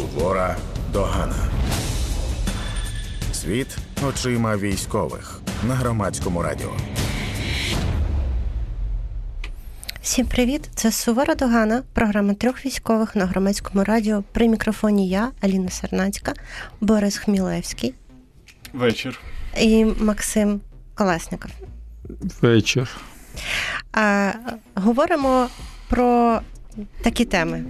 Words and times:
Сувора 0.00 0.56
догана. 0.92 1.36
Світ 3.32 3.78
очима 4.08 4.56
військових 4.56 5.40
на 5.68 5.74
громадському 5.74 6.42
радіо. 6.42 6.72
Всім 10.02 10.26
привіт! 10.26 10.70
Це 10.74 10.92
Сувора 10.92 11.34
Догана, 11.34 11.82
програма 11.92 12.34
трьох 12.34 12.66
військових 12.66 13.16
на 13.16 13.26
громадському 13.26 13.84
радіо. 13.84 14.24
При 14.32 14.48
мікрофоні 14.48 15.08
я, 15.08 15.30
Аліна 15.40 15.70
Сернацька, 15.70 16.32
Борис 16.80 17.18
Хмілевський 17.18 17.94
Вечір. 18.72 19.20
і 19.60 19.84
Максим 19.84 20.60
Колесников. 20.94 21.50
Вечір. 22.40 22.96
А, 23.92 24.32
говоримо 24.74 25.48
про 25.88 26.40
такі 27.02 27.24
теми: 27.24 27.64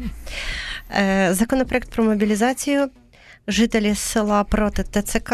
законопроект 1.31 1.91
про 1.91 2.05
мобілізацію, 2.05 2.89
жителі 3.49 3.95
села 3.95 4.45
проти 4.45 4.83
ТЦК. 4.83 5.33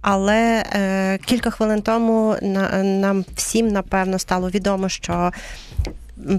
Але 0.00 0.64
е, 0.72 1.18
кілька 1.18 1.50
хвилин 1.50 1.82
тому 1.82 2.36
на, 2.42 2.82
нам 2.82 3.24
всім 3.34 3.68
напевно 3.68 4.18
стало 4.18 4.50
відомо, 4.50 4.88
що 4.88 5.32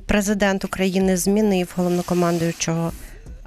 президент 0.06 0.66
України 0.66 1.18
змінив 1.18 1.74
головнокомандуючого 1.76 2.92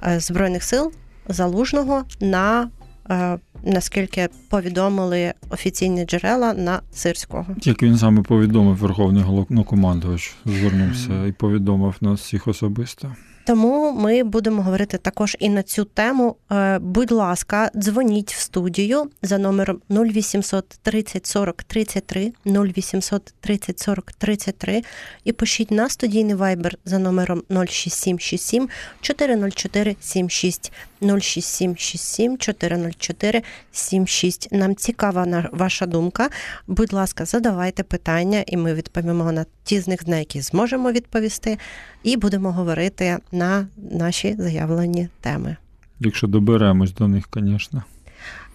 е, 0.07 0.19
збройних 0.19 0.63
сил 0.63 0.91
залужного 1.27 2.03
на 2.19 2.69
е, 3.09 3.37
наскільки 3.63 4.29
повідомили 4.49 5.33
офіційні 5.49 6.05
джерела 6.05 6.53
на 6.53 6.81
сирського. 6.93 7.45
Як 7.63 7.83
він 7.83 7.97
саме 7.97 8.21
повідомив 8.21 8.77
Верховний 8.77 9.23
головнокомандувач, 9.23 10.35
звернувся 10.45 11.25
і 11.25 11.31
повідомив 11.31 11.95
нас 12.01 12.19
всіх 12.19 12.47
особисто. 12.47 13.15
Тому 13.45 13.91
ми 13.91 14.23
будемо 14.23 14.61
говорити 14.61 14.97
також 14.97 15.37
і 15.39 15.49
на 15.49 15.63
цю 15.63 15.85
тему. 15.85 16.35
Е, 16.51 16.79
Будь 16.79 17.11
ласка, 17.11 17.71
дзвоніть 17.75 18.33
в 18.33 18.39
студію 18.39 19.09
за 19.21 19.37
номером 19.37 19.81
0800 19.89 20.69
30 20.81 21.25
40 21.25 21.63
33 21.63 22.33
0800 22.45 23.33
30 23.39 23.79
40 23.79 24.11
33 24.13 24.83
і 25.23 25.31
пишіть 25.31 25.71
на 25.71 25.89
студійний 25.89 26.35
вайбер 26.35 26.77
за 26.85 26.99
номером 26.99 27.43
06767 27.49 28.69
404 29.01 29.95
76 30.01 30.71
06767 31.01 32.37
404 32.37 33.41
76. 33.71 34.47
Нам 34.51 34.75
цікава 34.75 35.49
ваша 35.51 35.85
думка. 35.85 36.29
Будь 36.67 36.93
ласка, 36.93 37.25
задавайте 37.25 37.83
питання, 37.83 38.43
і 38.47 38.57
ми 38.57 38.73
відповімо 38.73 39.31
на 39.31 39.45
ті 39.63 39.79
з 39.79 39.87
них, 39.87 40.07
на 40.07 40.17
які 40.17 40.41
зможемо 40.41 40.91
відповісти, 40.91 41.57
і 42.03 42.17
будемо 42.17 42.51
говорити 42.51 43.17
на 43.31 43.67
наші 43.91 44.35
заявлені 44.39 45.07
теми. 45.21 45.55
Якщо 45.99 46.27
доберемось 46.27 46.93
до 46.93 47.07
них, 47.07 47.25
звісно. 47.33 47.83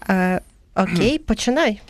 Е, 0.09 0.41
окей, 0.75 1.19
починай. 1.27 1.81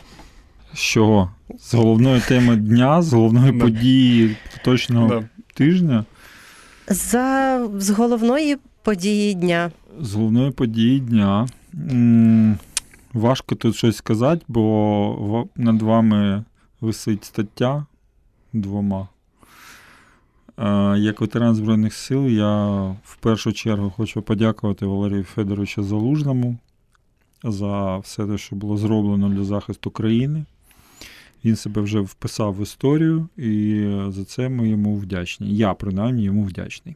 З 0.73 0.79
чого? 0.79 1.31
З 1.59 1.73
головної 1.73 2.21
теми 2.21 2.55
дня, 2.55 3.01
з 3.01 3.13
головної 3.13 3.51
події 3.53 4.35
точного 4.63 5.23
тижня, 5.53 6.05
За 6.87 7.67
з 7.77 7.89
головної 7.89 8.57
події 8.83 9.33
дня. 9.33 9.71
з 10.01 10.13
головної 10.13 10.51
події 10.51 10.99
дня. 10.99 11.47
Важко 13.13 13.55
тут 13.55 13.75
щось 13.75 13.97
сказати, 13.97 14.45
бо 14.47 15.47
над 15.55 15.81
вами 15.81 16.43
висить 16.81 17.25
стаття 17.25 17.85
двома. 18.53 19.07
Е, 20.57 20.95
Як 20.97 21.21
ветеран 21.21 21.55
Збройних 21.55 21.93
сил, 21.93 22.27
я 22.27 22.81
в 23.03 23.15
першу 23.19 23.53
чергу 23.53 23.89
хочу 23.89 24.21
подякувати 24.21 24.85
Валерію 24.85 25.23
Федоровичу 25.23 25.83
Залужному 25.83 26.57
за 27.43 27.97
все 27.97 28.25
те, 28.25 28.37
що 28.37 28.55
було 28.55 28.77
зроблено 28.77 29.29
для 29.29 29.43
захисту 29.43 29.91
країни. 29.91 30.45
Він 31.45 31.55
себе 31.55 31.81
вже 31.81 31.99
вписав 31.99 32.55
в 32.55 32.63
історію, 32.63 33.29
і 33.37 33.83
за 34.09 34.25
це 34.25 34.49
ми 34.49 34.69
йому 34.69 34.95
вдячні. 34.95 35.55
Я, 35.55 35.73
принаймні, 35.73 36.23
йому 36.23 36.43
вдячний. 36.43 36.95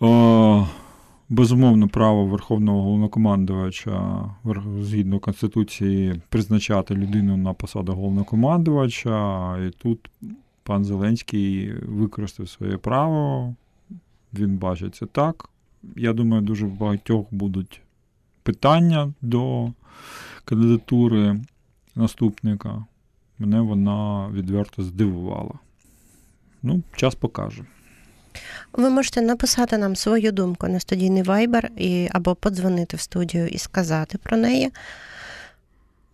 О, 0.00 0.66
безумовно, 1.28 1.88
право 1.88 2.26
Верховного 2.26 2.82
головнокомандувача 2.82 4.24
згідно 4.80 5.18
Конституції 5.18 6.20
призначати 6.28 6.94
людину 6.94 7.36
на 7.36 7.52
посаду 7.52 7.92
головнокомандувача. 7.92 9.56
І 9.66 9.70
тут 9.70 10.10
пан 10.68 10.84
Зеленський 10.84 11.72
використав 11.72 12.48
своє 12.48 12.76
право. 12.76 13.54
Він 14.34 14.56
бачить 14.56 14.94
це 14.94 15.06
так. 15.06 15.48
Я 15.96 16.12
думаю, 16.12 16.42
дуже 16.42 16.66
багатьох 16.66 17.26
будуть 17.30 17.80
питання 18.42 19.12
до 19.22 19.72
кандидатури 20.44 21.40
наступника. 21.94 22.84
Мене 23.38 23.60
вона 23.60 24.28
відверто 24.28 24.82
здивувала. 24.82 25.54
Ну, 26.62 26.82
час 26.96 27.14
покаже. 27.14 27.64
Ви 28.72 28.90
можете 28.90 29.20
написати 29.20 29.78
нам 29.78 29.96
свою 29.96 30.32
думку 30.32 30.68
на 30.68 30.80
студійний 30.80 31.22
вайбер 31.22 31.70
і, 31.76 32.08
або 32.12 32.34
подзвонити 32.34 32.96
в 32.96 33.00
студію 33.00 33.48
і 33.48 33.58
сказати 33.58 34.18
про 34.18 34.36
неї. 34.36 34.72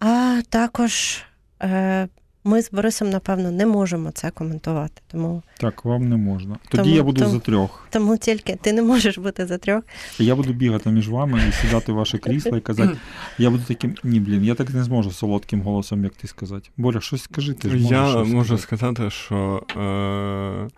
А 0.00 0.42
також 0.48 1.22
е, 1.62 2.08
ми 2.44 2.62
з 2.62 2.70
Борисом, 2.72 3.10
напевно, 3.10 3.50
не 3.50 3.66
можемо 3.66 4.10
це 4.10 4.30
коментувати. 4.30 5.02
Тому, 5.12 5.42
Так, 5.60 5.84
вам 5.84 6.08
не 6.08 6.16
можна. 6.16 6.56
Тоді 6.68 6.82
Тому- 6.82 6.96
я 6.96 7.02
буду 7.02 7.20
тому- 7.20 7.32
за 7.34 7.38
трьох. 7.40 7.86
тому 7.90 8.16
тільки 8.16 8.56
ти 8.62 8.72
не 8.72 8.82
можеш 8.82 9.18
бути 9.18 9.46
за 9.46 9.58
трьох. 9.58 9.82
Я 10.18 10.34
буду 10.36 10.52
бігати 10.52 10.90
між 10.90 11.08
вами 11.08 11.40
і 11.48 11.52
сідати 11.52 11.92
в 11.92 11.94
ваше 11.94 12.18
крісло 12.18 12.56
і 12.56 12.60
казати, 12.60 12.96
я 13.38 13.50
буду 13.50 13.62
таким, 13.68 13.94
ні, 14.04 14.20
блін, 14.20 14.44
я 14.44 14.54
так 14.54 14.70
не 14.74 14.84
зможу 14.84 15.10
солодким 15.10 15.60
голосом, 15.62 16.04
як 16.04 16.14
ти 16.14 16.28
сказати. 16.28 16.68
Боря, 16.76 17.00
щось 17.00 17.22
скажи, 17.22 17.52
ти 17.54 17.68
ж 17.68 17.74
можеш 17.74 17.90
Я 17.90 18.06
щось 18.10 18.28
можу 18.28 18.58
сказати. 18.58 18.62
сказати, 18.94 19.10
що 19.10 19.62
е, 19.76 20.68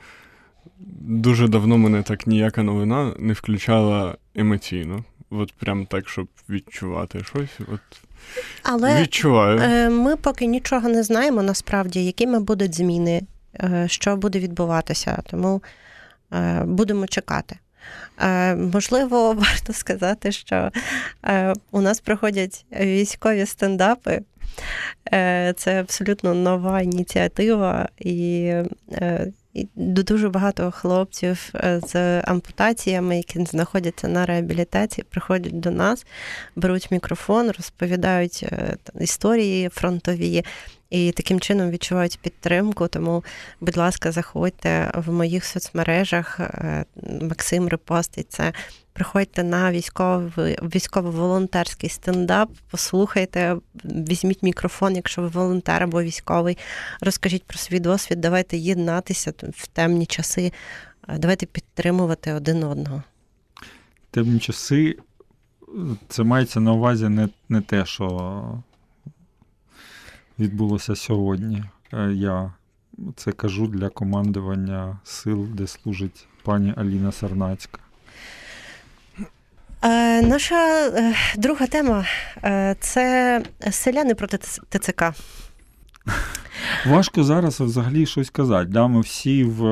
дуже 1.00 1.48
давно 1.48 1.78
мене 1.78 2.02
так 2.02 2.26
ніяка 2.26 2.62
новина 2.62 3.12
не 3.18 3.32
включала 3.32 4.16
емоційно. 4.34 5.04
От 5.30 5.52
прям 5.52 5.86
так, 5.86 6.08
щоб 6.08 6.28
відчувати 6.48 7.24
щось. 7.24 7.60
От 7.72 7.80
Але 8.62 9.02
відчуваю. 9.02 9.58
Е, 9.58 9.90
Ми 9.90 10.16
поки 10.16 10.46
нічого 10.46 10.88
не 10.88 11.02
знаємо 11.02 11.42
насправді, 11.42 12.04
якими 12.04 12.40
будуть 12.40 12.74
зміни, 12.74 13.22
е, 13.54 13.84
що 13.88 14.16
буде 14.16 14.38
відбуватися, 14.38 15.22
тому 15.30 15.62
е, 16.32 16.62
будемо 16.64 17.06
чекати. 17.06 17.58
Можливо, 18.56 19.32
варто 19.38 19.72
сказати, 19.72 20.32
що 20.32 20.70
у 21.70 21.80
нас 21.80 22.00
проходять 22.00 22.66
військові 22.80 23.46
стендапи. 23.46 24.20
Це 25.56 25.80
абсолютно 25.80 26.34
нова 26.34 26.80
ініціатива, 26.80 27.88
і, 27.98 28.52
і 29.56 29.68
дуже 29.76 30.28
багато 30.28 30.70
хлопців 30.70 31.50
е, 31.54 31.80
з 31.86 32.20
ампутаціями, 32.20 33.16
які 33.16 33.44
знаходяться 33.44 34.08
на 34.08 34.26
реабілітації, 34.26 35.04
приходять 35.10 35.60
до 35.60 35.70
нас, 35.70 36.06
беруть 36.56 36.90
мікрофон, 36.90 37.50
розповідають 37.50 38.40
е, 38.42 38.76
історії 39.00 39.68
фронтові. 39.68 40.44
І 40.90 41.12
таким 41.12 41.40
чином 41.40 41.70
відчувають 41.70 42.18
підтримку. 42.22 42.88
Тому, 42.88 43.24
будь 43.60 43.76
ласка, 43.76 44.12
заходьте 44.12 44.92
в 44.94 45.12
моїх 45.12 45.44
соцмережах. 45.44 46.40
е, 46.40 46.84
Максим 47.22 47.68
репостить 47.68 48.32
це. 48.32 48.52
Приходьте 48.96 49.44
на 49.44 49.72
військовий 49.72 50.58
військово-волонтерський 50.62 51.90
стендап, 51.90 52.50
послухайте, 52.70 53.56
візьміть 53.84 54.42
мікрофон, 54.42 54.96
якщо 54.96 55.22
ви 55.22 55.28
волонтер 55.28 55.82
або 55.82 56.02
військовий. 56.02 56.58
Розкажіть 57.00 57.44
про 57.44 57.58
свій 57.58 57.80
досвід. 57.80 58.20
Давайте 58.20 58.56
єднатися 58.56 59.32
в 59.54 59.66
темні 59.66 60.06
часи. 60.06 60.52
е, 61.08 61.18
Давайте 61.18 61.46
підтримувати 61.46 62.32
один 62.32 62.64
одного. 62.64 63.02
Темні 64.10 64.38
часи, 64.38 64.96
це 66.08 66.22
мається 66.22 66.60
на 66.60 66.72
увазі 66.72 67.08
не, 67.08 67.28
не 67.48 67.60
те, 67.60 67.86
що 67.86 68.42
відбулося 70.38 70.96
сьогодні. 70.96 71.64
Е, 71.92 72.12
Я 72.12 72.52
це 73.16 73.32
кажу 73.32 73.66
для 73.66 73.88
командування 73.88 74.98
сил, 75.04 75.46
де 75.54 75.66
служить 75.66 76.26
пані 76.42 76.74
Аліна 76.76 77.12
Сарнацька. 77.12 77.78
Е, 79.86 80.22
наша 80.22 80.88
е, 80.88 81.14
друга 81.36 81.66
тема 81.66 82.04
е, 82.44 82.76
це 82.80 83.42
селяни 83.70 84.14
проти 84.14 84.38
ТЦК. 84.38 85.04
Важко 86.86 87.24
зараз 87.24 87.60
взагалі 87.60 88.06
щось 88.06 88.30
казати. 88.30 88.70
Да? 88.70 88.86
Ми 88.86 89.00
всі 89.00 89.44
в, 89.44 89.62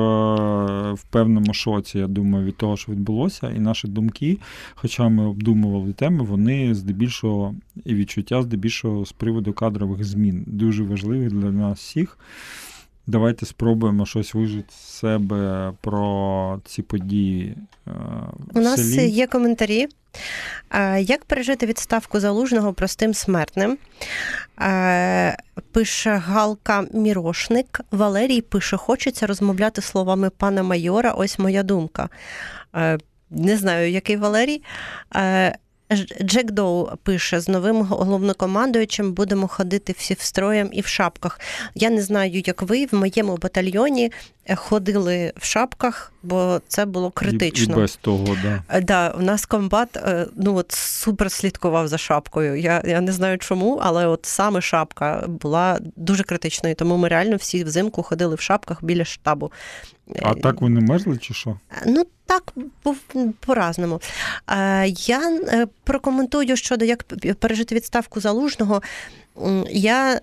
в 0.93 1.03
певному 1.03 1.53
шоці, 1.53 1.99
я 1.99 2.07
думаю, 2.07 2.45
від 2.45 2.57
того, 2.57 2.77
що 2.77 2.91
відбулося, 2.91 3.51
і 3.55 3.59
наші 3.59 3.87
думки, 3.87 4.37
хоча 4.75 5.09
ми 5.09 5.25
обдумували 5.25 5.93
теми, 5.93 6.23
вони 6.23 6.75
здебільшого 6.75 7.55
і 7.85 7.95
відчуття 7.95 8.41
здебільшого 8.41 9.05
з 9.05 9.11
приводу 9.11 9.53
кадрових 9.53 10.03
змін, 10.03 10.43
дуже 10.47 10.83
важливі 10.83 11.27
для 11.27 11.51
нас 11.51 11.79
всіх. 11.79 12.17
Давайте 13.07 13.45
спробуємо 13.45 14.05
щось 14.05 14.33
вижити 14.33 14.69
з 14.69 14.75
себе 14.75 15.73
про 15.81 16.59
ці 16.65 16.81
події. 16.81 17.55
У 18.53 18.59
в 18.59 18.61
нас 18.61 18.93
селі. 18.93 19.09
є 19.09 19.27
коментарі. 19.27 19.87
Як 20.99 21.25
пережити 21.25 21.65
відставку 21.65 22.19
залужного 22.19 22.73
простим 22.73 23.13
смертним? 23.13 23.77
Пише 25.71 26.09
Галка 26.09 26.85
Мірошник. 26.93 27.81
Валерій 27.91 28.41
пише: 28.41 28.77
хочеться 28.77 29.27
розмовляти 29.27 29.81
словами 29.81 30.29
пана 30.29 30.63
майора. 30.63 31.11
Ось 31.11 31.39
моя 31.39 31.63
думка. 31.63 32.09
Не 33.29 33.57
знаю, 33.57 33.91
який 33.91 34.17
Валерій. 34.17 34.61
Джек 36.21 36.51
Доу 36.51 36.89
пише: 37.03 37.39
з 37.39 37.47
новим 37.49 37.81
головнокомандуючим 37.81 39.13
будемо 39.13 39.47
ходити 39.47 39.95
всі 39.97 40.13
в 40.13 40.21
строєм 40.21 40.69
і 40.73 40.81
в 40.81 40.87
шапках. 40.87 41.39
Я 41.75 41.89
не 41.89 42.01
знаю, 42.01 42.43
як 42.45 42.61
ви 42.61 42.85
в 42.85 42.95
моєму 42.95 43.37
батальйоні 43.37 44.11
ходили 44.53 45.33
в 45.37 45.45
шапках, 45.45 46.13
бо 46.23 46.61
це 46.67 46.85
було 46.85 47.11
критично. 47.11 47.73
І, 47.75 47.77
і 47.77 47.81
без 47.81 47.95
того, 47.95 48.37
да. 48.43 48.63
Е, 48.69 48.81
Да, 48.81 49.09
у 49.09 49.21
нас 49.21 49.45
комбат 49.45 49.97
е, 49.97 50.27
ну 50.35 50.55
от 50.55 50.71
супер 50.71 51.31
слідкував 51.31 51.87
за 51.87 51.97
шапкою. 51.97 52.55
Я, 52.55 52.81
я 52.85 53.01
не 53.01 53.11
знаю 53.11 53.37
чому, 53.37 53.79
але 53.83 54.07
от 54.07 54.25
саме 54.25 54.61
шапка 54.61 55.23
була 55.27 55.79
дуже 55.95 56.23
критичною, 56.23 56.75
тому 56.75 56.97
ми 56.97 57.07
реально 57.07 57.35
всі 57.35 57.63
взимку 57.63 58.03
ходили 58.03 58.35
в 58.35 58.39
шапках 58.39 58.83
біля 58.83 59.05
штабу. 59.05 59.51
А 60.21 60.31
Е, 60.31 60.35
так 60.35 60.61
ви 60.61 60.69
не 60.69 60.81
мерзли 60.81 61.17
чи 61.17 61.33
що? 61.33 61.59
Ну 61.85 62.03
так, 62.25 62.53
був 62.83 62.97
по-разному. 63.39 64.01
Я 64.87 65.39
прокоментую 65.83 66.57
щодо 66.57 66.85
як 66.85 67.03
пережити 67.39 67.75
відставку 67.75 68.19
залужного. 68.19 68.81
Я 69.69 70.19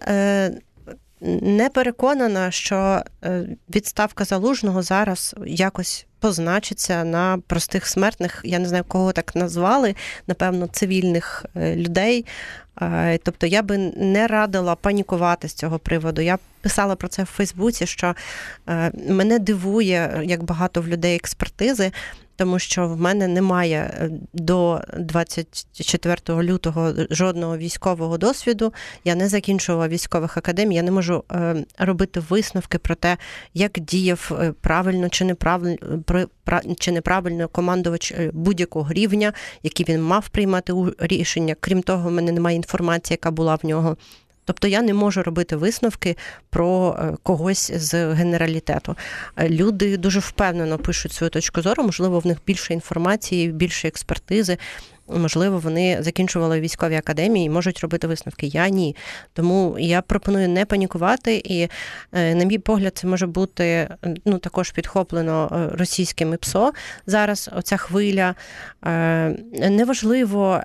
не 1.42 1.68
переконана, 1.68 2.50
що 2.50 3.02
е, 3.24 3.46
відставка 3.74 4.24
залужного 4.24 4.82
зараз 4.82 5.34
якось 5.46 6.06
позначиться 6.20 7.04
на 7.04 7.38
простих 7.46 7.86
смертних. 7.86 8.40
Я 8.44 8.58
не 8.58 8.68
знаю, 8.68 8.84
кого 8.88 9.12
так 9.12 9.36
назвали, 9.36 9.94
напевно, 10.26 10.66
цивільних 10.66 11.44
е, 11.56 11.76
людей. 11.76 12.26
Е, 12.82 13.18
Тобто 13.22 13.46
я 13.46 13.62
би 13.62 13.78
не 13.96 14.26
радила 14.26 14.74
панікувати 14.74 15.48
з 15.48 15.54
цього 15.54 15.78
приводу. 15.78 16.20
Я 16.20 16.38
писала 16.60 16.96
про 16.96 17.08
це 17.08 17.22
в 17.22 17.26
Фейсбуці, 17.26 17.86
що 17.86 18.14
мене 19.08 19.38
дивує, 19.38 20.22
як 20.24 20.42
багато 20.42 20.80
в 20.80 20.88
людей 20.88 21.16
експертизи, 21.16 21.92
тому 22.42 22.58
що 22.58 22.88
в 22.88 23.00
мене 23.00 23.28
немає 23.28 23.76
е, 23.76 24.10
до 24.32 24.80
24 24.98 26.16
лютого 26.28 26.92
жодного 27.10 27.56
військового 27.56 28.18
досвіду. 28.18 28.72
Я 29.04 29.14
не 29.14 29.28
закінчувала 29.28 29.88
військових 29.88 30.36
академій, 30.36 30.74
я 30.74 30.82
не 30.82 30.90
можу 30.90 31.24
е, 31.32 31.64
робити 31.78 32.22
висновки 32.28 32.78
про 32.78 32.94
те, 32.94 33.16
як 33.54 33.72
діяв 33.80 34.32
е, 34.40 34.52
правильно 34.60 35.08
чи 35.08 35.24
неправильно 35.24 35.76
чи 36.78 36.92
неправильно 36.92 37.48
командувач 37.48 38.14
будь-якого 38.32 38.92
рівня, 38.92 39.32
які 39.62 39.84
він 39.84 40.02
мав 40.02 40.28
приймати 40.28 40.72
рішення. 40.98 41.56
Крім 41.60 41.82
того, 41.82 42.08
в 42.08 42.12
мене 42.12 42.32
немає 42.32 42.56
інформації, 42.56 43.14
яка 43.14 43.30
була 43.30 43.54
в 43.54 43.66
нього. 43.66 43.96
Тобто 44.44 44.68
я 44.68 44.82
не 44.82 44.94
можу 44.94 45.22
робити 45.22 45.56
висновки 45.56 46.16
про 46.50 46.98
е, 46.98 47.16
когось 47.22 47.72
з 47.74 48.12
генералітету. 48.14 48.96
Е, 49.36 49.48
Люди 49.48 49.96
дуже 49.96 50.20
впевнено 50.20 50.78
пишуть 50.78 51.12
свою 51.12 51.30
точку 51.30 51.62
зору, 51.62 51.82
можливо, 51.84 52.18
в 52.18 52.26
них 52.26 52.38
більше 52.46 52.74
інформації, 52.74 53.52
більше 53.52 53.88
експертизи. 53.88 54.58
Можливо, 55.16 55.58
вони 55.58 56.02
закінчували 56.02 56.60
військові 56.60 56.94
академії 56.94 57.46
і 57.46 57.50
можуть 57.50 57.80
робити 57.80 58.06
висновки. 58.06 58.46
Я 58.46 58.68
ні. 58.68 58.96
Тому 59.32 59.76
я 59.78 60.02
пропоную 60.02 60.48
не 60.48 60.64
панікувати, 60.64 61.42
і, 61.44 61.68
е, 62.12 62.34
на 62.34 62.44
мій 62.44 62.58
погляд, 62.58 62.92
це 62.94 63.06
може 63.06 63.26
бути 63.26 63.88
ну, 64.24 64.38
також 64.38 64.70
підхоплено 64.70 65.50
е, 65.52 65.76
російськими 65.76 66.36
ПСО. 66.36 66.72
Зараз 67.06 67.50
оця 67.56 67.76
хвиля. 67.76 68.34
Е, 68.84 69.36
Неважливо, 69.70 70.60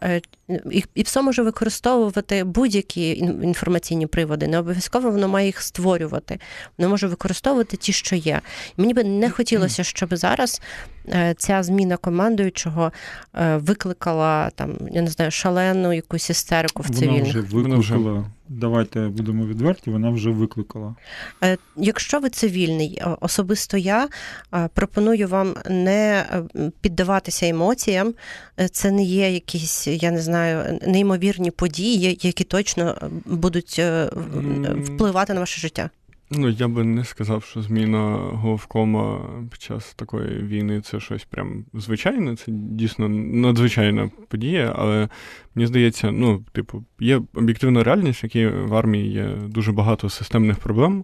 і 0.96 1.04
ПСО 1.04 1.24
може 1.24 1.44
використовувати 1.44 2.44
будь-які 2.44 3.18
інформаційні 3.18 4.08
приводи. 4.08 4.48
Не 4.48 4.60
обов'язково 4.60 5.12
воно 5.12 5.28
має 5.28 5.46
їх 5.46 5.62
створювати. 5.62 6.40
Воно 6.78 6.90
може 6.90 7.08
використовувати 7.08 7.78
ті, 7.78 7.94
що 7.94 8.16
є. 8.16 8.42
Мені 8.78 8.94
би 8.94 9.04
не 9.04 9.30
хотілося, 9.30 9.84
щоб 9.84 10.16
зараз 10.16 10.62
ця 11.38 11.64
зміна 11.64 11.98
командуючого 11.98 12.92
е, 13.36 13.58
викликала 13.58 14.50
там, 14.50 14.78
я 14.92 15.02
не 15.02 15.10
знаю, 15.10 15.32
шалену 15.32 15.94
якусь 15.94 16.30
істерику 16.30 16.84
в 16.84 16.86
Вона 16.88 17.00
цивільних. 17.00 17.52
Вона 17.52 17.76
вже- 17.78 17.94
викликала. 17.94 18.26
Давайте 18.50 19.00
будемо 19.08 19.46
відверті, 19.46 19.90
вона 19.90 20.10
вже 20.10 20.30
викликала. 20.30 20.96
Е, 21.44 21.58
Якщо 21.76 22.20
ви 22.20 22.30
цивільний, 22.30 23.02
особисто 23.22 23.78
я 23.78 24.08
е, 24.54 24.70
пропоную 24.74 25.28
вам 25.28 25.56
не 25.70 26.26
е, 26.56 26.72
піддаватися 26.82 27.48
емоціям. 27.48 28.14
Е, 28.60 28.68
Це 28.68 28.92
не 28.92 29.04
є 29.04 29.32
якісь, 29.32 29.88
я 29.88 30.12
не 30.12 30.22
знаю, 30.22 30.80
неймовірні 30.88 31.52
події, 31.52 32.20
які 32.22 32.44
точно 32.44 32.98
е, 33.02 33.06
будуть 33.26 33.76
е, 33.80 34.10
впливати 34.84 35.34
на 35.34 35.40
ваше 35.40 35.62
життя. 35.62 35.90
Ну, 36.32 36.50
я 36.50 36.68
би 36.68 36.84
не 36.84 37.06
сказав, 37.06 37.44
що 37.44 37.62
зміна 37.62 38.16
головкома 38.16 39.30
під 39.52 39.62
час 39.62 39.94
такої 39.94 40.44
війни 40.44 40.82
це 40.82 41.00
щось 41.00 41.24
прям 41.24 41.66
звичайне, 41.74 42.36
це 42.36 42.46
дійсно 42.52 43.10
надзвичайна 43.10 44.10
подія, 44.28 44.74
але 44.78 45.10
мені 45.58 45.68
здається, 45.68 46.12
ну, 46.12 46.44
типу, 46.52 46.84
є 47.00 47.22
об'єктивна 47.36 47.84
реальність, 47.84 48.24
в 48.24 48.26
якій 48.26 48.48
в 48.48 48.76
армії 48.76 49.12
є 49.12 49.30
дуже 49.48 49.72
багато 49.72 50.10
системних 50.10 50.58
проблем. 50.58 51.04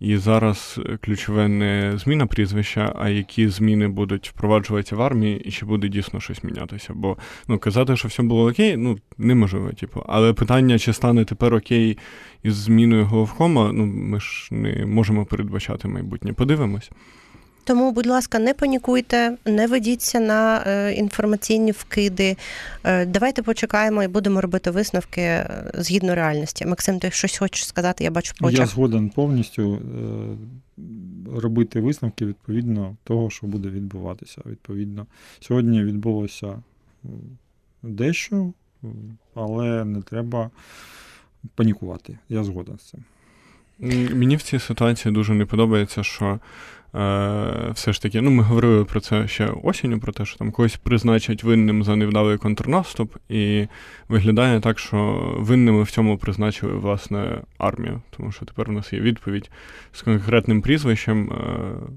І 0.00 0.16
зараз 0.16 0.80
ключове 1.00 1.48
не 1.48 1.92
зміна 1.98 2.26
прізвища, 2.26 2.92
а 2.98 3.08
які 3.08 3.48
зміни 3.48 3.88
будуть 3.88 4.28
впроваджуватися 4.28 4.96
в 4.96 5.02
армії, 5.02 5.42
і 5.44 5.50
чи 5.50 5.66
буде 5.66 5.88
дійсно 5.88 6.20
щось 6.20 6.44
мінятися. 6.44 6.92
Бо 6.94 7.16
ну 7.48 7.58
казати, 7.58 7.96
що 7.96 8.08
все 8.08 8.22
було 8.22 8.50
окей, 8.50 8.76
ну 8.76 8.98
неможливо, 9.18 9.72
типу. 9.72 10.02
Але 10.06 10.32
питання, 10.32 10.78
чи 10.78 10.92
стане 10.92 11.24
тепер 11.24 11.54
окей 11.54 11.98
із 12.42 12.54
зміною 12.54 13.04
головкома, 13.04 13.72
ну 13.72 13.86
ми 13.86 14.20
ж 14.20 14.54
не 14.54 14.86
можемо 14.86 15.24
передбачати 15.24 15.88
майбутнє. 15.88 16.32
Подивимось. 16.32 16.90
Тому, 17.64 17.92
будь 17.92 18.06
ласка, 18.06 18.38
не 18.38 18.54
панікуйте, 18.54 19.36
не 19.44 19.66
ведіться 19.66 20.20
на 20.20 20.64
е, 20.66 20.92
інформаційні 20.92 21.72
вкиди. 21.72 22.36
Е, 22.84 23.06
давайте 23.06 23.42
почекаємо 23.42 24.02
і 24.02 24.08
будемо 24.08 24.40
робити 24.40 24.70
висновки 24.70 25.20
е, 25.20 25.70
згідно 25.74 26.14
реальності. 26.14 26.66
Максим, 26.66 26.98
ти 26.98 27.10
щось 27.10 27.38
хочеш 27.38 27.66
сказати? 27.66 28.04
Я 28.04 28.10
бачу 28.10 28.34
по 28.38 28.50
Я 28.50 28.66
згоден 28.66 29.10
повністю 29.10 29.74
е, 29.74 29.80
робити 31.40 31.80
висновки 31.80 32.26
відповідно 32.26 32.96
того, 33.04 33.30
що 33.30 33.46
буде 33.46 33.68
відбуватися. 33.68 34.42
Відповідно, 34.46 35.06
сьогодні 35.40 35.84
відбулося 35.84 36.62
дещо, 37.82 38.52
але 39.34 39.84
не 39.84 40.02
треба 40.02 40.50
панікувати. 41.54 42.18
Я 42.28 42.44
згоден 42.44 42.78
з 42.78 42.82
цим. 42.82 43.04
Мені 44.14 44.36
в 44.36 44.42
цій 44.42 44.58
ситуації 44.58 45.14
дуже 45.14 45.34
не 45.34 45.46
подобається, 45.46 46.02
що 46.02 46.40
все 47.72 47.92
ж 47.92 48.02
таки, 48.02 48.20
ну 48.20 48.30
ми 48.30 48.42
говорили 48.42 48.84
про 48.84 49.00
це 49.00 49.28
ще 49.28 49.46
осінню, 49.62 50.00
про 50.00 50.12
те, 50.12 50.24
що 50.24 50.38
там 50.38 50.50
когось 50.50 50.76
призначать 50.76 51.44
винним 51.44 51.84
за 51.84 51.96
невдалий 51.96 52.38
контрнаступ, 52.38 53.16
і 53.28 53.66
виглядає 54.08 54.60
так, 54.60 54.78
що 54.78 54.96
винними 55.38 55.82
в 55.82 55.90
цьому 55.90 56.18
призначили 56.18 56.72
власне 56.72 57.40
армію. 57.58 58.00
Тому 58.16 58.32
що 58.32 58.44
тепер 58.44 58.70
у 58.70 58.72
нас 58.72 58.92
є 58.92 59.00
відповідь 59.00 59.50
з 59.92 60.02
конкретним 60.02 60.62
прізвищем, 60.62 61.30
е, 61.30 61.34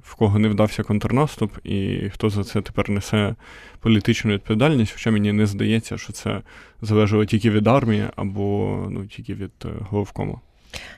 в 0.03 0.15
кого 0.15 0.39
не 0.39 0.47
вдався 0.47 0.83
контрнаступ, 0.83 1.51
і 1.63 2.09
хто 2.13 2.29
за 2.29 2.43
це 2.43 2.61
тепер 2.61 2.89
несе 2.89 3.35
політичну 3.79 4.33
відповідальність. 4.33 4.93
Хоча 4.93 5.11
мені 5.11 5.31
не 5.31 5.45
здається, 5.45 5.97
що 5.97 6.13
це 6.13 6.41
залежало 6.81 7.25
тільки 7.25 7.49
від 7.49 7.67
армії 7.67 8.05
або 8.15 8.77
ну, 8.89 9.05
тільки 9.05 9.33
від 9.33 9.51
е, 9.65 9.69
головкому. 9.89 10.39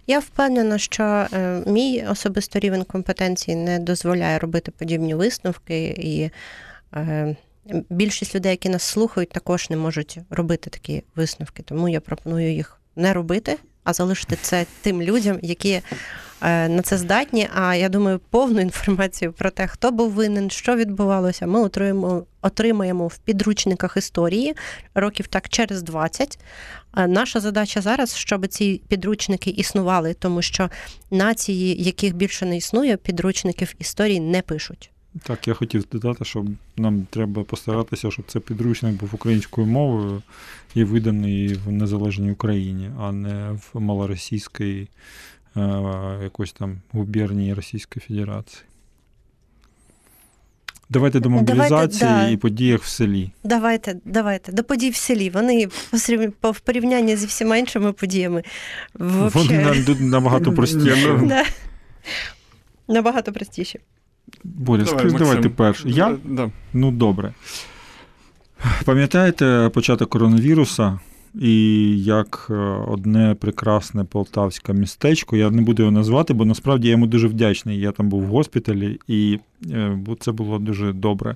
Я 0.08 0.20
впевнена, 0.20 0.78
що 0.78 1.04
е, 1.04 1.64
мій 1.68 2.06
особисто 2.10 2.60
рівень 2.60 2.84
компетенції 2.84 3.58
не 3.58 3.80
дозволяє 3.80 4.40
робити 4.40 4.72
подібні 4.72 5.16
висновки, 5.16 5.88
і 5.88 6.30
е, 6.96 7.36
більшість 7.90 8.36
людей, 8.36 8.52
які 8.52 8.70
нас 8.70 8.84
слухають, 8.84 9.30
також 9.30 9.70
не 9.70 9.78
можуть 9.78 10.20
робити 10.30 10.70
такі 10.70 11.04
висновки. 11.16 11.64
Тому 11.64 11.90
я 11.90 12.00
пропоную 12.00 12.54
їх 12.54 12.82
не 12.96 13.14
робити, 13.14 13.58
а 13.84 13.94
залишити 13.94 14.38
це 14.42 14.66
тим 14.82 15.02
людям, 15.02 15.40
які 15.42 15.82
на 16.42 16.82
це 16.82 16.98
здатні. 16.98 17.48
А 17.56 17.76
я 17.76 17.90
думаю, 17.90 18.20
повну 18.30 18.62
інформацію 18.62 19.34
про 19.34 19.50
те, 19.50 19.68
хто 19.68 19.92
був 19.92 20.12
винен, 20.12 20.50
що 20.50 20.76
відбувалося, 20.76 21.48
ми 21.48 21.60
отримаємо, 21.60 22.24
отримаємо 22.42 23.08
в 23.08 23.18
підручниках 23.18 23.98
історії 23.98 24.54
років 24.96 25.28
так 25.28 25.50
через 25.50 25.84
20. 25.84 26.40
Наша 27.08 27.40
задача 27.40 27.82
зараз, 27.82 28.16
щоб 28.16 28.48
ці 28.48 28.82
підручники 28.88 29.50
існували, 29.50 30.14
тому 30.14 30.42
що 30.42 30.70
нації, 31.12 31.84
яких 31.84 32.16
більше 32.16 32.46
не 32.46 32.58
існує, 32.58 32.98
підручників 32.98 33.74
історії 33.80 34.20
не 34.20 34.42
пишуть. 34.42 34.92
Так, 35.24 35.48
я 35.48 35.54
хотів 35.54 35.86
додати, 35.92 36.26
що 36.26 36.46
нам 36.78 37.08
треба 37.10 37.44
постаратися, 37.44 38.12
щоб 38.12 38.26
цей 38.28 38.42
підручник 38.42 38.96
був 38.96 39.10
українською 39.14 39.68
мовою 39.68 40.22
і 40.76 40.84
виданий 40.84 41.54
в 41.54 41.72
незалежній 41.72 42.32
Україні, 42.32 42.92
а 43.00 43.12
не 43.12 43.52
в 43.52 43.80
малоросійській 43.80 44.88
е, 45.58 46.24
якось 46.24 46.54
там 46.54 46.82
губернії 46.92 47.54
Російської 47.54 48.06
Федерації. 48.08 48.64
Давайте 50.90 51.20
до 51.20 51.30
Давайте, 51.30 51.54
мобілізації 51.54 52.10
да. 52.10 52.28
і 52.30 52.38
подіях 52.38 52.82
в 52.82 52.88
селі. 52.88 53.32
Давайте, 53.44 53.96
давайте. 54.06 54.52
До 54.52 54.64
подій 54.64 54.90
в 54.90 54.96
селі. 54.96 55.30
Вони 55.30 55.68
в 56.42 56.60
порівнянні 56.60 57.16
зі 57.16 57.26
всіма 57.26 57.58
іншими 57.58 57.94
подіями. 57.94 58.44
Вони 58.94 59.60
нам 59.60 60.10
набагато 60.10 60.54
простіші. 60.54 61.10
Набагато 62.88 63.34
простіше. 63.34 63.80
Боря, 64.44 64.84
Давай, 64.84 65.00
скажи, 65.00 65.18
давай 65.18 65.52
Максим. 65.58 65.92
Я? 65.92 66.18
Да. 66.26 66.52
Ну, 66.74 66.92
добре. 66.92 67.34
Пам'ятаєте 68.86 69.72
початок 69.74 70.10
коронавіруса 70.10 71.00
і 71.42 72.04
як 72.04 72.48
е, 72.50 72.54
одне 72.88 73.36
прекрасне 73.40 74.04
полтавське 74.04 74.74
містечко, 74.74 75.38
я 75.38 75.50
не 75.50 75.62
буду 75.62 75.82
його 75.84 75.92
назвати, 75.92 76.34
бо 76.34 76.46
насправді 76.46 76.88
я 76.88 76.92
йому 76.92 77.08
дуже 77.08 77.28
вдячний. 77.28 77.80
Я 77.80 77.92
там 77.92 78.10
був 78.10 78.22
в 78.24 78.28
госпіталі, 78.28 79.00
і 79.08 79.40
е, 79.72 80.00
це 80.20 80.32
було 80.32 80.60
дуже 80.60 80.94
добре. 80.94 81.36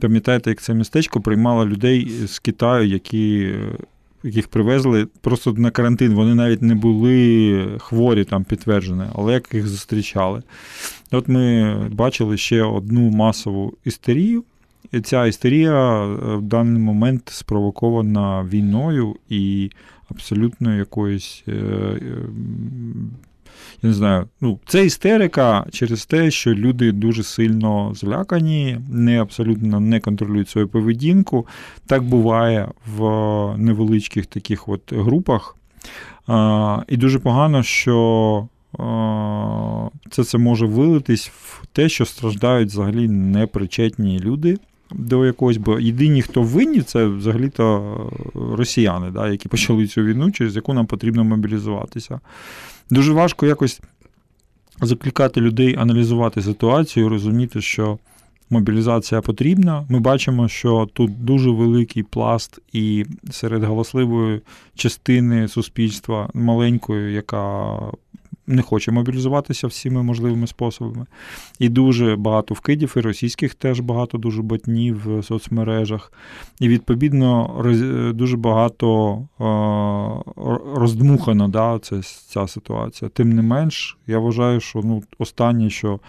Пам'ятаєте, 0.00 0.50
як 0.50 0.60
це 0.62 0.74
містечко 0.74 1.20
приймало 1.20 1.66
людей 1.66 2.10
з 2.26 2.38
Китаю, 2.38 2.88
які. 2.88 3.52
е, 3.54 3.76
Яких 4.22 4.48
привезли 4.48 5.06
просто 5.20 5.52
на 5.52 5.70
карантин, 5.70 6.14
вони 6.14 6.34
навіть 6.34 6.62
не 6.62 6.74
були 6.74 7.66
хворі 7.78 8.24
там 8.24 8.44
підтверджені, 8.44 9.02
але 9.14 9.32
як 9.32 9.54
їх 9.54 9.68
зустрічали. 9.68 10.42
От 11.10 11.28
ми 11.28 11.74
бачили 11.88 12.36
ще 12.36 12.62
одну 12.62 13.00
масову 13.10 13.74
істерію, 13.84 14.44
ця 15.02 15.26
істерія 15.26 16.04
е, 16.04 16.36
в 16.36 16.42
даний 16.42 16.82
момент 16.82 17.22
спровокована 17.28 18.42
війною 18.42 19.16
і 19.28 19.70
абсолютно 20.10 20.76
якоюсь. 20.76 21.44
е, 21.48 21.52
е, 21.52 22.00
Я 23.82 23.88
не 23.88 23.94
знаю, 23.94 24.28
ну, 24.40 24.58
це 24.66 24.84
істерика 24.84 25.66
через 25.70 26.06
те, 26.06 26.30
що 26.30 26.54
люди 26.54 26.92
дуже 26.92 27.22
сильно 27.22 27.94
злякані, 27.94 28.78
не 28.90 29.20
абсолютно 29.20 29.80
не 29.80 30.00
контролюють 30.00 30.48
свою 30.48 30.68
поведінку. 30.68 31.46
Так 31.86 32.02
буває 32.02 32.68
в 32.96 33.00
невеличких 33.58 34.26
таких 34.26 34.68
от 34.68 34.92
групах. 34.92 35.56
І 36.88 36.96
дуже 36.96 37.18
погано, 37.18 37.62
що 37.62 38.48
це, 40.10 40.24
це 40.24 40.38
може 40.38 40.66
вилитись 40.66 41.28
в 41.28 41.66
те, 41.72 41.88
що 41.88 42.04
страждають 42.04 42.68
взагалі 42.68 43.08
непричетні 43.08 44.20
люди 44.20 44.58
до 44.92 45.26
якогось, 45.26 45.56
бо 45.56 45.80
єдині, 45.80 46.22
хто 46.22 46.42
винні, 46.42 46.82
це 46.82 47.06
взагалі-то 47.06 47.96
росіяни, 48.34 49.10
да, 49.10 49.28
які 49.28 49.48
почали 49.48 49.86
цю 49.86 50.02
війну, 50.02 50.30
через 50.30 50.56
яку 50.56 50.74
нам 50.74 50.86
потрібно 50.86 51.24
мобілізуватися. 51.24 52.20
Дуже 52.90 53.12
важко 53.12 53.46
якось 53.46 53.80
закликати 54.80 55.40
людей 55.40 55.76
аналізувати 55.78 56.42
ситуацію, 56.42 57.08
розуміти, 57.08 57.60
що 57.60 57.98
мобілізація 58.50 59.20
потрібна. 59.20 59.84
Ми 59.88 60.00
бачимо, 60.00 60.48
що 60.48 60.88
тут 60.92 61.24
дуже 61.24 61.50
великий 61.50 62.02
пласт, 62.02 62.58
і 62.72 63.04
серед 63.30 63.62
галасливої 63.62 64.40
частини 64.74 65.48
суспільства 65.48 66.30
маленької, 66.34 67.14
яка 67.14 67.76
не 68.50 68.62
хоче 68.62 68.92
мобілізуватися 68.92 69.66
всіми 69.66 70.02
можливими 70.02 70.46
способами. 70.46 71.06
І 71.58 71.68
дуже 71.68 72.16
багато 72.16 72.54
вкидів, 72.54 72.94
і 72.96 73.00
російських 73.00 73.54
теж 73.54 73.80
багато 73.80 74.18
дуже 74.18 74.42
ботнів 74.42 75.02
в 75.04 75.22
соцмережах. 75.22 76.12
І 76.60 76.68
відповідно 76.68 77.56
дуже 78.14 78.36
багато 78.36 79.18
роздмухано 80.74 81.48
да, 81.48 81.78
це, 81.78 82.02
ця 82.02 82.46
ситуація. 82.46 83.08
Тим 83.08 83.32
не 83.32 83.42
менш, 83.42 83.98
я 84.06 84.18
вважаю, 84.18 84.60
що 84.60 84.80
ну, 84.84 85.02
останнє, 85.18 85.70
що 85.70 86.00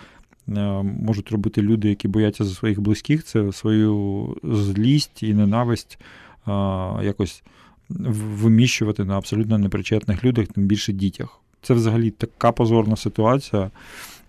е, 0.50 0.84
можуть 0.84 1.32
робити 1.32 1.62
люди, 1.62 1.90
які 1.90 2.08
бояться 2.08 2.44
за 2.44 2.56
своїх 2.56 2.82
близьких, 2.82 3.24
це 3.24 3.52
свою 3.52 4.26
злість 4.44 5.24
і 5.24 5.34
ненависть 5.34 6.00
е, 6.48 6.52
якось 7.04 7.44
виміщувати 7.90 9.06
на 9.06 9.18
абсолютно 9.18 9.58
непричетних 9.58 10.24
людях, 10.24 10.48
тим 10.48 10.64
більше 10.64 10.94
дітях. 10.94 11.41
Це 11.62 11.74
взагалі 11.74 12.10
така 12.12 12.52
позорна 12.52 12.96
ситуація. 12.96 13.70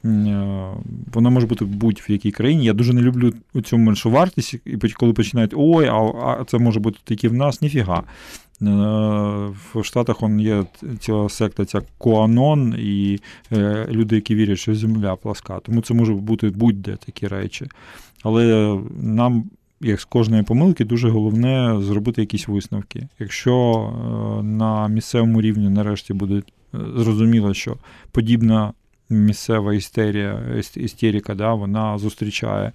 Е, 0.05 0.67
Вона 1.13 1.31
може 1.31 1.47
бути 1.47 1.65
будь-в 1.65 2.11
якій 2.11 2.31
країні. 2.31 2.65
Я 2.65 2.73
дуже 2.73 2.93
не 2.93 3.01
люблю 3.01 3.33
цю 3.65 3.79
меншовартість, 3.79 4.55
і 4.65 4.77
поч- 4.77 4.93
коли 4.95 5.13
починають 5.13 5.55
ой, 5.57 5.87
а, 5.87 6.45
це 6.47 6.59
може 6.59 6.81
бути 6.81 6.99
тільки 7.05 7.29
в 7.29 7.33
нас, 7.35 7.63
ніфіга. 7.63 7.99
Е, 7.99 8.05
В 9.75 9.83
Штатах 9.85 10.23
он 10.23 10.41
є 10.41 10.65
ціла 11.01 11.29
секта, 11.29 11.65
ця 11.65 11.83
Куанон, 11.99 12.75
і 12.79 13.19
е, 13.53 13.87
люди, 13.91 14.15
які 14.17 14.35
вірять, 14.35 14.59
що 14.59 14.75
земля 14.75 15.17
пласка. 15.17 15.61
Тому 15.63 15.81
це 15.81 15.95
може 15.95 16.13
бути 16.15 16.49
будь-де 16.51 16.97
такі 16.97 17.29
речі. 17.29 17.67
Але 18.23 18.79
нам, 19.01 19.45
як 19.81 20.01
з 20.01 20.05
кожної 20.05 20.43
помилки, 20.43 20.85
дуже 20.85 21.09
головне 21.11 21.77
зробити 21.81 22.21
якісь 22.21 22.49
висновки. 22.49 23.09
Якщо 23.19 23.89
на 24.45 24.89
місцевому 24.89 25.41
рівні 25.43 25.69
нарешті 25.69 26.15
буде 26.15 26.35
е, 26.35 26.43
зрозуміло, 26.73 27.55
що 27.55 27.77
подібна 28.13 28.73
місцева 29.11 29.75
істерія, 29.75 30.43
іс- 30.57 30.79
істерика, 30.79 31.35
да, 31.35 31.55
вона 31.55 31.99
зустрічає 31.99 32.73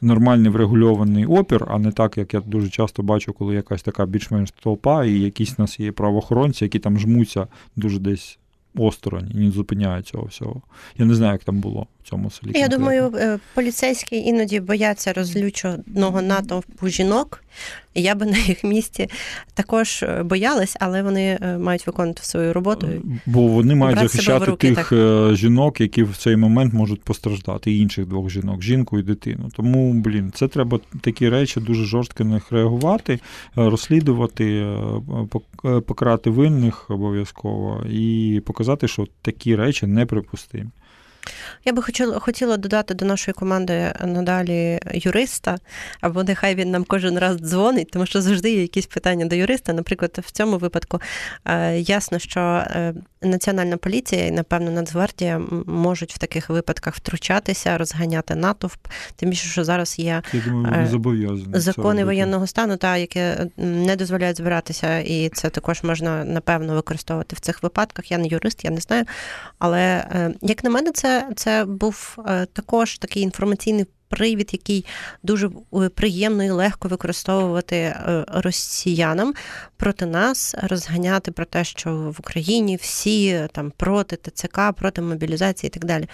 нормальний 0.00 0.50
врегульований 0.50 1.26
опір, 1.26 1.66
а 1.68 1.78
не 1.78 1.92
так, 1.92 2.18
як 2.18 2.34
я 2.34 2.40
дуже 2.40 2.68
часто 2.68 3.02
бачу, 3.02 3.32
коли 3.32 3.54
якась 3.54 3.82
така 3.82 4.06
більш-менш 4.06 4.50
толпа, 4.50 5.04
і 5.04 5.12
якісь 5.12 5.54
у 5.58 5.62
нас 5.62 5.80
є 5.80 5.92
правоохоронці, 5.92 6.64
які 6.64 6.78
там 6.78 6.98
жмуться 6.98 7.46
дуже 7.76 7.98
десь 7.98 8.38
осторонь 8.74 9.30
і 9.34 9.38
не 9.38 9.50
зупиняють 9.50 10.06
цього 10.06 10.24
всього. 10.24 10.62
Я 10.98 11.04
не 11.04 11.14
знаю, 11.14 11.32
як 11.32 11.44
там 11.44 11.60
було 11.60 11.86
цьому 12.10 12.30
селі. 12.30 12.52
Я 12.54 12.68
думаю, 12.68 13.12
е, 13.16 13.38
поліцейські 13.54 14.16
іноді 14.16 14.60
бояться 14.60 15.12
розлюченого 15.12 16.22
натовпу 16.22 16.88
жінок. 16.88 17.42
І 17.94 18.02
я 18.02 18.14
би 18.14 18.26
на 18.26 18.38
їх 18.38 18.64
місці 18.64 19.08
також 19.54 20.02
е, 20.02 20.22
боялась, 20.22 20.76
але 20.80 21.02
вони 21.02 21.38
е, 21.42 21.58
мають 21.58 21.86
виконувати 21.86 22.22
свою 22.22 22.52
роботу. 22.52 22.88
Бо 23.26 23.46
вони 23.46 23.74
мають 23.74 23.98
захищати 23.98 24.44
руки, 24.44 24.74
тих 24.74 24.88
так. 24.88 25.36
жінок, 25.36 25.80
які 25.80 26.02
в 26.02 26.16
цей 26.16 26.36
момент 26.36 26.72
можуть 26.72 27.02
постраждати, 27.02 27.72
і 27.72 27.78
інших 27.78 28.06
двох 28.06 28.30
жінок, 28.30 28.62
жінку 28.62 28.98
і 28.98 29.02
дитину. 29.02 29.50
Тому, 29.56 29.92
блін, 29.92 30.32
це 30.34 30.48
треба 30.48 30.80
такі 31.00 31.28
речі 31.28 31.60
дуже 31.60 31.84
жорстко 31.84 32.24
на 32.24 32.30
них 32.30 32.52
реагувати, 32.52 33.20
розслідувати, 33.56 34.66
покарати 35.86 36.30
винних 36.30 36.90
обов'язково 36.90 37.84
і 37.90 38.42
показати, 38.46 38.88
що 38.88 39.06
такі 39.22 39.56
речі 39.56 39.86
неприпустимі. 39.86 40.70
Я 41.64 41.72
би 41.72 41.82
хотіла, 41.82 42.18
хотіла 42.18 42.56
додати 42.56 42.94
до 42.94 43.04
нашої 43.04 43.32
команди 43.32 43.92
надалі 44.04 44.80
юриста, 44.92 45.58
або 46.00 46.24
нехай 46.24 46.54
він 46.54 46.70
нам 46.70 46.84
кожен 46.84 47.18
раз 47.18 47.36
дзвонить, 47.36 47.90
тому 47.90 48.06
що 48.06 48.22
завжди 48.22 48.50
є 48.50 48.62
якісь 48.62 48.86
питання 48.86 49.26
до 49.26 49.36
юриста. 49.36 49.72
Наприклад, 49.72 50.18
в 50.26 50.30
цьому 50.30 50.58
випадку 50.58 51.00
е, 51.44 51.78
ясно, 51.78 52.18
що 52.18 52.40
е, 52.40 52.94
Національна 53.22 53.76
поліція 53.76 54.26
і, 54.26 54.30
напевно, 54.30 54.70
Нацгвардія 54.70 55.38
можуть 55.66 56.14
в 56.14 56.18
таких 56.18 56.50
випадках 56.50 56.94
втручатися, 56.94 57.78
розганяти 57.78 58.34
натовп. 58.34 58.86
Тим 59.16 59.30
більше, 59.30 59.48
що 59.48 59.64
зараз 59.64 59.98
є 59.98 60.22
Я 60.32 60.40
думаю, 60.46 60.74
Е, 61.54 61.60
закони 61.60 62.04
воєнного 62.04 62.46
стану, 62.46 62.76
та 62.76 62.96
які 62.96 63.22
не 63.56 63.96
дозволяють 63.96 64.36
збиратися, 64.36 64.98
і 64.98 65.28
це 65.28 65.50
також 65.50 65.82
можна 65.82 66.24
напевно 66.24 66.74
використовувати 66.74 67.36
в 67.36 67.40
цих 67.40 67.62
випадках. 67.62 68.10
Я 68.10 68.18
не 68.18 68.26
юрист, 68.26 68.64
я 68.64 68.70
не 68.70 68.80
знаю. 68.80 69.04
Але 69.58 69.80
е, 69.80 70.34
як 70.42 70.64
на 70.64 70.70
мене, 70.70 70.90
це, 70.94 71.28
це 71.40 71.64
був 71.64 72.16
е, 72.26 72.46
також 72.46 72.98
такий 72.98 73.22
інформаційний. 73.22 73.86
Привід, 74.08 74.48
який 74.52 74.86
дуже 75.22 75.50
е, 75.74 75.88
приємно 75.88 76.44
і 76.44 76.50
легко 76.50 76.88
використовувати 76.88 77.76
е, 77.76 78.24
росіянам 78.28 79.34
проти 79.80 80.06
нас, 80.06 80.54
розганяти 80.62 81.30
про 81.32 81.44
те, 81.44 81.64
що 81.64 81.90
в 81.94 82.16
Україні 82.18 82.76
всі 82.76 83.26
е, 83.26 83.48
там 83.52 83.72
проти 83.76 84.16
ТЦК, 84.16 84.60
проти 84.76 85.02
мобілізації 85.02 85.68
і 85.68 85.70
так 85.70 85.84
далі. 85.84 86.08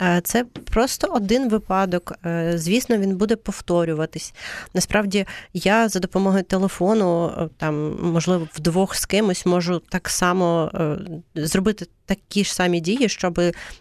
Е, 0.00 0.20
Це 0.24 0.44
просто 0.44 1.06
один 1.06 1.48
випадок. 1.48 2.12
Е, 2.26 2.52
Звісно, 2.58 2.96
він 2.96 3.16
буде 3.16 3.36
повторюватись. 3.36 4.34
Насправді, 4.74 5.26
я 5.52 5.88
за 5.88 6.00
допомогою 6.00 6.42
телефону, 6.42 7.32
там, 7.56 7.98
можливо, 8.02 8.48
вдвох 8.54 8.96
з 8.96 9.06
кимось 9.06 9.46
можу 9.46 9.78
так 9.78 10.08
само 10.08 10.70
зробити 11.34 11.86
такі 12.06 12.44
ж 12.44 12.54
самі 12.54 12.80
дії, 12.80 13.08
щоб 13.08 13.40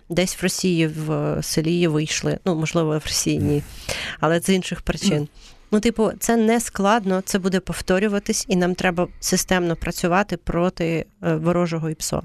десь 0.09 0.37
в 0.37 0.43
Росії 0.43 0.87
в 0.87 1.37
селі 1.41 1.87
вийшли. 1.87 2.39
Ну, 2.45 2.55
можливо, 2.55 2.89
в 2.97 3.03
Росії 3.05 3.39
ні, 3.39 3.63
але 4.19 4.39
з 4.39 4.49
інших 4.49 4.81
причин. 4.81 5.27
Ну, 5.73 5.79
типу, 5.79 6.11
це 6.19 6.35
не 6.35 6.59
складно, 6.59 7.21
це 7.25 7.39
буде 7.39 7.59
повторюватись, 7.59 8.45
і 8.47 8.55
нам 8.55 8.75
треба 8.75 9.07
системно 9.19 9.75
працювати 9.75 10.37
проти 10.37 11.05
е, 11.23 11.35
ворожого 11.35 11.89
ІПСО. 11.89 12.23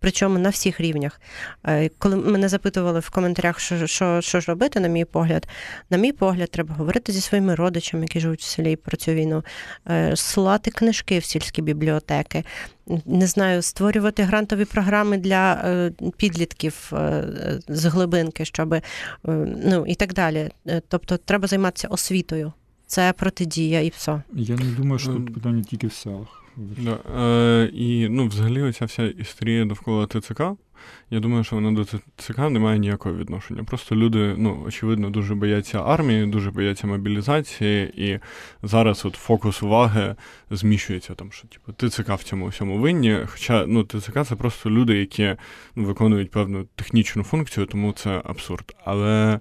Причому 0.00 0.38
на 0.38 0.48
всіх 0.48 0.80
рівнях. 0.80 1.20
Е, 1.64 1.90
коли 1.98 2.16
мене 2.16 2.48
запитували 2.48 3.00
в 3.00 3.10
коментарях, 3.10 3.60
що 3.60 3.86
що, 3.86 4.20
що 4.20 4.40
ж 4.40 4.46
робити, 4.48 4.80
на 4.80 4.88
мій 4.88 5.04
погляд, 5.04 5.48
на 5.90 5.98
мій 5.98 6.12
погляд, 6.12 6.50
треба 6.50 6.74
говорити 6.74 7.12
зі 7.12 7.20
своїми 7.20 7.54
родичами, 7.54 8.02
які 8.02 8.20
живуть 8.20 8.40
в 8.40 8.44
селі 8.44 8.76
про 8.76 8.96
цю 8.96 9.12
війну, 9.12 9.44
е, 9.88 10.16
слати 10.16 10.70
книжки 10.70 11.18
в 11.18 11.24
сільські 11.24 11.62
бібліотеки, 11.62 12.44
не 13.06 13.26
знаю, 13.26 13.62
створювати 13.62 14.22
грантові 14.22 14.64
програми 14.64 15.16
для 15.18 15.52
е, 15.52 15.92
підлітків 16.16 16.92
з 17.68 17.84
глибинки, 17.84 18.44
щоб 18.44 18.74
ну 19.24 19.86
і 19.86 19.94
так 19.94 20.14
далі. 20.14 20.50
Тобто, 20.88 21.16
треба 21.16 21.48
займатися 21.48 21.88
освітою. 21.88 22.52
Це 22.86 23.12
протидія 23.12 23.80
і 23.80 23.88
все. 23.88 24.22
Я 24.32 24.56
не 24.56 24.72
думаю, 24.72 24.98
що 24.98 25.12
тут 25.12 25.34
питання 25.34 25.62
тільки 25.62 25.86
в 25.86 25.92
селах. 25.92 26.44
Да. 26.58 26.98
Е, 27.18 27.70
І 27.72 28.08
ну, 28.08 28.26
взагалі, 28.26 28.62
оця 28.62 28.84
вся 28.84 29.06
історія 29.06 29.64
довкола 29.64 30.06
ТЦК. 30.06 30.42
Я 31.10 31.20
думаю, 31.20 31.44
що 31.44 31.56
вона 31.56 31.72
до 31.72 31.84
ТЦК 31.84 32.38
не 32.38 32.58
має 32.58 32.78
ніякого 32.78 33.14
відношення. 33.14 33.64
Просто 33.64 33.96
люди, 33.96 34.34
ну, 34.38 34.62
очевидно, 34.66 35.10
дуже 35.10 35.34
бояться 35.34 35.82
армії, 35.82 36.26
дуже 36.26 36.50
бояться 36.50 36.86
мобілізації, 36.86 37.92
і 38.10 38.20
зараз 38.62 39.04
от 39.04 39.14
фокус 39.14 39.62
уваги 39.62 40.14
зміщується 40.50 41.14
там, 41.14 41.32
що 41.32 41.48
типу, 41.48 41.88
ТЦК 41.88 42.08
в 42.08 42.24
цьому 42.24 42.46
всьому 42.46 42.78
винні. 42.78 43.18
Хоча 43.26 43.66
ну, 43.66 43.84
ТЦК 43.84 44.24
це 44.24 44.36
просто 44.36 44.70
люди, 44.70 44.98
які 44.98 45.36
ну, 45.76 45.84
виконують 45.84 46.30
певну 46.30 46.64
технічну 46.76 47.22
функцію, 47.22 47.66
тому 47.66 47.92
це 47.92 48.22
абсурд. 48.24 48.76
Але 48.84 49.40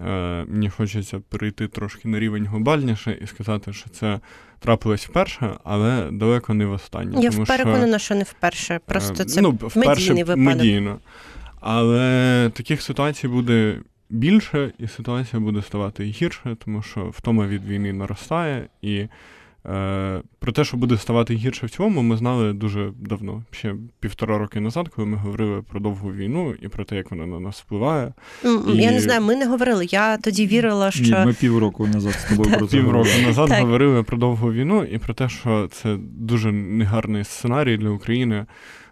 е, 0.00 0.44
мені 0.48 0.70
хочеться 0.70 1.20
перейти 1.28 1.68
трошки 1.68 2.08
на 2.08 2.18
рівень 2.18 2.46
глобальніше 2.46 3.18
і 3.22 3.26
сказати, 3.26 3.72
що 3.72 3.90
це 3.90 4.20
трапилось 4.58 5.06
вперше, 5.06 5.56
але 5.64 6.08
далеко 6.12 6.54
не 6.54 6.66
в 6.66 6.72
останнє. 6.72 7.22
Я 7.22 7.30
тому 7.30 7.44
переконана, 7.44 7.98
що... 7.98 8.04
що 8.04 8.14
не 8.14 8.24
вперше. 8.24 8.80
Просто 8.86 9.22
е, 9.22 9.26
це 9.26 9.40
ну, 9.40 9.50
вперше 9.50 10.14
медійний 10.14 10.36
медійно. 10.36 10.98
Але 11.60 12.50
таких 12.54 12.82
ситуацій 12.82 13.28
буде 13.28 13.80
більше, 14.10 14.72
і 14.78 14.88
ситуація 14.88 15.40
буде 15.40 15.62
ставати 15.62 16.04
гірше, 16.04 16.56
тому 16.64 16.82
що 16.82 17.04
втома 17.04 17.46
від 17.46 17.64
війни 17.66 17.92
наростає, 17.92 18.68
і 18.82 19.06
про 20.38 20.52
те, 20.54 20.64
що 20.64 20.76
буде 20.76 20.98
ставати 20.98 21.34
гірше 21.34 21.66
в 21.66 21.70
цьому, 21.70 22.02
ми 22.02 22.16
знали 22.16 22.52
дуже 22.52 22.92
давно, 23.00 23.42
ще 23.50 23.74
півтора 24.00 24.38
роки 24.38 24.60
назад, 24.60 24.88
коли 24.88 25.08
ми 25.08 25.16
говорили 25.16 25.62
про 25.62 25.80
довгу 25.80 26.12
війну 26.12 26.54
і 26.62 26.68
про 26.68 26.84
те, 26.84 26.96
як 26.96 27.10
вона 27.10 27.26
на 27.26 27.40
нас 27.40 27.60
впливає. 27.60 28.12
Я 28.66 28.90
і... 28.90 28.94
не 28.94 29.00
знаю, 29.00 29.20
ми 29.20 29.36
не 29.36 29.46
говорили. 29.46 29.86
Я 29.90 30.16
тоді 30.16 30.46
вірила, 30.46 30.90
що 30.90 31.18
Ні, 31.18 31.24
ми 31.26 31.32
півроку 31.32 31.86
назад 31.86 32.12
з 32.12 32.24
тобою 32.24 32.58
про 32.58 32.66
це 32.66 32.76
півроку 32.76 33.08
назад 33.26 33.50
говорили 33.50 34.02
про 34.02 34.18
довгу 34.18 34.52
війну 34.52 34.84
і 34.84 34.98
про 34.98 35.14
те, 35.14 35.28
що 35.28 35.68
це 35.72 35.96
дуже 36.00 36.52
негарний 36.52 37.24
сценарій 37.24 37.76
для 37.76 37.88
України 37.88 38.36
е, 38.36 38.46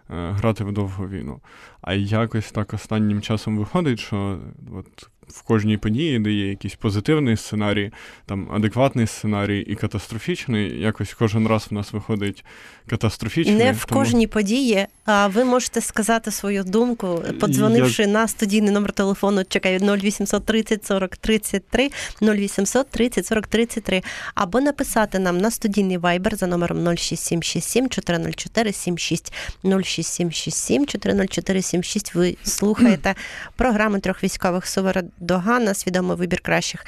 грати 0.09 0.63
в 0.63 0.71
довгу 0.71 1.07
війну. 1.07 1.39
А 1.81 1.93
якось 1.93 2.51
так 2.51 2.73
останнім 2.73 3.21
часом 3.21 3.57
виходить, 3.57 3.99
що 3.99 4.39
от 4.73 5.09
в 5.27 5.41
кожній 5.41 5.77
події, 5.77 6.19
де 6.19 6.31
є 6.31 6.49
якийсь 6.49 6.75
позитивний 6.75 7.37
сценарій, 7.37 7.91
там 8.25 8.51
адекватний 8.51 9.07
сценарій 9.07 9.59
і 9.59 9.75
катастрофічний. 9.75 10.79
Якось 10.79 11.13
кожен 11.13 11.47
раз 11.47 11.67
в 11.69 11.73
нас 11.73 11.93
виходить 11.93 12.45
катастрофічний. 12.89 13.55
Не 13.55 13.71
в 13.71 13.85
тому... 13.85 14.01
кожній 14.01 14.27
події, 14.27 14.85
а 15.05 15.27
ви 15.27 15.43
можете 15.43 15.81
сказати 15.81 16.31
свою 16.31 16.63
думку, 16.63 17.23
подзвонивши 17.39 18.01
Я... 18.01 18.07
на 18.07 18.27
студійний 18.27 18.71
номер 18.71 18.91
телефону, 18.91 19.43
чекаю 19.43 19.79
0800 19.79 20.45
30 20.45 20.85
40 20.85 21.17
33, 21.17 21.89
0800 22.21 22.87
30 22.89 23.25
40 23.25 23.47
33, 23.47 24.01
або 24.35 24.61
написати 24.61 25.19
нам 25.19 25.37
на 25.37 25.51
студійний 25.51 25.97
вайбер 25.97 26.35
за 26.35 26.47
номером 26.47 26.97
06767 26.97 27.89
404 27.89 28.73
76 28.73 29.33
06767 29.63 30.85
404 30.85 31.61
76. 31.61 32.15
Ви 32.15 32.37
слухаєте 32.43 33.15
програми 33.55 33.99
трьох 33.99 34.23
військових 34.23 34.67
суверен 34.67 35.11
догана, 35.19 35.73
свідомий 35.73 36.17
вибір 36.17 36.39
кращих. 36.41 36.85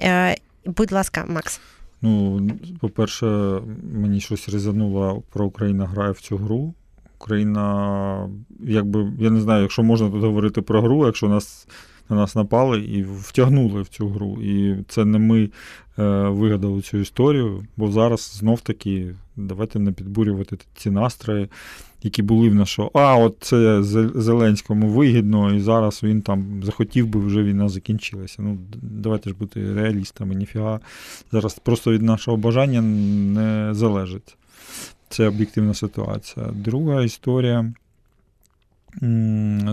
Е, 0.00 0.36
будь 0.64 0.92
ласка, 0.92 1.24
Макс. 1.28 1.60
Ну, 2.02 2.50
по-перше, 2.80 3.26
мені 3.92 4.20
щось 4.20 4.48
резануло 4.48 5.22
про 5.32 5.46
Україна 5.46 5.86
грає 5.86 6.12
в 6.12 6.20
цю 6.20 6.36
гру. 6.36 6.74
Україна, 7.24 8.28
якби, 8.60 9.12
я 9.18 9.30
не 9.30 9.40
знаю, 9.40 9.62
якщо 9.62 9.82
можна 9.82 10.10
тут 10.10 10.22
говорити 10.22 10.62
про 10.62 10.82
гру, 10.82 11.06
якщо 11.06 11.28
нас 11.28 11.68
на 12.08 12.16
нас 12.16 12.34
напали 12.34 12.80
і 12.80 13.02
втягнули 13.02 13.82
в 13.82 13.88
цю 13.88 14.08
гру. 14.08 14.38
І 14.42 14.76
це 14.88 15.04
не 15.04 15.18
ми 15.18 15.42
е, 15.42 15.48
вигадали 16.28 16.82
цю 16.82 16.98
історію, 16.98 17.66
бо 17.76 17.90
зараз 17.90 18.36
знов 18.38 18.60
таки 18.60 19.14
давайте 19.36 19.78
не 19.78 19.92
підбурювати 19.92 20.58
ці 20.74 20.90
настрої 20.90 21.48
які 22.04 22.22
були 22.22 22.48
в 22.48 22.54
нас, 22.54 22.68
що 22.68 22.90
а, 22.94 23.16
от 23.16 23.36
це 23.40 23.82
Зеленському 24.14 24.88
вигідно, 24.88 25.54
і 25.54 25.60
зараз 25.60 26.02
він 26.02 26.22
там 26.22 26.62
захотів 26.64 27.06
би 27.06 27.20
вже 27.20 27.42
війна 27.42 27.68
закінчилася. 27.68 28.42
Ну, 28.42 28.58
давайте 28.82 29.30
ж 29.30 29.36
бути 29.36 29.74
реалістами, 29.74 30.34
ніфіга. 30.34 30.80
Зараз 31.32 31.54
просто 31.54 31.92
від 31.92 32.02
нашого 32.02 32.36
бажання 32.36 32.82
не 32.82 33.74
залежить. 33.74 34.36
Це 35.14 35.28
об'єктивна 35.28 35.74
ситуація. 35.74 36.46
Друга 36.52 37.02
історія 37.02 37.72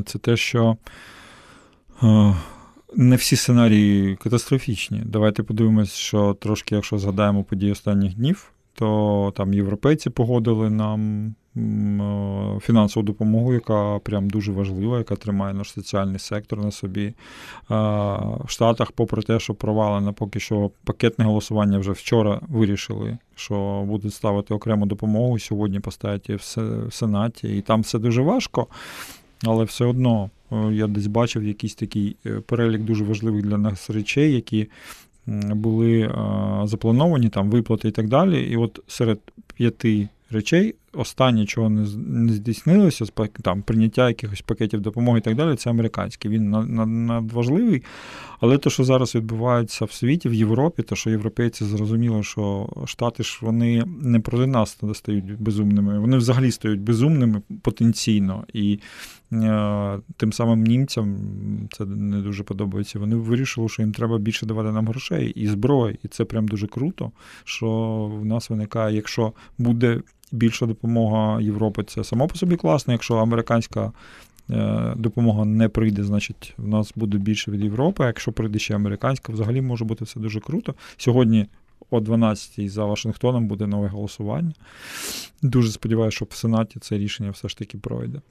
це 0.06 0.20
те, 0.22 0.38
що. 0.38 0.78
Не 2.96 3.16
всі 3.16 3.36
сценарії 3.36 4.16
катастрофічні. 4.16 5.02
Давайте 5.06 5.44
подивимось, 5.44 5.94
що 5.94 6.34
трошки, 6.34 6.76
якщо 6.76 6.98
згадаємо 6.98 7.44
події 7.44 7.72
останніх 7.72 8.16
днів, 8.16 8.52
то 8.74 9.34
там 9.36 9.54
європейці 9.54 10.10
погодили 10.10 10.70
нам 10.70 11.34
Е, 11.41 11.41
фінансову 12.62 13.06
допомогу, 13.06 13.54
яка 13.54 14.00
прям 14.00 14.30
дуже 14.30 14.52
важлива, 14.52 14.98
яка 14.98 15.16
тримає 15.16 15.54
наш 15.54 15.72
соціальний 15.72 16.20
сектор 16.20 16.60
на 16.60 16.72
собі. 16.72 17.06
Е, 17.06 17.14
в 18.44 18.46
Штатах, 18.48 18.92
попри 18.92 19.22
те, 19.22 19.40
що 19.40 19.54
провалено 19.54 20.14
поки 20.14 20.40
що 20.40 20.72
пакетне 20.84 21.26
голосування 21.26 21.78
вже 21.78 21.92
вчора 21.92 22.42
вирішили, 22.50 23.18
що 23.36 23.84
будуть 23.88 24.14
ставити 24.14 24.54
окрему 24.54 24.86
допомогу. 24.86 25.40
Сьогодні 25.40 25.80
поставить 25.80 26.30
в 26.30 26.92
Сенаті, 26.92 27.58
і 27.58 27.62
там 27.62 27.82
все 27.82 28.00
дуже 28.00 28.22
важко, 28.22 28.68
але 29.44 29.64
все 29.64 29.86
одно 29.86 30.30
е, 30.52 30.74
я 30.74 30.88
десь 30.88 31.08
бачив 31.08 31.44
якийсь 31.44 31.76
такий 31.76 32.16
перелік 32.46 32.82
дуже 32.82 33.04
важливих 33.04 33.46
для 33.46 33.58
нас 33.58 33.90
речей, 33.90 34.34
які. 34.34 34.68
Були 35.52 36.16
заплановані 36.64 37.30
там 37.30 37.50
виплати 37.50 37.88
і 37.88 37.92
так 37.92 38.08
далі. 38.08 38.44
І 38.52 38.58
от 38.58 38.80
серед 38.88 39.20
п'яти 39.56 40.08
речей 40.32 40.76
останнє, 40.94 41.46
чого 41.46 41.70
не 41.70 41.88
не 41.96 42.34
здійснилося, 42.34 43.06
там 43.42 43.62
прийняття 43.62 44.08
якихось 44.08 44.42
пакетів 44.42 44.82
допомоги 44.82 45.20
і 45.20 45.22
так 45.22 45.36
далі, 45.36 45.56
це 45.56 45.70
американський. 45.70 46.32
Він 46.32 46.50
надважливий. 47.08 47.84
Але 48.40 48.58
те, 48.58 48.70
що 48.70 48.84
зараз 48.84 49.16
відбувається 49.16 49.86
в 49.86 49.92
світі, 49.92 50.30
в 50.30 50.34
Європі, 50.34 50.84
те, 50.84 50.96
що 50.96 51.10
європейці 51.10 51.66
зрозуміли, 51.66 52.24
що 52.24 52.70
Штати 52.86 53.24
ж 53.24 53.40
вони 53.42 53.84
не 54.02 54.20
проти 54.20 54.48
нас 54.48 54.78
стають 54.94 55.42
безумними, 55.42 56.00
вони 56.00 56.18
взагалі 56.18 56.52
стають 56.52 56.82
безумними 56.82 57.42
потенційно. 57.62 58.44
І 58.54 58.80
е, 59.34 60.00
тим 60.18 60.34
самим 60.34 60.64
німцям 60.64 61.18
це 61.72 61.86
не 61.86 62.22
дуже 62.22 62.44
подобається. 62.44 63.00
Вони 63.00 63.16
вирішили, 63.16 63.70
що 63.70 63.82
їм 63.82 63.92
треба 63.92 64.18
більше 64.18 64.46
давати 64.46 64.72
нам 64.72 64.88
грошей 64.88 65.30
і 65.30 65.48
зброї. 65.48 66.00
І 66.04 66.08
це 66.08 66.26
прям 66.26 66.48
дуже 66.48 66.68
круто, 66.68 67.12
що 67.44 67.68
в 68.22 68.26
нас 68.26 68.50
виникає, 68.50 68.96
якщо 68.96 69.34
буде 69.58 70.02
більша 70.32 70.66
допомога 70.66 71.42
Європи 71.42 71.84
це 71.84 72.04
само 72.04 72.28
по 72.28 72.36
собі 72.36 72.56
класно. 72.56 72.94
Якщо 72.94 73.16
американська 73.16 73.92
е, 74.50 74.94
допомога 74.96 75.46
не 75.46 75.70
прийде, 75.70 76.04
значить 76.04 76.54
в 76.58 76.68
нас 76.68 76.92
буде 76.96 77.18
більше 77.18 77.52
від 77.52 77.64
Європи. 77.64 78.04
Якщо 78.04 78.32
прийде 78.32 78.60
ще 78.60 78.76
американська, 78.76 79.34
взагалі 79.34 79.62
може 79.62 79.86
бути 79.86 80.06
все 80.06 80.20
дуже 80.20 80.40
круто. 80.40 80.76
Сьогодні. 80.98 81.48
О 81.94 82.00
12-й 82.00 82.70
за 82.70 82.86
Вашингтоном 82.86 83.48
буде 83.48 83.68
нове 83.68 83.88
голосування. 83.88 84.54
Дуже 85.42 85.72
сподіваюся, 85.72 86.16
що 86.16 86.26
в 86.30 86.34
Сенаті 86.36 86.80
це 86.80 86.98
рішення 86.98 87.32
все 87.32 87.50
ж 87.50 87.58
таки 87.58 87.78
пройде. 87.78 88.22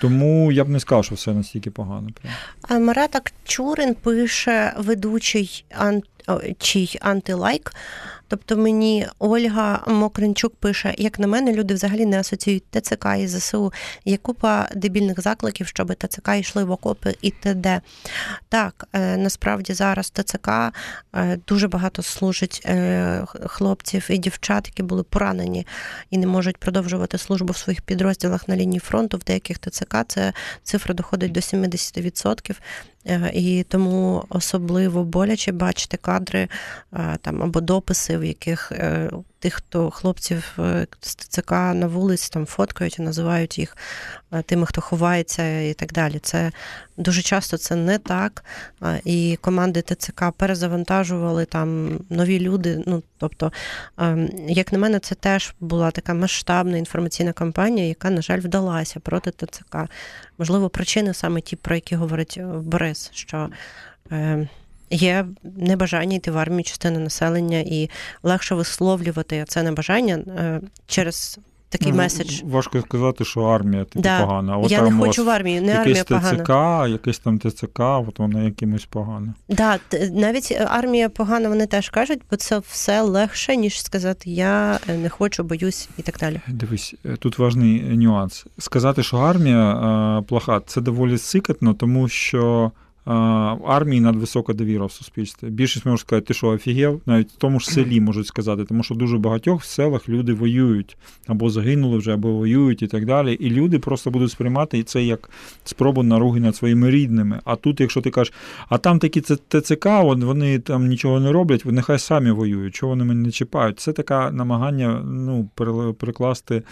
Тому 0.00 0.52
я 0.52 0.64
б 0.64 0.68
не 0.68 0.80
сказав, 0.80 1.04
що 1.04 1.14
все 1.14 1.34
настільки 1.34 1.70
погано. 1.70 2.08
Прямо. 2.68 2.84
Маратак 2.86 3.32
Чурин 3.44 3.94
пише 3.94 4.74
ведучий. 4.78 5.64
Чий 6.58 6.98
антилайк 7.00 7.72
Тобто 8.32 8.56
мені 8.56 9.06
Ольга 9.18 9.84
Мокринчук 9.86 10.56
пише: 10.56 10.94
як 10.98 11.18
на 11.18 11.26
мене, 11.26 11.52
люди 11.52 11.74
взагалі 11.74 12.06
не 12.06 12.20
асоціюють 12.20 12.64
ТЦК 12.70 13.06
і 13.18 13.26
ЗСУ. 13.26 13.72
Є 14.04 14.16
купа 14.16 14.68
дебільних 14.74 15.20
закликів, 15.20 15.66
щоб 15.66 15.94
ТЦК 15.94 16.28
йшли 16.38 16.64
в 16.64 16.70
окопи 16.70 17.14
і 17.22 17.30
т.д. 17.30 17.80
Так, 18.48 18.88
е, 18.92 19.16
насправді 19.16 19.72
зараз 19.72 20.10
ТЦК 20.10 20.48
е, 20.48 21.38
дуже 21.48 21.68
багато 21.68 22.02
служить 22.02 22.62
е, 22.66 23.24
хлопців 23.46 24.06
і 24.10 24.18
дівчат, 24.18 24.66
які 24.66 24.82
були 24.82 25.02
поранені 25.02 25.66
і 26.10 26.18
не 26.18 26.26
можуть 26.26 26.56
продовжувати 26.56 27.18
службу 27.18 27.52
в 27.52 27.56
своїх 27.56 27.82
підрозділах 27.82 28.48
на 28.48 28.56
лінії 28.56 28.80
фронту. 28.80 29.16
В 29.16 29.24
деяких 29.24 29.58
ТЦК 29.58 29.96
це 30.08 30.32
цифра 30.62 30.94
доходить 30.94 31.32
до 31.32 31.40
70%. 31.40 32.56
Е, 33.06 33.30
і 33.34 33.62
тому 33.62 34.24
особливо 34.28 35.04
боляче 35.04 35.52
бачити 35.52 35.96
кадри 35.96 36.48
е, 36.92 37.16
там 37.20 37.42
або 37.42 37.60
дописи, 37.60 38.18
в 38.18 38.24
яких 38.24 38.72
е, 38.72 39.10
тих, 39.42 39.54
хто 39.54 39.90
хлопців 39.90 40.52
е, 40.58 40.86
з 41.00 41.14
ТЦК 41.14 41.50
на 41.50 41.86
вулиці 41.86 42.30
там 42.32 42.46
фоткають 42.46 42.98
і 42.98 43.02
називають 43.02 43.58
їх 43.58 43.76
е, 44.32 44.42
тими, 44.42 44.66
хто 44.66 44.80
ховається 44.80 45.60
і 45.60 45.74
так 45.74 45.92
далі. 45.92 46.18
Це 46.18 46.52
дуже 46.96 47.22
часто 47.22 47.58
це 47.58 47.76
не 47.76 47.98
так. 47.98 48.44
І 49.04 49.38
команди 49.40 49.82
ТЦК 49.82 50.24
перезавантажували 50.36 51.44
там 51.44 51.98
нові 52.10 52.40
люди. 52.40 52.82
Ну 52.86 53.02
тобто, 53.18 53.52
ем, 53.98 54.30
як 54.48 54.72
на 54.72 54.78
мене, 54.78 54.98
це 54.98 55.14
теж 55.14 55.54
була 55.60 55.90
така 55.90 56.14
масштабна 56.14 56.76
інформаційна 56.78 57.32
кампанія, 57.32 57.86
яка, 57.86 58.10
на 58.10 58.22
жаль, 58.22 58.40
вдалася 58.40 59.00
проти 59.00 59.30
ТЦК. 59.30 59.76
Можливо, 60.38 60.68
причини 60.68 61.14
саме 61.14 61.40
ті, 61.40 61.56
про 61.56 61.74
які 61.74 61.96
говорить 61.96 62.40
Борис, 62.44 63.10
що. 63.14 63.50
Є 64.92 65.26
небажання 65.56 66.16
йти 66.16 66.30
в 66.30 66.38
армію 66.38 66.64
частини 66.64 66.98
населення 66.98 67.58
і 67.58 67.90
легше 68.22 68.54
висловлювати 68.54 69.44
це 69.48 69.62
небажання 69.62 70.14
е, 70.14 70.60
через. 70.86 71.38
Такий 71.68 71.92
ну, 71.92 71.98
меседж. 71.98 72.40
Важко 72.44 72.80
сказати, 72.80 73.24
що 73.24 73.40
армія 73.40 73.84
типу, 73.84 74.00
да. 74.00 74.20
погана. 74.20 74.58
От 74.58 74.70
Я 74.70 74.78
там 74.78 74.98
не 74.98 75.06
хочу 75.06 75.24
в 75.24 75.28
армію, 75.30 75.62
не 75.62 75.74
армія 75.74 76.04
погана. 76.04 76.38
ТЦК, 76.38 76.90
якесь 76.92 77.18
там 77.18 77.38
ТЦК, 77.38 77.80
от 77.80 78.18
воно 78.18 78.44
якимось 78.44 78.84
погане. 78.84 79.34
Да, 79.48 79.78
навіть 80.12 80.58
армія 80.66 81.08
погана, 81.08 81.48
вони 81.48 81.66
теж 81.66 81.88
кажуть, 81.88 82.20
бо 82.30 82.36
це 82.36 82.58
все 82.58 83.02
легше, 83.02 83.56
ніж 83.56 83.82
сказати 83.82 84.30
я 84.30 84.78
не 85.02 85.08
хочу, 85.08 85.44
боюсь 85.44 85.88
і 85.98 86.02
так 86.02 86.18
далі. 86.18 86.40
Дивись, 86.48 86.94
е, 87.04 87.16
тут 87.16 87.38
важний 87.38 87.80
нюанс. 87.80 88.46
Сказати, 88.58 89.02
що 89.02 89.16
армія 89.16 89.72
е, 89.72 90.22
плоха, 90.22 90.60
це 90.66 90.80
доволі 90.80 91.18
сикатно, 91.18 91.74
тому 91.74 92.08
що 92.08 92.72
армії 93.04 94.00
надвисока 94.00 94.52
довіра 94.52 94.86
в 94.86 94.92
суспільстві. 94.92 95.48
Більшість 95.48 95.86
може 95.86 95.98
сказати, 95.98 96.26
ти 96.26 96.34
що 96.34 96.48
офігел, 96.48 97.00
навіть 97.06 97.32
в 97.32 97.36
тому 97.36 97.60
ж 97.60 97.70
селі 97.70 98.00
можуть 98.00 98.26
сказати, 98.26 98.64
тому 98.64 98.82
що 98.82 98.94
дуже 98.94 99.18
багатьох 99.18 99.62
в 99.62 99.64
селах 99.64 100.08
люди 100.08 100.32
воюють 100.32 100.96
або 101.26 101.50
загинули 101.50 101.98
вже, 101.98 102.14
або 102.14 102.32
воюють 102.32 102.82
і 102.82 102.86
так 102.86 103.06
далі. 103.06 103.32
І 103.32 103.50
люди 103.50 103.78
просто 103.78 104.10
будуть 104.10 104.30
сприймати 104.30 104.82
це 104.82 105.02
як 105.02 105.30
спробу 105.64 106.02
наруги 106.02 106.40
над 106.40 106.56
своїми 106.56 106.90
рідними. 106.90 107.40
А 107.44 107.56
тут, 107.56 107.80
якщо 107.80 108.00
ти 108.00 108.10
кажеш, 108.10 108.34
а 108.68 108.78
там 108.78 108.98
такі 108.98 109.20
ТЦК, 109.20 109.86
вони 110.02 110.58
там 110.58 110.86
нічого 110.86 111.20
не 111.20 111.32
роблять, 111.32 111.64
нехай 111.64 111.98
самі 111.98 112.30
воюють, 112.30 112.74
чого 112.74 112.90
вони 112.90 113.04
мене 113.04 113.20
не 113.20 113.30
чіпають. 113.30 113.80
Це 113.80 113.92
таке 113.92 114.30
намагання 114.30 115.02
ну, 115.04 115.48
перекласти 115.98 116.62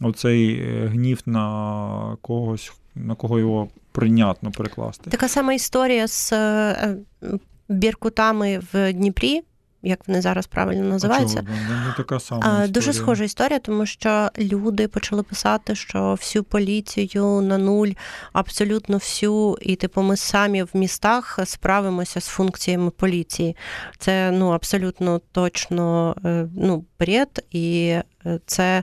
оцей 0.00 0.52
е, 0.52 0.86
гнів 0.86 1.20
на 1.26 2.16
когось, 2.22 2.72
на 2.94 3.14
кого 3.14 3.38
його 3.38 3.68
прийнятно 3.98 4.50
перекласти. 4.50 5.10
Така 5.10 5.28
сама 5.28 5.52
історія 5.52 6.08
з 6.08 6.32
е, 6.32 6.96
біркутами 7.68 8.60
в 8.72 8.92
Дніпрі. 8.92 9.42
Як 9.82 10.08
вони 10.08 10.20
зараз 10.20 10.46
правильно 10.46 10.84
називаються, 10.84 11.42
не 11.42 11.94
така 11.96 12.20
сама 12.20 12.40
історія. 12.40 12.68
дуже 12.68 12.92
схожа 12.92 13.24
історія, 13.24 13.58
тому 13.58 13.86
що 13.86 14.28
люди 14.38 14.88
почали 14.88 15.22
писати, 15.22 15.74
що 15.74 16.14
всю 16.14 16.44
поліцію 16.44 17.40
на 17.40 17.58
нуль, 17.58 17.88
абсолютно 18.32 18.96
всю, 18.96 19.58
і 19.60 19.76
типу 19.76 20.02
ми 20.02 20.16
самі 20.16 20.62
в 20.62 20.70
містах 20.74 21.38
справимося 21.44 22.20
з 22.20 22.26
функціями 22.26 22.90
поліції. 22.90 23.56
Це 23.98 24.30
ну 24.30 24.48
абсолютно 24.48 25.20
точно 25.32 26.16
е, 26.24 26.48
ну, 26.56 26.84
бред, 26.98 27.44
і 27.50 27.96
е, 28.26 28.40
це. 28.46 28.82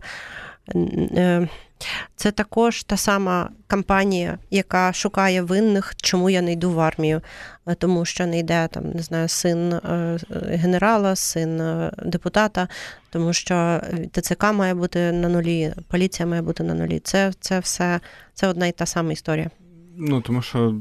Це 2.15 2.31
також 2.31 2.83
та 2.83 2.97
сама 2.97 3.49
кампанія, 3.67 4.37
яка 4.51 4.93
шукає 4.93 5.41
винних, 5.41 5.93
чому 5.95 6.29
я 6.29 6.41
не 6.41 6.51
йду 6.51 6.71
в 6.71 6.79
армію, 6.79 7.21
е, 7.67 7.75
тому 7.75 8.05
що 8.05 8.25
не 8.25 8.39
йде 8.39 8.67
там, 8.71 8.91
не 8.91 9.01
знаю, 9.01 9.27
син 9.27 9.73
е, 9.73 10.17
генерала, 10.45 11.15
син 11.15 11.61
е, 11.61 11.91
депутата, 12.05 12.67
тому 13.09 13.33
що 13.33 13.81
ТЦК 14.11 14.43
має 14.53 14.73
бути 14.73 15.11
на 15.11 15.29
нулі, 15.29 15.73
поліція 15.87 16.27
має 16.27 16.41
бути 16.41 16.63
на 16.63 16.73
нулі. 16.73 16.99
Це, 16.99 17.33
Це 17.39 17.59
все 17.59 17.99
це 18.33 18.47
одна 18.47 18.67
і 18.67 18.71
та 18.71 18.85
сама 18.85 19.11
історія. 19.11 19.49
Ну, 19.97 20.21
тому 20.21 20.41
що 20.41 20.75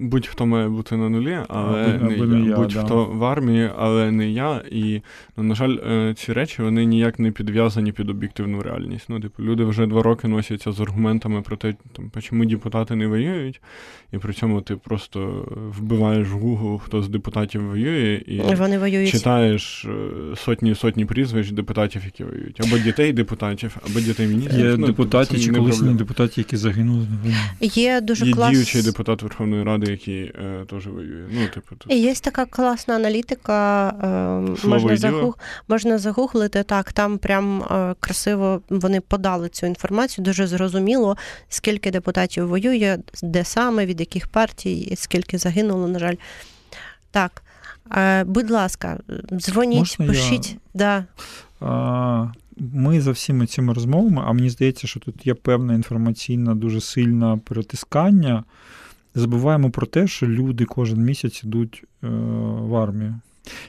будь-хто 0.00 0.46
має 0.46 0.68
бути 0.68 0.96
на 0.96 1.08
нулі, 1.08 1.38
але 1.48 1.98
а, 2.02 2.04
не, 2.04 2.26
не 2.26 2.48
я. 2.48 2.56
Будь-хто 2.56 3.08
да. 3.12 3.18
в 3.18 3.24
армії, 3.24 3.70
але 3.78 4.10
не 4.10 4.30
я. 4.30 4.62
І, 4.70 5.00
ну, 5.36 5.44
на 5.44 5.54
жаль, 5.54 5.76
е, 5.90 6.14
ці 6.16 6.32
речі 6.32 6.62
вони 6.62 6.84
ніяк 6.84 7.18
не 7.18 7.30
підв'язані 7.30 7.92
під 7.92 8.10
об'єктивну 8.10 8.62
реальність. 8.62 9.06
Ну, 9.08 9.20
типу, 9.20 9.42
люди 9.42 9.64
вже 9.64 9.86
два 9.86 10.02
роки 10.02 10.28
носяться 10.28 10.72
з 10.72 10.80
аргументами 10.80 11.42
про 11.42 11.56
те, 11.56 11.74
там, 11.92 12.22
чому 12.22 12.44
депутати 12.44 12.94
не 12.94 13.06
воюють, 13.06 13.60
і 14.12 14.18
при 14.18 14.32
цьому 14.32 14.60
ти 14.60 14.76
просто 14.76 15.48
вбиваєш 15.78 16.28
в 16.28 16.36
Google, 16.36 16.78
хто 16.78 17.02
з 17.02 17.08
депутатів 17.08 17.66
воює, 17.66 18.22
і 18.26 18.54
вони 18.54 18.78
воюють. 18.78 19.10
читаєш 19.10 19.84
е, 19.84 20.36
сотні 20.36 20.74
сотні 20.74 21.04
прізвищ 21.04 21.50
депутатів, 21.50 22.02
які 22.04 22.24
воюють. 22.24 22.60
Або 22.60 22.78
дітей 22.78 23.12
депутатів, 23.12 23.76
або 23.90 24.00
дітей 24.00 24.26
міністрів. 24.26 24.66
Є 24.66 24.76
ну, 24.76 24.86
депутатів 24.86 25.44
чи 25.44 25.52
колишні 25.52 25.94
депутати, 25.94 26.34
які 26.36 26.56
загинули. 26.56 27.06
Є 27.60 28.00
дуже 28.00 28.32
класно 28.32 28.57
діючий 28.58 28.82
депутат 28.82 29.22
Верховної 29.22 29.64
Ради, 29.64 29.90
який 29.90 30.22
е, 30.22 30.64
теж 30.70 30.86
воює. 30.86 31.26
Ну, 31.30 31.48
типу, 31.48 31.76
тут... 31.76 31.92
І 31.92 31.98
є 31.98 32.14
така 32.14 32.46
класна 32.46 32.94
аналітика, 32.94 33.88
е, 34.64 34.68
можна 34.68 34.96
загуг... 34.96 35.38
можна 35.68 35.98
загуглити 35.98 36.62
так. 36.62 36.92
Там 36.92 37.18
прям 37.18 37.62
е, 37.62 37.94
красиво 38.00 38.62
вони 38.68 39.00
подали 39.00 39.48
цю 39.48 39.66
інформацію. 39.66 40.24
Дуже 40.24 40.46
зрозуміло, 40.46 41.16
скільки 41.48 41.90
депутатів 41.90 42.48
воює, 42.48 42.98
де 43.22 43.44
саме, 43.44 43.86
від 43.86 44.00
яких 44.00 44.28
партій, 44.28 44.92
скільки 44.96 45.38
загинуло, 45.38 45.88
на 45.88 45.98
жаль. 45.98 46.14
Так. 47.10 47.42
Е, 47.96 48.24
будь 48.24 48.50
ласка, 48.50 48.98
дзвоніть, 49.32 49.78
можна 49.78 50.06
пишіть. 50.06 50.50
Я... 50.50 50.58
Да. 50.74 51.04
А, 51.60 52.26
ми 52.60 53.00
за 53.00 53.10
всіми 53.10 53.46
цими 53.46 53.72
розмовами, 53.72 54.22
а 54.26 54.32
мені 54.32 54.50
здається, 54.50 54.86
що 54.86 55.00
тут 55.00 55.26
є 55.26 55.34
певна 55.34 55.74
інформаційна, 55.74 56.54
дуже 56.54 56.80
сильна 56.80 57.36
перетискання. 57.36 58.44
Забуваємо 59.14 59.70
про 59.70 59.86
те, 59.86 60.06
що 60.06 60.26
люди 60.26 60.64
кожен 60.64 60.98
місяць 60.98 61.44
йдуть 61.44 61.84
е, 62.04 62.08
в 62.60 62.76
армію. 62.76 63.20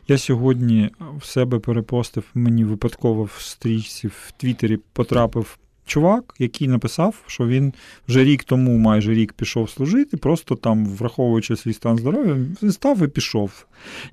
Я 0.07 0.17
сьогодні 0.17 0.89
в 1.17 1.25
себе 1.25 1.59
перепостив, 1.59 2.23
мені 2.33 2.63
випадково 2.63 3.23
в 3.23 3.35
стрічці 3.39 4.07
в 4.07 4.33
Твіттері 4.37 4.77
потрапив 4.93 5.57
чувак, 5.89 6.35
який 6.39 6.67
написав, 6.67 7.15
що 7.27 7.47
він 7.47 7.73
вже 8.07 8.23
рік 8.23 8.43
тому, 8.43 8.77
майже 8.77 9.13
рік 9.13 9.33
пішов 9.33 9.69
служити, 9.69 10.17
просто 10.17 10.55
там, 10.55 10.85
враховуючи 10.85 11.55
свій 11.55 11.73
стан 11.73 11.97
здоров'я, 11.97 12.37
він 12.63 12.71
став 12.71 13.03
і 13.03 13.07
пішов. 13.07 13.65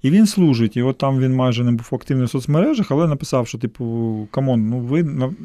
І 0.03 0.11
він 0.11 0.27
служить. 0.27 0.77
І 0.77 0.83
от 0.83 0.99
там 0.99 1.19
він 1.19 1.35
майже 1.35 1.65
не 1.65 1.73
був 1.73 1.89
активний 1.93 2.27
в 2.27 2.31
соцмережах, 2.31 2.91
але 2.91 3.07
написав, 3.07 3.49
що, 3.49 3.59
типу, 3.59 4.29
come 4.31 4.52
on, 4.52 4.69
ну 4.69 4.79
ви 4.79 5.03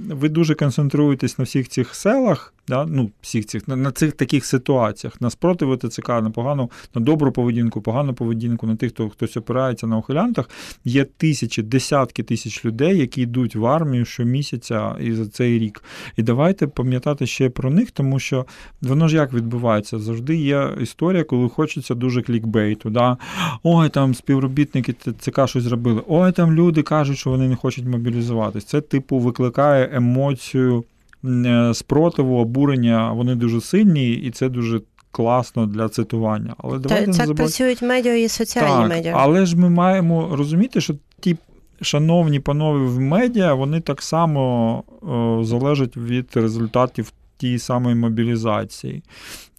ви 0.09 0.29
дуже 0.29 0.55
концентруєтесь 0.55 1.37
на 1.37 1.43
всіх 1.43 1.69
цих 1.69 1.95
селах, 1.95 2.53
да? 2.67 2.85
ну, 2.85 3.11
всіх 3.21 3.45
цих, 3.45 3.67
на, 3.67 3.75
на 3.75 3.91
цих 3.91 4.11
таких 4.11 4.45
ситуаціях, 4.45 5.21
на 5.21 5.29
спротиви 5.29 5.77
ТЦК, 5.77 6.09
на 6.09 6.29
погану, 6.29 6.71
на 6.95 7.01
добру 7.01 7.31
поведінку, 7.31 7.81
погану 7.81 8.13
поведінку, 8.13 8.67
на 8.67 8.75
тих, 8.75 8.91
хто 8.91 9.09
хтось 9.09 9.37
опирається 9.37 9.87
на 9.87 9.97
ухилянтах. 9.97 10.49
Є 10.85 11.03
тисячі, 11.03 11.63
десятки 11.63 12.23
тисяч 12.23 12.65
людей, 12.65 12.97
які 12.97 13.21
йдуть 13.21 13.55
в 13.55 13.65
армію 13.65 14.05
щомісяця 14.05 14.95
і 15.01 15.13
за 15.13 15.27
цей 15.27 15.59
рік. 15.59 15.83
І 16.21 16.23
давайте 16.23 16.67
пам'ятати 16.67 17.27
ще 17.27 17.49
про 17.49 17.69
них, 17.69 17.91
тому 17.91 18.19
що 18.19 18.45
воно 18.81 19.07
ж 19.07 19.15
як 19.15 19.33
відбувається? 19.33 19.99
Завжди 19.99 20.35
є 20.35 20.69
історія, 20.81 21.23
коли 21.23 21.49
хочеться 21.49 21.95
дуже 21.95 22.21
клікбейту. 22.21 22.89
Да? 22.89 23.17
Ой, 23.63 23.89
там 23.89 24.15
співробітники 24.15 24.93
ТЦК 24.93 25.47
щось 25.47 25.63
зробили. 25.63 26.01
Ой, 26.07 26.31
там 26.31 26.53
люди 26.53 26.81
кажуть, 26.83 27.17
що 27.17 27.29
вони 27.29 27.47
не 27.47 27.55
хочуть 27.55 27.85
мобілізуватись. 27.85 28.63
Це, 28.63 28.81
типу, 28.81 29.17
викликає 29.17 29.89
емоцію 29.93 30.83
е, 31.25 31.73
спротиву, 31.73 32.37
обурення. 32.37 33.11
Вони 33.11 33.35
дуже 33.35 33.61
сильні, 33.61 34.11
і 34.11 34.31
це 34.31 34.49
дуже. 34.49 34.81
Класно 35.13 35.65
для 35.65 35.89
цитування. 35.89 36.55
Але 36.57 36.79
давайте 36.79 37.05
Так 37.05 37.07
не 37.07 37.13
забув... 37.13 37.35
працюють 37.35 37.81
медіа 37.81 38.15
і 38.15 38.27
соціальні 38.27 38.81
так, 38.81 38.89
медіа. 38.89 39.13
Але 39.17 39.45
ж 39.45 39.57
ми 39.57 39.69
маємо 39.69 40.29
розуміти, 40.35 40.81
що 40.81 40.93
ті 41.19 41.37
шановні 41.81 42.39
панове 42.39 42.85
в 42.85 42.99
медіа, 42.99 43.53
вони 43.53 43.79
так 43.81 44.01
само 44.01 44.83
о, 45.01 45.43
залежать 45.43 45.97
від 45.97 46.29
результатів 46.33 47.13
тієї 47.37 47.59
самої 47.59 47.95
мобілізації. 47.95 49.03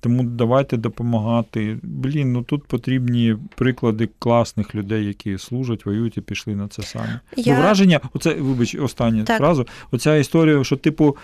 Тому 0.01 0.23
давайте 0.23 0.77
допомагати. 0.77 1.79
Блін, 1.83 2.33
ну 2.33 2.43
тут 2.43 2.65
потрібні 2.65 3.37
приклади 3.55 4.09
класних 4.19 4.75
людей, 4.75 5.07
які 5.07 5.39
служать, 5.39 5.87
воюють 5.87 6.17
і 6.17 6.21
пішли 6.21 6.57
на 6.57 6.69
це 6.69 6.83
самі. 6.83 7.19
Я... 7.37 7.55
Ну, 7.55 7.61
враження, 7.61 8.01
оце, 8.15 8.35
вибач, 8.35 8.75
останню 8.75 9.25
фразу. 9.25 9.67
Оця 9.91 10.17
історія, 10.17 10.65
що, 10.65 10.77
типу, 10.77 11.17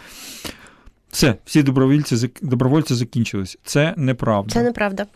все, 1.11 1.35
всі 1.45 1.63
добровольці 1.63 2.31
добровольці 2.43 2.95
закінчились. 2.95 3.59
Це 3.65 3.95
неправда. 3.97 4.51
Це 4.55 4.63
неправда. 4.63 5.07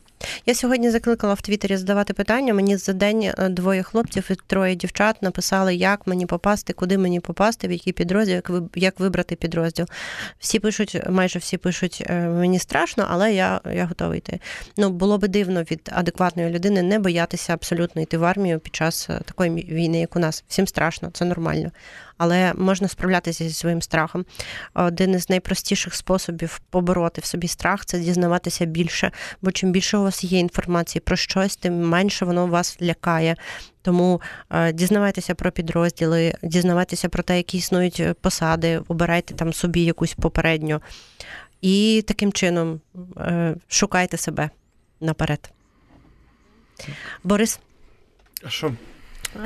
Я 0.47 0.55
сьогодні 0.55 0.91
закликала 0.91 1.35
в 1.35 1.41
Твіттері 1.41 1.77
задавати 1.77 2.15
питання. 2.15 2.55
Мені 2.55 2.77
за 2.77 2.93
день 2.93 3.23
е, 3.23 3.49
двоє 3.49 3.83
хлопців 3.83 4.29
і 4.31 4.35
троє 4.47 4.75
дівчат 4.75 5.23
написали, 5.23 5.75
як 5.75 6.07
мені 6.07 6.27
попасти, 6.27 6.73
куди 6.73 6.99
мені 6.99 7.21
попасти, 7.21 7.69
в 7.69 7.73
який 7.73 7.93
підрозділ, 7.93 8.35
як 8.35 8.51
як 8.75 9.01
вибрати 9.01 9.37
підрозділ. 9.37 9.87
Всі 10.39 10.59
пишуть, 10.59 11.01
майже 11.11 11.39
всі 11.39 11.57
пишуть, 11.57 12.03
е, 12.07 12.29
мені 12.29 12.59
страшно, 12.59 13.07
але 13.11 13.35
я 13.35 13.61
я 13.75 13.85
готовий 13.85 14.19
йти. 14.19 14.41
Ну 14.77 14.91
було 14.91 15.19
би 15.19 15.29
дивно 15.29 15.63
від 15.63 15.91
адекватної 15.93 16.51
людини 16.51 16.83
не 16.83 16.99
боятися 16.99 17.55
абсолютно 17.55 18.03
йти 18.03 18.19
в 18.19 18.25
армію 18.25 18.61
під 18.61 18.75
час 18.75 19.11
е, 19.11 19.21
такої 19.25 19.51
війни, 19.51 20.01
як 20.01 20.17
у 20.17 20.19
нас. 20.19 20.45
Всім 20.49 20.67
страшно, 20.67 21.11
це 21.13 21.25
нормально. 21.25 21.71
Але 22.23 22.55
можна 22.55 22.89
справлятися 22.89 23.49
зі 23.49 23.55
своїм 23.55 23.83
страхом. 23.83 24.25
Один 24.75 25.11
із 25.11 25.31
найпростіших 25.31 25.95
способів 25.95 26.61
побороти 26.71 27.21
в 27.21 27.25
собі 27.25 27.49
страх 27.49 27.85
це 27.85 27.99
дізнаватися 27.99 28.65
більше, 28.65 29.11
бо 29.43 29.53
чим 29.53 29.73
більше 29.73 29.99
у 29.99 30.03
вас 30.03 30.25
є 30.25 30.39
інформації 30.39 31.03
про 31.05 31.17
щось, 31.17 31.57
тим 31.57 31.89
менше 31.89 32.25
воно 32.25 32.47
вас 32.47 32.79
лякає. 32.83 33.37
Тому 33.83 34.21
е, 34.51 34.73
дізнавайтеся 34.73 35.35
про 35.35 35.53
підрозділи, 35.53 36.35
дізнавайтеся 36.43 37.09
про 37.09 37.23
те, 37.23 37.37
які 37.37 37.59
існують 37.59 38.03
посади, 38.21 38.81
обирайте 38.89 39.35
там 39.35 39.53
собі 39.53 39.85
якусь 39.85 40.15
попередню. 40.15 40.81
І 41.61 42.05
таким 42.07 42.33
чином 42.33 42.81
е, 43.17 43.55
шукайте 43.69 44.17
себе 44.17 44.51
наперед. 45.01 45.51
Борис. 47.25 47.61
А 48.45 48.49
що? 48.49 48.73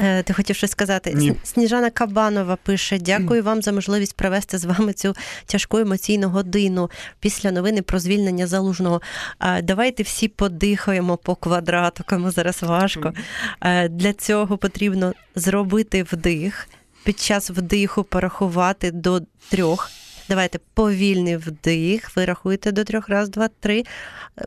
Е, 0.02 0.22
ти 0.22 0.32
хотів 0.32 0.56
щось 0.56 0.70
сказати? 0.70 1.12
Ні. 1.14 1.34
Сніжана 1.44 1.90
Кабанова 1.90 2.56
пише: 2.56 2.98
Дякую 2.98 3.42
вам 3.42 3.62
за 3.62 3.72
можливість 3.72 4.16
провести 4.16 4.58
з 4.58 4.64
вами 4.64 4.92
цю 4.92 5.14
тяжку 5.46 5.78
емоційну 5.78 6.28
годину 6.28 6.90
після 7.20 7.52
новини 7.52 7.82
про 7.82 7.98
звільнення 7.98 8.46
залужного. 8.46 9.02
Е, 9.40 9.62
Давайте 9.62 10.02
всі 10.02 10.28
подихаємо 10.28 11.16
по 11.16 11.34
квадрату, 11.34 12.04
кому 12.08 12.30
зараз 12.30 12.62
важко. 12.62 13.12
Е, 13.60 13.88
Для 13.88 14.12
цього 14.12 14.58
потрібно 14.58 15.12
зробити 15.34 16.02
вдих. 16.02 16.68
Під 17.04 17.20
час 17.20 17.50
вдиху 17.50 18.04
порахувати 18.04 18.90
до 18.90 19.20
трьох. 19.48 19.90
Давайте 20.28 20.58
повільний 20.74 21.36
вдих. 21.36 22.16
Ви 22.16 22.24
рахуєте 22.24 22.72
до 22.72 22.84
трьох. 22.84 23.08
Раз, 23.08 23.28
два, 23.28 23.48
три. 23.60 23.84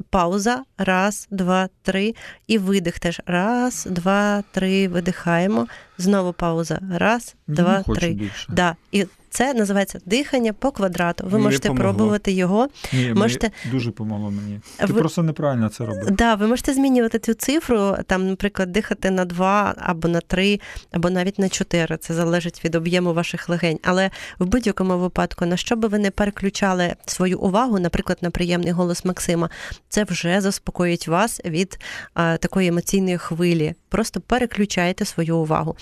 Пауза. 0.09 0.63
Раз, 0.77 1.27
два, 1.31 1.69
три. 1.81 2.15
І 2.47 2.57
видих 2.57 2.99
теж. 2.99 3.21
Раз, 3.25 3.87
два, 3.89 4.43
три. 4.51 4.87
Видихаємо. 4.87 5.67
Знову 5.99 6.33
пауза. 6.33 6.79
Раз, 6.97 7.35
два, 7.47 7.77
Не 7.77 7.83
хочу 7.83 7.99
три. 7.99 8.09
більше. 8.13 8.47
Да. 8.49 8.75
І 8.91 9.05
це 9.31 9.53
називається 9.53 9.99
дихання 10.05 10.53
по 10.53 10.71
квадрату. 10.71 11.23
Ви 11.23 11.31
Мені 11.31 11.43
можете 11.43 11.67
помогло. 11.67 11.93
пробувати 11.93 12.31
його. 12.31 12.67
Ні, 12.93 12.99
мені 12.99 13.13
Можете- 13.13 13.51
дуже 13.71 13.91
помогло 13.91 14.31
мені. 14.31 14.59
Ти 14.77 14.85
Ви- 14.85 14.99
просто 14.99 15.23
неправильно 15.23 15.69
це 15.69 15.85
робив. 15.85 16.11
Да, 16.11 16.35
ви 16.35 16.47
можете 16.47 16.73
змінювати 16.73 17.19
цю 17.19 17.33
цифру, 17.33 17.95
там, 18.07 18.27
наприклад, 18.29 18.71
дихати 18.71 19.11
на 19.11 19.25
2 19.25 19.75
або 19.77 20.07
на 20.07 20.19
3, 20.21 20.59
або 20.91 21.09
навіть 21.09 21.39
на 21.39 21.49
4. 21.49 21.97
Це 21.97 22.13
залежить 22.13 22.65
від 22.65 22.75
об'єму 22.75 23.13
ваших 23.13 23.49
легень. 23.49 23.79
Але 23.83 24.09
в 24.39 24.45
будь-якому 24.45 24.97
випадку, 24.97 25.45
на 25.45 25.57
що 25.57 25.75
би 25.75 25.87
ви 25.87 25.99
не 25.99 26.11
переключали 26.11 26.95
свою 27.05 27.39
увагу, 27.39 27.79
наприклад, 27.79 28.17
на 28.21 28.29
приємний 28.29 28.71
голос 28.71 29.05
Максима, 29.05 29.49
це 29.89 30.03
вже 30.03 30.41
заспокоїть 30.41 31.07
вас 31.07 31.41
від 31.45 31.79
а, 32.13 32.37
такої 32.37 32.67
емоційної 32.67 33.17
хвилі. 33.17 33.73
Просто 33.89 34.21
переключайте 34.21 35.05
свою 35.05 35.37
увагу. 35.37 35.75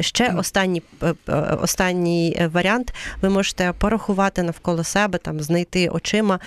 Ще 0.00 0.32
останній, 0.32 0.82
е, 1.02 1.14
е, 1.28 1.32
останній 1.62 2.36
е, 2.40 2.46
варіант: 2.46 2.94
ви 3.22 3.28
можете 3.28 3.72
порахувати 3.78 4.42
навколо 4.42 4.84
себе, 4.84 5.18
там 5.18 5.40
знайти 5.40 5.88
очима 5.88 6.40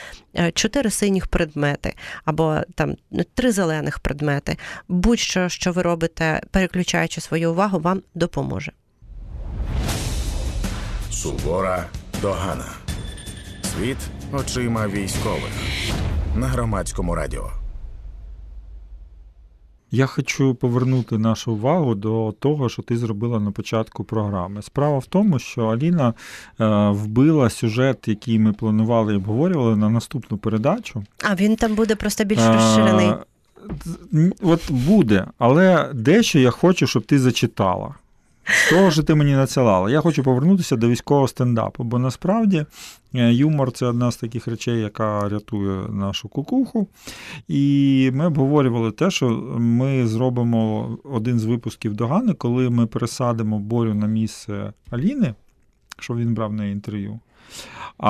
чотири 0.53 0.89
синіх 0.89 1.27
предмети 1.27 1.95
або 2.25 2.57
там 2.75 2.95
ну, 3.11 3.23
три 3.33 3.51
зелених 3.51 3.99
предмети. 3.99 4.57
Будь-що, 4.87 5.49
що 5.49 5.71
ви 5.71 5.81
робите, 5.81 6.41
переключаючи 6.51 7.21
свою 7.21 7.51
увагу, 7.51 7.79
вам 7.79 8.01
допоможе. 8.15 8.71
Сувора 11.11 11.85
догана. 12.21 12.65
Світ 13.63 13.97
очима 14.33 14.87
військових 14.87 15.51
на 16.35 16.47
громадському 16.47 17.15
радіо. 17.15 17.58
Я 19.91 20.05
хочу 20.05 20.55
повернути 20.55 21.17
нашу 21.17 21.51
увагу 21.51 21.95
до 21.95 22.33
того, 22.39 22.69
що 22.69 22.81
ти 22.81 22.97
зробила 22.97 23.39
на 23.39 23.51
початку 23.51 24.03
програми. 24.03 24.61
Справа 24.61 24.97
в 24.97 25.05
тому, 25.05 25.39
що 25.39 25.65
Аліна 25.65 26.13
е, 26.59 26.89
вбила 26.89 27.49
сюжет, 27.49 28.07
який 28.07 28.39
ми 28.39 28.53
планували 28.53 29.13
і 29.13 29.17
обговорювали 29.17 29.75
на 29.75 29.89
наступну 29.89 30.37
передачу. 30.37 31.03
А 31.23 31.35
він 31.35 31.55
там 31.55 31.75
буде 31.75 31.95
просто 31.95 32.23
більш 32.23 32.39
розширений. 32.39 33.07
Е, 34.13 34.31
От 34.41 34.71
буде, 34.71 35.25
але 35.37 35.89
дещо 35.93 36.39
я 36.39 36.51
хочу, 36.51 36.87
щоб 36.87 37.03
ти 37.03 37.19
зачитала. 37.19 37.95
Того, 38.69 38.91
що 38.91 39.03
ти 39.03 39.15
мені 39.15 39.33
надсилала. 39.33 39.89
Я 39.89 40.01
хочу 40.01 40.23
повернутися 40.23 40.75
до 40.75 40.89
військового 40.89 41.27
стендапу, 41.27 41.83
бо 41.83 41.99
насправді 41.99 42.65
е, 43.15 43.33
юмор 43.33 43.71
це 43.71 43.85
одна 43.85 44.11
з 44.11 44.17
таких 44.17 44.47
речей, 44.47 44.79
яка 44.81 45.29
рятує 45.29 45.89
нашу 45.89 46.29
кукуху. 46.29 46.87
І 47.47 48.11
ми 48.13 48.27
обговорювали 48.27 48.91
те, 48.91 49.11
що 49.11 49.29
ми 49.59 50.07
зробимо 50.07 50.89
один 51.03 51.39
з 51.39 51.45
випусків 51.45 51.93
догани, 51.93 52.33
коли 52.33 52.69
ми 52.69 52.87
пересадимо 52.87 53.59
Борю 53.59 53.93
на 53.93 54.07
місце 54.07 54.73
Аліни, 54.89 55.33
щоб 55.99 56.17
він 56.17 56.33
брав 56.33 56.53
на 56.53 56.65
інтерв'ю. 56.65 57.19
А, 57.97 58.09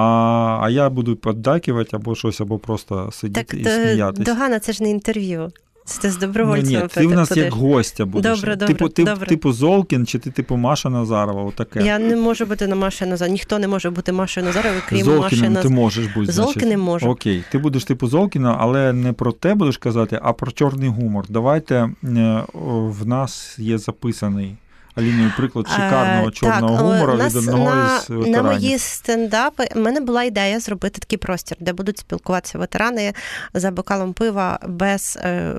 а 0.62 0.69
я 0.69 0.89
буду 0.89 1.15
поддакувати 1.15 1.95
або 1.95 2.15
щось, 2.15 2.41
або 2.41 2.60
просто 2.60 3.10
сидіти 3.12 3.43
Так, 3.43 3.60
і 3.60 3.63
сміятися. 3.63 4.23
Догана, 4.23 4.60
це 4.60 4.73
ж 4.73 4.84
не 4.84 4.89
інтерв'ю. 4.89 5.52
Це 5.89 6.02
ти 6.02 6.12
з 6.12 6.13
Ну, 6.15 6.19
добровольцем. 6.21 6.82
ні, 6.82 6.88
ти 6.93 7.08
в 7.08 7.12
нас 7.12 7.38
як 7.38 7.54
гостя 7.54 8.06
будеш. 8.06 8.39
Добре, 8.39 8.56
добре, 8.56 8.73
типу, 8.73 8.89
ти, 8.89 9.04
добре. 9.04 9.28
типу 9.28 9.52
Золкін 9.54 10.06
чи 10.06 10.19
ти 10.19 10.32
типу 10.32 10.56
Маша 10.58 10.89
Назарова, 10.89 11.43
отаке. 11.43 11.82
Я 11.86 11.99
не 11.99 12.15
можу 12.15 12.45
бути 12.45 12.67
на 12.67 12.75
Маша 12.75 13.06
Назарова. 13.06 13.32
Ніхто 13.34 13.60
не 13.60 13.67
може 13.67 13.89
бути 13.89 14.12
Машою 14.12 14.45
Назаровою, 14.45 14.82
крім 14.89 15.17
Маші 15.17 15.36
Назарова. 15.36 15.62
ти 15.62 15.69
можеш 15.69 16.08
бути. 16.08 16.32
Золкіним 16.32 16.80
можу. 16.82 17.08
Окей, 17.10 17.43
ти 17.52 17.58
будеш 17.58 17.84
типу 17.84 18.08
Золкіна, 18.08 18.56
але 18.60 18.93
не 18.93 19.13
про 19.13 19.32
те 19.32 19.54
будеш 19.56 19.78
казати, 19.78 20.19
а 20.23 20.34
про 20.34 20.52
чорний 20.52 20.89
гумор. 20.89 21.25
Давайте 21.30 21.75
е, 21.75 22.43
в 22.73 23.08
нас 23.08 23.56
є 23.60 23.78
записаний 23.78 24.56
Аліною 25.00 25.32
приклад 25.38 25.68
шикарного 25.68 26.28
Е, 26.28 26.32
чорного 26.32 26.78
так, 26.78 26.86
гумору 26.86 27.14
нас, 27.14 27.36
від 27.36 27.48
одного 27.48 27.76
на, 27.76 27.98
із 27.98 28.28
на 28.28 28.44
мої 28.44 28.78
стендапи. 28.78 29.68
У 29.76 29.80
мене 29.80 30.02
була 30.02 30.24
ідея 30.24 30.60
зробити 30.60 31.00
такий 31.00 31.18
простір, 31.18 31.58
де 31.60 31.74
будуть 31.74 31.98
спілкуватися 31.98 32.58
ветерани 32.58 33.14
за 33.54 33.72
бокалом 33.72 34.14
пива 34.14 34.60
без 34.68 35.20
е, 35.22 35.54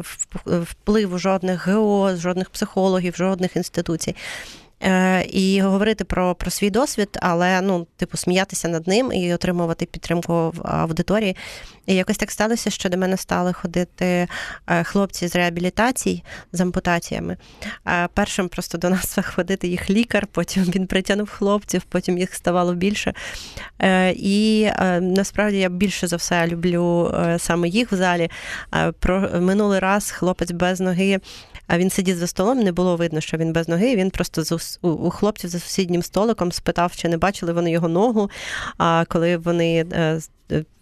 впливу 0.46 1.18
жодних 1.18 1.68
ГО, 1.68 2.16
жодних 2.16 2.50
психологів, 2.50 3.14
жодних 3.16 3.57
інституцій. 3.57 4.16
Е, 4.82 5.24
І 5.24 5.60
говорити 5.60 6.04
про, 6.04 6.34
про 6.34 6.50
свій 6.50 6.70
досвід, 6.70 7.18
але 7.22 7.60
ну, 7.60 7.86
типу, 7.96 8.16
сміятися 8.16 8.68
над 8.68 8.88
ним 8.88 9.12
і 9.12 9.34
отримувати 9.34 9.86
підтримку 9.86 10.50
в 10.50 10.60
аудиторії. 10.64 11.36
І 11.86 11.94
якось 11.94 12.16
так 12.16 12.30
сталося, 12.30 12.70
що 12.70 12.88
до 12.88 12.98
мене 12.98 13.16
стали 13.16 13.52
ходити 13.52 14.28
е, 14.66 14.84
хлопці 14.84 15.28
з 15.28 15.36
реабілітацій 15.36 16.24
з 16.52 16.60
ампутаціями. 16.60 17.36
Е, 17.86 18.08
Першим 18.14 18.48
просто 18.48 18.78
до 18.78 18.90
нас 18.90 19.18
ходити 19.34 19.68
їх 19.68 19.90
лікар, 19.90 20.26
потім 20.26 20.62
він 20.62 20.86
притягнув 20.86 21.30
хлопців, 21.30 21.82
потім 21.82 22.18
їх 22.18 22.34
ставало 22.34 22.74
більше. 22.74 23.14
І 24.14 24.68
насправді 25.00 25.58
я 25.58 25.68
більше 25.68 26.06
за 26.06 26.16
все 26.16 26.46
люблю 26.46 27.14
саме 27.38 27.68
їх 27.68 27.92
в 27.92 27.96
залі. 27.96 28.30
Про 28.98 29.40
минулий 29.40 29.78
раз 29.78 30.10
хлопець 30.10 30.50
без 30.50 30.80
ноги. 30.80 31.20
А 31.72 31.78
він 31.78 31.90
сидів 31.90 32.16
за 32.16 32.26
столом, 32.26 32.59
не 32.59 32.72
було 32.72 32.96
видно, 32.96 33.20
що 33.20 33.37
він 33.37 33.52
без 33.52 33.68
ноги. 33.68 33.96
Він 33.96 34.11
просто 34.11 34.59
у- 34.83 35.11
хлопців 35.11 35.50
за 35.50 35.59
сусіднім 35.59 36.02
столиком 36.02 36.52
спитав, 36.52 36.96
чи 36.96 37.09
не 37.09 37.16
бачили 37.16 37.52
вони 37.52 37.70
його 37.70 37.88
ногу. 37.88 38.30
А 38.78 39.04
коли 39.09 39.37
вони 39.37 39.87
е, 39.92 40.20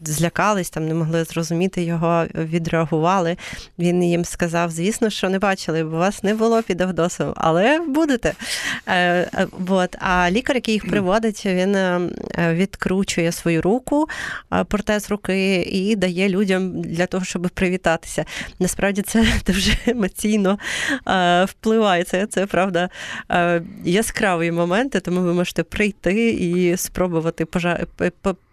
злякались, 0.00 0.70
там 0.70 0.88
не 0.88 0.94
могли 0.94 1.24
зрозуміти 1.24 1.82
його, 1.82 2.26
відреагували. 2.34 3.36
Він 3.78 4.02
їм 4.02 4.24
сказав: 4.24 4.70
звісно, 4.70 5.10
що 5.10 5.28
не 5.28 5.38
бачили, 5.38 5.84
бо 5.84 5.96
вас 5.96 6.22
не 6.22 6.34
було 6.34 6.62
під 6.62 6.80
Авдосом, 6.80 7.32
але 7.36 7.80
будете. 7.80 8.34
Е, 8.86 9.28
е. 9.34 9.88
А 9.98 10.30
лікар, 10.30 10.56
який 10.56 10.74
їх 10.74 10.88
приводить, 10.88 11.46
він 11.46 11.74
е, 11.74 12.00
відкручує 12.38 13.32
свою 13.32 13.62
руку, 13.62 14.08
протез 14.68 15.10
руки, 15.10 15.62
і 15.62 15.96
дає 15.96 16.28
людям 16.28 16.82
для 16.82 17.06
того, 17.06 17.24
щоб 17.24 17.50
привітатися. 17.50 18.24
Насправді 18.58 19.02
це 19.02 19.26
дуже 19.46 19.72
емоційно 19.86 20.58
впливає. 21.44 22.04
Це, 22.04 22.26
це 22.26 22.46
правда 22.46 22.88
яскраві 23.84 24.50
моменти, 24.50 25.00
тому 25.00 25.20
ви 25.20 25.34
можете 25.34 25.62
прийти 25.62 26.30
і 26.30 26.76
спробувати 26.76 27.44
пожа... 27.44 27.86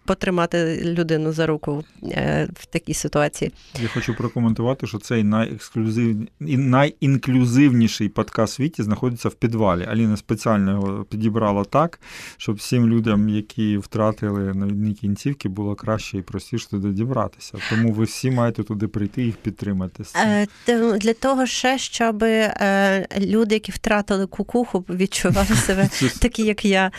потримати 0.06 0.80
людину 0.84 1.32
за 1.32 1.46
руку 1.46 1.84
е, 2.02 2.48
в 2.54 2.66
такій 2.66 2.94
ситуації. 2.94 3.52
Я 3.82 3.88
хочу 3.88 4.14
прокоментувати, 4.14 4.86
що 4.86 4.98
цей 4.98 5.24
найексклюзив... 5.24 6.16
і 6.40 6.56
найінклюзивніший 6.56 8.08
подкаст 8.08 8.52
в 8.52 8.56
світі 8.56 8.82
знаходиться 8.82 9.28
в 9.28 9.34
підвалі. 9.34 9.86
Аліна 9.90 10.16
спеціально 10.16 10.70
його 10.70 11.04
підібрала 11.04 11.64
так, 11.64 12.00
щоб 12.36 12.56
всім 12.56 12.86
людям, 12.88 13.28
які 13.28 13.78
втратили 13.78 14.54
навідні 14.54 14.94
кінцівки, 14.94 15.48
було 15.48 15.74
краще 15.74 16.18
і 16.18 16.22
простіше 16.22 16.68
туди 16.68 16.88
дібратися. 16.88 17.58
Тому 17.70 17.92
ви 17.92 18.04
всі 18.04 18.30
маєте 18.30 18.62
туди 18.62 18.88
прийти 18.88 19.22
і 19.22 19.26
їх 19.26 19.36
підтримати. 19.36 20.04
Е, 20.16 20.46
тому 20.66 20.98
Для 20.98 21.14
того 21.14 21.46
ще, 21.46 21.78
щоб 21.78 22.24
е, 22.24 23.06
люди, 23.18 23.54
які 23.54 23.72
втратили 23.72 24.26
кукуху, 24.26 24.84
відчували 24.88 25.46
себе 25.66 25.88
такі, 26.20 26.42
як 26.42 26.64
я, 26.64 26.90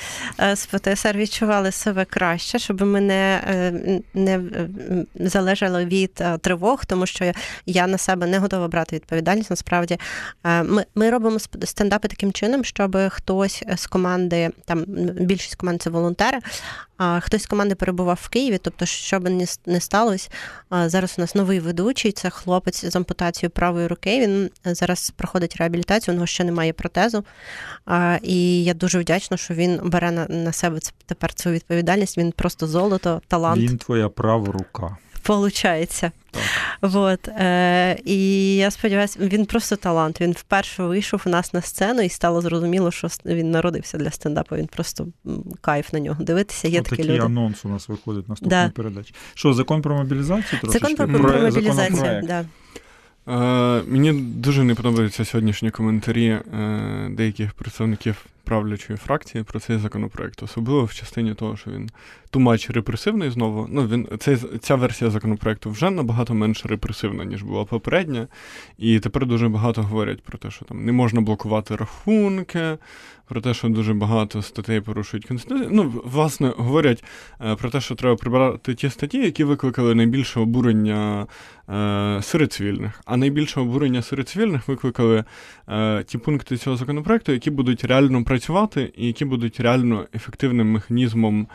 з 0.53 0.65
ПТСР 0.65 1.17
відчували 1.17 1.71
себе 1.71 2.05
краще, 2.05 2.59
щоб 2.59 2.81
ми 2.81 2.96
ними 2.99 3.07
не, 3.07 3.41
е, 3.47 4.01
не 4.13 4.35
е, 4.35 4.69
залежало 5.15 5.83
від 5.85 6.11
е, 6.21 6.37
тривог, 6.37 6.85
тому 6.85 7.05
що 7.05 7.31
я, 7.65 7.87
на 7.87 7.97
себе 7.97 8.27
не 8.27 8.39
готова 8.39 8.67
брати 8.67 8.95
відповідальність. 8.95 9.49
Насправді 9.49 9.97
Е, 10.43 10.63
ми, 10.63 10.85
ми 10.95 11.09
робимо 11.09 11.39
стендапи 11.63 12.07
таким 12.07 12.31
чином, 12.31 12.63
щоб 12.63 12.97
хтось 13.09 13.63
з 13.75 13.87
команди, 13.87 14.49
там 14.65 14.83
більшість 15.19 15.55
команд 15.55 15.81
це 15.81 15.89
волонтери, 15.89 16.39
а 16.97 17.19
хтось 17.19 17.43
з 17.43 17.45
команди 17.45 17.75
перебував 17.75 18.19
в 18.21 18.29
Києві, 18.29 18.57
тобто, 18.57 18.85
що 18.85 19.19
би 19.19 19.47
не, 19.65 19.79
сталося, 19.79 20.29
зараз 20.71 21.15
у 21.17 21.21
нас 21.21 21.35
новий 21.35 21.59
ведучий, 21.59 22.11
це 22.11 22.29
хлопець 22.29 22.85
з 22.85 22.95
ампутацією 22.95 23.51
правої 23.51 23.87
руки. 23.87 24.19
Він 24.19 24.49
зараз 24.65 25.13
проходить 25.15 25.55
реабілітацію, 25.55 26.13
у 26.13 26.15
нього 26.15 26.27
ще 26.27 26.43
немає 26.43 26.73
протезу. 26.73 27.23
І 28.21 28.63
я 28.63 28.73
дуже 28.73 28.99
вдячна, 28.99 29.37
що 29.37 29.53
він 29.53 29.79
бере 29.83 30.11
на, 30.29 30.51
себе 30.51 30.79
тепер 31.05 31.33
цю 31.33 31.49
відповідальність. 31.49 32.17
Він 32.17 32.31
просто 32.31 32.67
золото, 32.67 32.86
талант. 33.27 33.61
Він 33.61 33.77
твоя 33.77 34.09
права 34.09 34.45
рука. 34.51 34.97
Получається. 35.23 36.11
Вот. 36.81 37.27
Е, 37.27 37.97
і 38.05 38.55
я 38.55 38.71
сподіваюся, 38.71 39.19
він 39.21 39.45
просто 39.45 39.75
талант. 39.75 40.21
Він 40.21 40.31
вперше 40.31 40.83
вийшов 40.83 41.21
у 41.25 41.29
нас 41.29 41.53
на 41.53 41.61
сцену 41.61 42.01
і 42.01 42.09
стало 42.09 42.41
зрозуміло, 42.41 42.91
що 42.91 43.07
він 43.25 43.51
народився 43.51 43.97
для 43.97 44.11
стендапу. 44.11 44.55
Він 44.55 44.67
просто 44.67 45.07
кайф 45.61 45.93
на 45.93 45.99
нього 45.99 46.23
дивитися. 46.23 46.67
Є 46.67 46.81
такі 46.81 46.93
Отакий 46.93 47.05
люди. 47.15 47.25
анонс 47.25 47.65
у 47.65 47.69
нас 47.69 47.89
виходить 47.89 48.29
наступної 48.29 48.65
Да. 48.65 48.71
передачі. 48.71 49.13
Що, 49.33 49.53
закон 49.53 49.81
про 49.81 49.95
мобілізацію 49.97 50.59
трошечки? 50.61 50.79
Закон 50.79 50.95
про, 50.95 51.19
Про- 51.31 51.41
мобілізацію. 51.41 52.21
Да. 52.27 52.45
Е, 53.27 53.31
мені 53.87 54.13
дуже 54.13 54.63
не 54.63 54.75
подобаються 54.75 55.25
сьогоднішні 55.25 55.71
коментарі 55.71 56.27
е, 56.27 56.43
деяких 57.11 57.53
представників 57.53 58.25
правлячої 58.43 58.97
фракції 58.97 59.43
про 59.43 59.59
цей 59.59 59.77
законопроект, 59.77 60.43
особливо 60.43 60.85
в 60.85 60.93
частині 60.93 61.33
того, 61.33 61.57
що 61.57 61.71
він 61.71 61.89
тумач 62.29 62.69
репресивний 62.69 63.29
знову. 63.29 63.67
Ну, 63.71 63.87
він, 63.87 64.07
цей, 64.19 64.37
ця 64.61 64.75
версія 64.75 65.09
законопроекту 65.11 65.69
вже 65.69 65.89
набагато 65.89 66.33
менш 66.33 66.65
репресивна, 66.65 67.25
ніж 67.25 67.43
була 67.43 67.65
попередня. 67.65 68.27
І 68.77 68.99
тепер 68.99 69.25
дуже 69.25 69.49
багато 69.49 69.83
говорять 69.83 70.21
про 70.21 70.37
те, 70.37 70.51
що 70.51 70.65
там 70.65 70.85
не 70.85 70.91
можна 70.91 71.21
блокувати 71.21 71.75
рахунки, 71.75 72.77
про 73.27 73.41
те, 73.41 73.53
що 73.53 73.69
дуже 73.69 73.93
багато 73.93 74.41
статей 74.41 74.81
порушують 74.81 75.25
Конституцію. 75.25 75.69
Ну, 75.71 76.01
власне, 76.05 76.53
говорять 76.57 77.03
е, 77.41 77.55
про 77.55 77.69
те, 77.69 77.81
що 77.81 77.95
треба 77.95 78.15
прибрати 78.15 78.75
ті 78.75 78.89
статті, 78.89 79.17
які 79.17 79.43
викликали 79.43 79.95
найбільше 79.95 80.39
обурення 80.39 81.27
е, 81.69 82.19
серед 82.21 82.53
цивільних. 82.53 83.01
А 83.05 83.17
найбільше 83.17 83.59
обурення 83.59 84.01
серед 84.01 84.29
цивільних 84.29 84.67
викликали 84.67 85.23
е, 85.69 86.03
ті 86.03 86.17
пункти 86.17 86.57
цього 86.57 86.77
законопроекту, 86.77 87.31
які 87.31 87.51
будуть 87.51 87.85
реально 87.85 88.23
працювати 88.23 88.93
і 88.97 89.07
які 89.07 89.25
будуть 89.25 89.59
реально 89.59 90.05
ефективним 90.15 90.71
механізмом. 90.71 91.47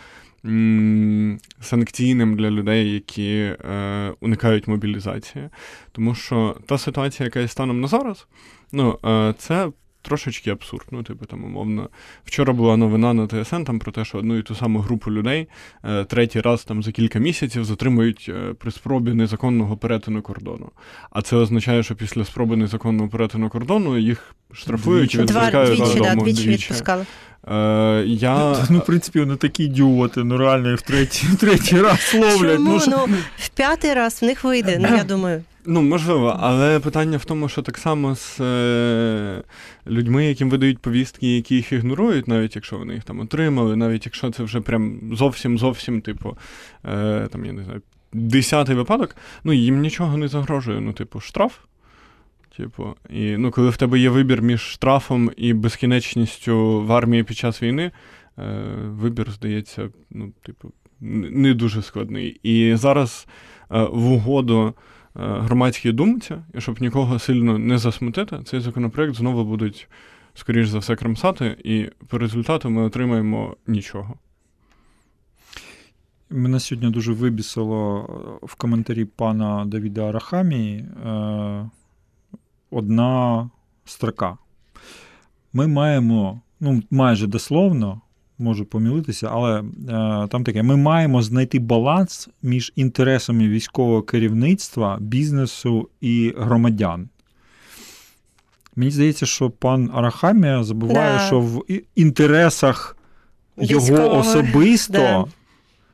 Санкційним 1.60 2.36
для 2.36 2.50
людей, 2.50 2.92
які 2.92 3.32
е, 3.32 4.14
уникають 4.20 4.68
мобілізації. 4.68 5.48
Тому 5.92 6.14
що 6.14 6.56
та 6.66 6.78
ситуація, 6.78 7.24
яка 7.24 7.40
є 7.40 7.48
станом 7.48 7.80
на 7.80 7.88
зараз, 7.88 8.26
ну, 8.72 8.98
е, 9.04 9.34
це 9.38 9.68
трошечки 10.02 10.50
абсурд. 10.50 10.86
Ну, 10.90 11.02
типу, 11.02 11.26
там, 11.26 11.44
умовно, 11.44 11.88
вчора 12.24 12.52
була 12.52 12.76
новина 12.76 13.14
на 13.14 13.26
ТСН 13.26 13.62
там 13.62 13.78
про 13.78 13.92
те, 13.92 14.04
що 14.04 14.18
одну 14.18 14.38
і 14.38 14.42
ту 14.42 14.54
саму 14.54 14.78
групу 14.78 15.10
людей 15.10 15.48
е, 15.84 16.04
третій 16.04 16.40
раз 16.40 16.64
там 16.64 16.82
за 16.82 16.92
кілька 16.92 17.18
місяців 17.18 17.64
затримують 17.64 18.26
е, 18.28 18.54
при 18.58 18.70
спробі 18.70 19.14
незаконного 19.14 19.76
перетину 19.76 20.22
кордону. 20.22 20.70
А 21.10 21.22
це 21.22 21.36
означає, 21.36 21.82
що 21.82 21.94
після 21.94 22.24
спроби 22.24 22.56
незаконного 22.56 23.08
перетину 23.08 23.48
кордону 23.48 23.98
їх 23.98 24.34
штрафують 24.52 25.14
і 25.14 25.16
Двічі. 25.16 25.32
Два 25.32 25.40
відпускають 25.40 25.78
двічі, 25.78 26.00
да, 26.00 26.14
двічі 26.14 26.48
відпускали. 26.48 27.06
Е, 27.48 28.04
я... 28.06 28.56
Ну, 28.70 28.78
в 28.78 28.84
принципі, 28.84 29.20
вони 29.20 29.36
такі 29.36 29.64
ідіоти, 29.64 30.24
ну 30.24 30.36
реально 30.36 30.70
їх 30.70 30.78
в 30.78 30.82
третій, 30.82 31.26
в 31.26 31.36
третій 31.40 31.80
раз 31.80 32.14
ловлять. 32.14 32.56
Чому? 32.56 32.72
Ну, 32.72 32.80
що- 32.80 32.90
Ну, 32.90 33.08
в 33.36 33.48
п'ятий 33.48 33.94
раз 33.94 34.22
в 34.22 34.24
них 34.24 34.44
вийде, 34.44 34.78
ну 34.80 34.96
я 34.96 35.04
думаю. 35.04 35.42
Ну, 35.66 35.82
можливо, 35.82 36.36
але 36.40 36.80
питання 36.80 37.16
в 37.18 37.24
тому, 37.24 37.48
що 37.48 37.62
так 37.62 37.78
само 37.78 38.16
з 38.16 38.40
е, 38.40 39.42
людьми, 39.86 40.26
яким 40.26 40.50
видають 40.50 40.78
повістки, 40.78 41.36
які 41.36 41.54
їх 41.54 41.72
ігнорують, 41.72 42.28
навіть 42.28 42.56
якщо 42.56 42.78
вони 42.78 42.94
їх 42.94 43.04
там 43.04 43.20
отримали, 43.20 43.76
навіть 43.76 44.06
якщо 44.06 44.30
це 44.30 44.42
вже 44.42 44.60
прям 44.60 45.00
зовсім 45.12 45.58
зовсім, 45.58 46.00
типу, 46.00 46.36
е, 46.84 47.28
там, 47.32 47.44
я 47.44 47.52
не 47.52 47.64
знаю, 47.64 47.82
десятий 48.12 48.76
випадок, 48.76 49.16
ну 49.44 49.52
їм 49.52 49.80
нічого 49.80 50.16
не 50.16 50.28
загрожує. 50.28 50.80
Ну, 50.80 50.92
типу, 50.92 51.20
штраф. 51.20 51.52
Типу, 52.56 52.94
і 53.10 53.36
ну, 53.36 53.50
коли 53.50 53.70
в 53.70 53.76
тебе 53.76 53.98
є 53.98 54.10
вибір 54.10 54.42
між 54.42 54.60
штрафом 54.60 55.30
і 55.36 55.52
безкінечністю 55.52 56.82
в 56.82 56.92
армії 56.92 57.22
під 57.24 57.36
час 57.36 57.62
війни, 57.62 57.90
е, 58.38 58.64
вибір 58.84 59.30
здається, 59.30 59.88
ну, 60.10 60.32
типу, 60.42 60.72
не 61.00 61.54
дуже 61.54 61.82
складний. 61.82 62.40
І 62.42 62.76
зараз 62.76 63.26
е, 63.70 63.82
в 63.82 64.12
угоду 64.12 64.66
е, 64.66 64.72
громадській 65.14 65.92
думці, 65.92 66.34
і 66.54 66.60
щоб 66.60 66.80
нікого 66.80 67.18
сильно 67.18 67.58
не 67.58 67.78
засмутити, 67.78 68.38
цей 68.44 68.60
законопроект 68.60 69.14
знову 69.14 69.44
будуть, 69.44 69.88
скоріш 70.34 70.68
за 70.68 70.78
все, 70.78 70.96
крамсати, 70.96 71.56
і 71.64 71.90
по 72.06 72.18
результату 72.18 72.70
ми 72.70 72.82
отримаємо 72.82 73.56
нічого. 73.66 74.14
Мене 76.30 76.60
сьогодні 76.60 76.90
дуже 76.90 77.12
вибісило 77.12 78.06
е, 78.42 78.46
в 78.46 78.54
коментарі 78.54 79.04
пана 79.04 79.64
Давіда 79.64 80.08
Арахамії 80.08 80.78
е, 80.78 81.70
одна 82.72 83.50
строка. 83.84 84.36
Ми 85.52 85.66
маємо, 85.66 86.40
ну, 86.60 86.82
майже 86.90 87.26
дословно, 87.26 88.00
можу 88.38 88.64
помілитися, 88.64 89.28
але 89.32 89.60
е, 89.60 89.64
там 90.28 90.44
таке: 90.44 90.62
ми 90.62 90.76
маємо 90.76 91.22
знайти 91.22 91.58
баланс 91.58 92.28
між 92.42 92.72
інтересами 92.76 93.48
військового 93.48 94.02
керівництва, 94.02 94.96
бізнесу 95.00 95.88
і 96.00 96.34
громадян. 96.38 97.08
Мені 98.76 98.90
здається, 98.90 99.26
що 99.26 99.50
пан 99.50 99.90
Арахамія 99.94 100.64
забуває, 100.64 101.18
Да. 101.18 101.26
що 101.26 101.40
в 101.40 101.62
інтересах 101.94 102.96
його 103.56 103.84
Військового, 103.84 104.18
особисто, 104.18 104.92
да. 104.92 105.24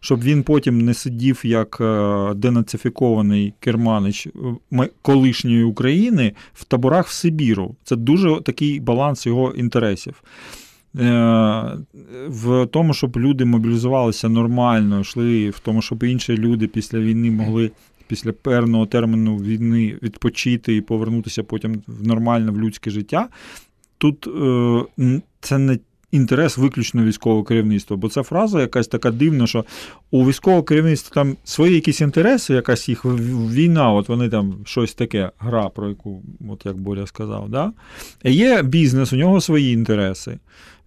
Щоб 0.01 0.23
він 0.23 0.43
потім 0.43 0.81
не 0.85 0.95
сидів 0.95 1.41
як 1.45 1.79
е, 1.81 2.35
денацифікований 2.35 3.55
керманич 3.61 4.27
е, 4.73 4.89
колишньої 5.03 5.63
України 5.63 6.33
в 6.55 6.65
таборах 6.65 7.07
в 7.07 7.13
Сибіру. 7.13 7.77
Це 7.85 7.97
дуже 7.97 8.41
такий 8.41 8.81
баланс 8.81 9.27
його 9.27 9.51
інтересів. 9.51 10.23
Е, 10.99 11.77
В 12.29 12.67
тому, 12.67 12.95
щоб 12.95 13.17
люди 13.17 13.45
мобілізувалися 13.45 14.29
нормально, 14.29 15.01
йшли, 15.01 15.51
в 15.51 15.59
тому, 15.59 15.83
щоб 15.83 16.03
інші 16.03 16.37
люди 16.37 16.67
після 16.67 16.99
війни 16.99 17.31
могли 17.31 17.71
після 18.09 18.33
певного 18.33 18.87
терміну 18.87 19.37
війни 19.37 19.99
відпочити 20.03 20.77
і 20.77 20.81
повернутися 20.81 21.43
потім 21.43 21.83
в 21.87 22.07
нормальне 22.07 22.51
в 22.51 22.61
людське 22.61 22.91
життя. 22.91 23.29
Тут 23.99 24.27
е, 24.99 25.21
це 25.41 25.59
не 25.59 25.79
інтерес 26.13 26.59
виключно 26.59 27.05
військового 27.05 27.45
керівництва, 27.45 27.97
бо 27.97 28.09
ця 28.09 28.23
фраза 28.23 28.61
якась 28.61 28.89
така 28.89 29.11
дивна, 29.11 29.47
що 29.47 29.65
у 30.11 30.27
військового 30.27 30.63
керівництва 30.63 31.15
там 31.15 31.37
свої 31.45 31.75
якісь 31.75 32.01
інтереси, 32.01 32.55
якась 32.55 32.89
їх 32.89 33.05
війна, 33.05 33.93
от 33.93 34.09
вони 34.09 34.29
там 34.29 34.55
щось 34.65 34.95
таке, 34.95 35.31
гра, 35.39 35.69
про 35.69 35.89
яку, 35.89 36.23
от 36.49 36.67
як 36.67 36.77
Боря 36.77 37.07
сказав. 37.07 37.49
Да? 37.49 37.73
Є 38.25 38.63
бізнес, 38.63 39.13
у 39.13 39.17
нього 39.17 39.41
свої 39.41 39.73
інтереси. 39.73 40.39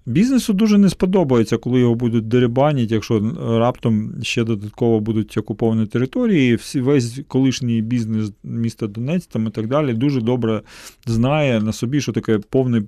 Бізнесу 0.06 0.54
дуже 0.54 0.78
не 0.78 0.90
сподобається, 0.90 1.58
коли 1.58 1.80
його 1.80 1.96
будуть 1.96 2.28
дерибанити, 2.28 2.94
якщо 2.94 3.36
раптом 3.60 4.14
ще 4.22 4.44
додатково 4.44 5.00
будуть 5.00 5.38
окуповані 5.38 5.86
території. 5.86 6.56
Всі, 6.56 6.82
весь 6.82 7.20
колишній 7.28 7.82
бізнес 7.82 8.32
міста 8.44 8.88
Донець 8.88 9.26
там 9.26 9.48
і 9.48 9.50
так 9.50 9.68
далі 9.68 9.94
дуже 9.94 10.22
добре 10.22 10.62
знає 11.06 11.62
на 11.62 11.74
собі, 11.74 12.02
що 12.02 12.12
таке 12.12 12.40
повний 12.50 12.82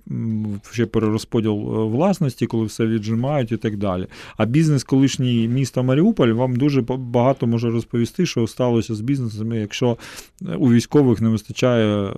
ще 0.71 0.86
перерозподіл 0.86 1.52
е, 1.52 1.86
власності, 1.86 2.45
коли 2.47 2.65
все 2.65 2.88
віджимають 2.88 3.52
і 3.52 3.58
так 3.58 3.78
далі. 3.78 4.08
А 4.38 4.45
бізнес 4.45 4.84
колишній 4.84 5.47
міста 5.47 5.82
Маріуполь 5.82 6.28
вам 6.30 6.56
дуже 6.56 6.82
ба- 6.82 6.97
багато 6.97 7.47
може 7.47 7.69
розповісти, 7.69 8.26
що 8.26 8.47
сталося 8.47 8.95
з 8.95 9.02
бізнесами, 9.02 9.58
якщо 9.58 9.97
е, 10.41 10.56
у 10.56 10.71
військових 10.71 11.21
не 11.21 11.30
вистачає 11.30 12.04
е, 12.04 12.12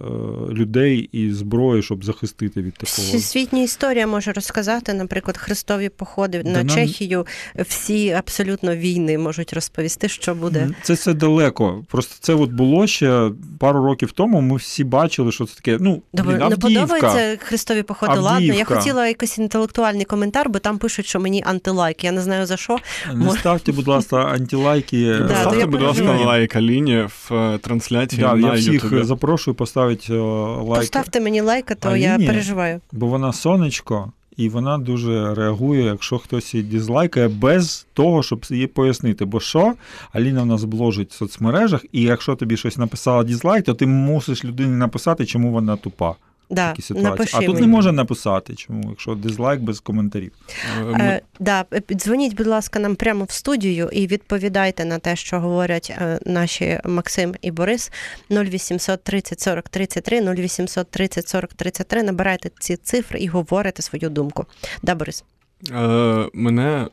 людей 0.52 1.10
і 1.12 1.32
зброї, 1.32 1.84
щоб 1.84 2.06
захистити 2.06 2.62
від 2.62 2.74
такого. 2.74 3.08
Всесвітня 3.08 3.62
історія 3.62 4.08
може 4.08 4.32
розказати, 4.32 4.85
наприклад, 4.94 5.38
хрестові 5.38 5.90
походи 5.90 6.42
Да 6.44 6.50
на 6.50 6.64
нам- 6.64 6.70
Чехію. 6.76 7.26
Всі 7.60 8.12
абсолютно 8.12 8.76
війни 8.76 9.18
можуть 9.18 9.54
розповісти, 9.54 10.10
що 10.10 10.36
буде. 10.36 10.70
Це 10.84 10.94
все 10.94 11.14
далеко. 11.14 11.84
Просто 11.88 12.16
це 12.20 12.34
от 12.34 12.52
було 12.52 12.88
ще 12.88 13.32
пару 13.60 13.86
років 13.86 14.12
тому. 14.12 14.42
Ми 14.42 14.56
всі 14.56 14.84
бачили, 14.84 15.32
що 15.32 15.46
це 15.46 15.56
таке. 15.56 15.78
Ну, 15.82 16.02
Добре, 16.14 16.38
блін, 16.38 16.50
не 16.50 16.56
подобається 16.58 17.38
хрестові 17.40 17.84
походи. 17.84 18.20
Ладно, 18.20 18.54
я 18.54 18.66
хотіла 18.66 19.08
якийсь 19.08 19.38
інтелектуальний 19.38 20.06
коментар, 20.06 20.50
бо 20.50 20.60
там 20.60 20.78
пишуть, 20.78 21.06
що 21.06 21.20
мені 21.20 21.44
антилайк. 21.46 22.04
Я 22.04 22.12
не 22.12 22.22
знаю 22.22 22.46
за 22.46 22.58
що. 22.58 22.78
Не 23.14 23.32
ставте, 23.32 23.72
будь 23.72 23.88
ласка, 23.88 24.18
антилайки. 24.18 25.16
Да, 25.28 25.36
Ставте, 25.42 25.66
будь 25.66 25.82
ласка, 25.82 26.18
лайк 26.26 26.56
Аліні 26.56 26.98
в 26.98 27.34
е, 27.34 27.58
трансляції 27.58 28.22
Да, 28.22 28.36
на 28.36 28.48
я 28.48 28.54
всіх 28.54 29.06
запрошую 29.06 29.56
поставити 29.56 30.14
е, 30.14 30.18
лайк, 30.18 30.82
Поставте 30.82 31.20
мені 31.20 31.42
лайк, 31.42 31.76
то 31.80 31.96
я 31.96 32.18
переживаю. 32.18 32.82
бо 32.92 33.08
вона 33.08 33.34
сонечко 33.34 34.12
і 34.38 34.50
вона 34.50 34.78
дуже 34.78 35.36
реагує, 35.36 35.84
якщо 35.84 36.18
хтось 36.18 36.54
її 36.54 36.68
дізлайкає, 36.68 37.28
без 37.28 37.88
того, 37.94 38.24
щоб 38.24 38.46
її 38.50 38.68
пояснити. 38.68 39.26
Бо 39.26 39.40
що 39.40 39.74
Аліна 40.14 40.42
в 40.42 40.46
нас 40.46 40.64
бложить 40.64 41.12
в 41.12 41.16
соцмережах, 41.16 41.86
і 41.92 42.02
якщо 42.02 42.36
тобі 42.36 42.58
щось 42.58 42.78
написала 42.78 43.24
дізлайк, 43.24 43.66
то 43.66 43.74
ти 43.74 43.88
мусиш 43.88 44.46
людині 44.46 44.76
написати, 44.76 45.26
чому 45.26 45.52
вона 45.52 45.76
тупа. 45.76 46.16
Да, 46.50 46.70
Такі 46.70 46.82
ситуації. 46.82 47.12
напиши 47.12 47.38
А 47.38 47.40
тут 47.40 47.48
мені. 47.48 47.62
не 47.62 47.68
може 47.68 47.92
написати, 47.92 48.56
чому, 48.56 48.90
якщо 48.90 49.16
дизлайк 49.16 49.62
без 49.62 49.80
коментарів. 49.80 50.32
Е, 50.80 50.84
ми- 50.84 51.00
Е, 51.04 51.22
да, 51.40 51.64
піддзвоніть, 51.64 52.36
будь 52.36 52.48
ласка, 52.48 52.80
нам 52.80 52.96
прямо 52.96 53.24
в 53.24 53.32
студію 53.32 53.90
і 53.92 54.08
відповідайте 54.08 54.86
на 54.86 55.00
те, 55.00 55.16
що 55.16 55.40
говорять 55.40 55.94
е, 56.02 56.20
наші 56.26 56.80
Максим 56.86 57.36
і 57.42 57.52
Борис. 57.52 57.92
0800 58.30 59.04
30 59.04 59.40
40 59.42 59.70
33, 59.70 60.22
0800 60.22 60.92
30 60.92 61.28
40 61.28 61.54
33. 61.54 62.04
Набирайте 62.04 62.52
ці 62.60 62.76
цифри 62.78 63.20
і 63.20 63.28
говорите 63.28 63.82
свою 63.82 64.10
думку. 64.10 64.46
Да, 64.84 64.96
Борис. 64.96 65.24
Е, 65.72 66.30
мене 66.34 66.88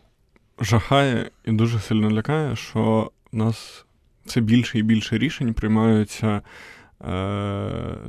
жахає 0.61 1.31
і 1.45 1.53
дуже 1.53 1.81
сильно 1.81 2.11
лякає, 2.11 2.57
що 2.57 3.11
в 3.33 3.37
нас 3.37 3.85
все 4.27 4.41
більше 4.41 4.79
і 4.79 4.83
більше 4.83 5.19
рішень 5.19 5.55
приймаються 5.55 6.27
е, 6.27 6.41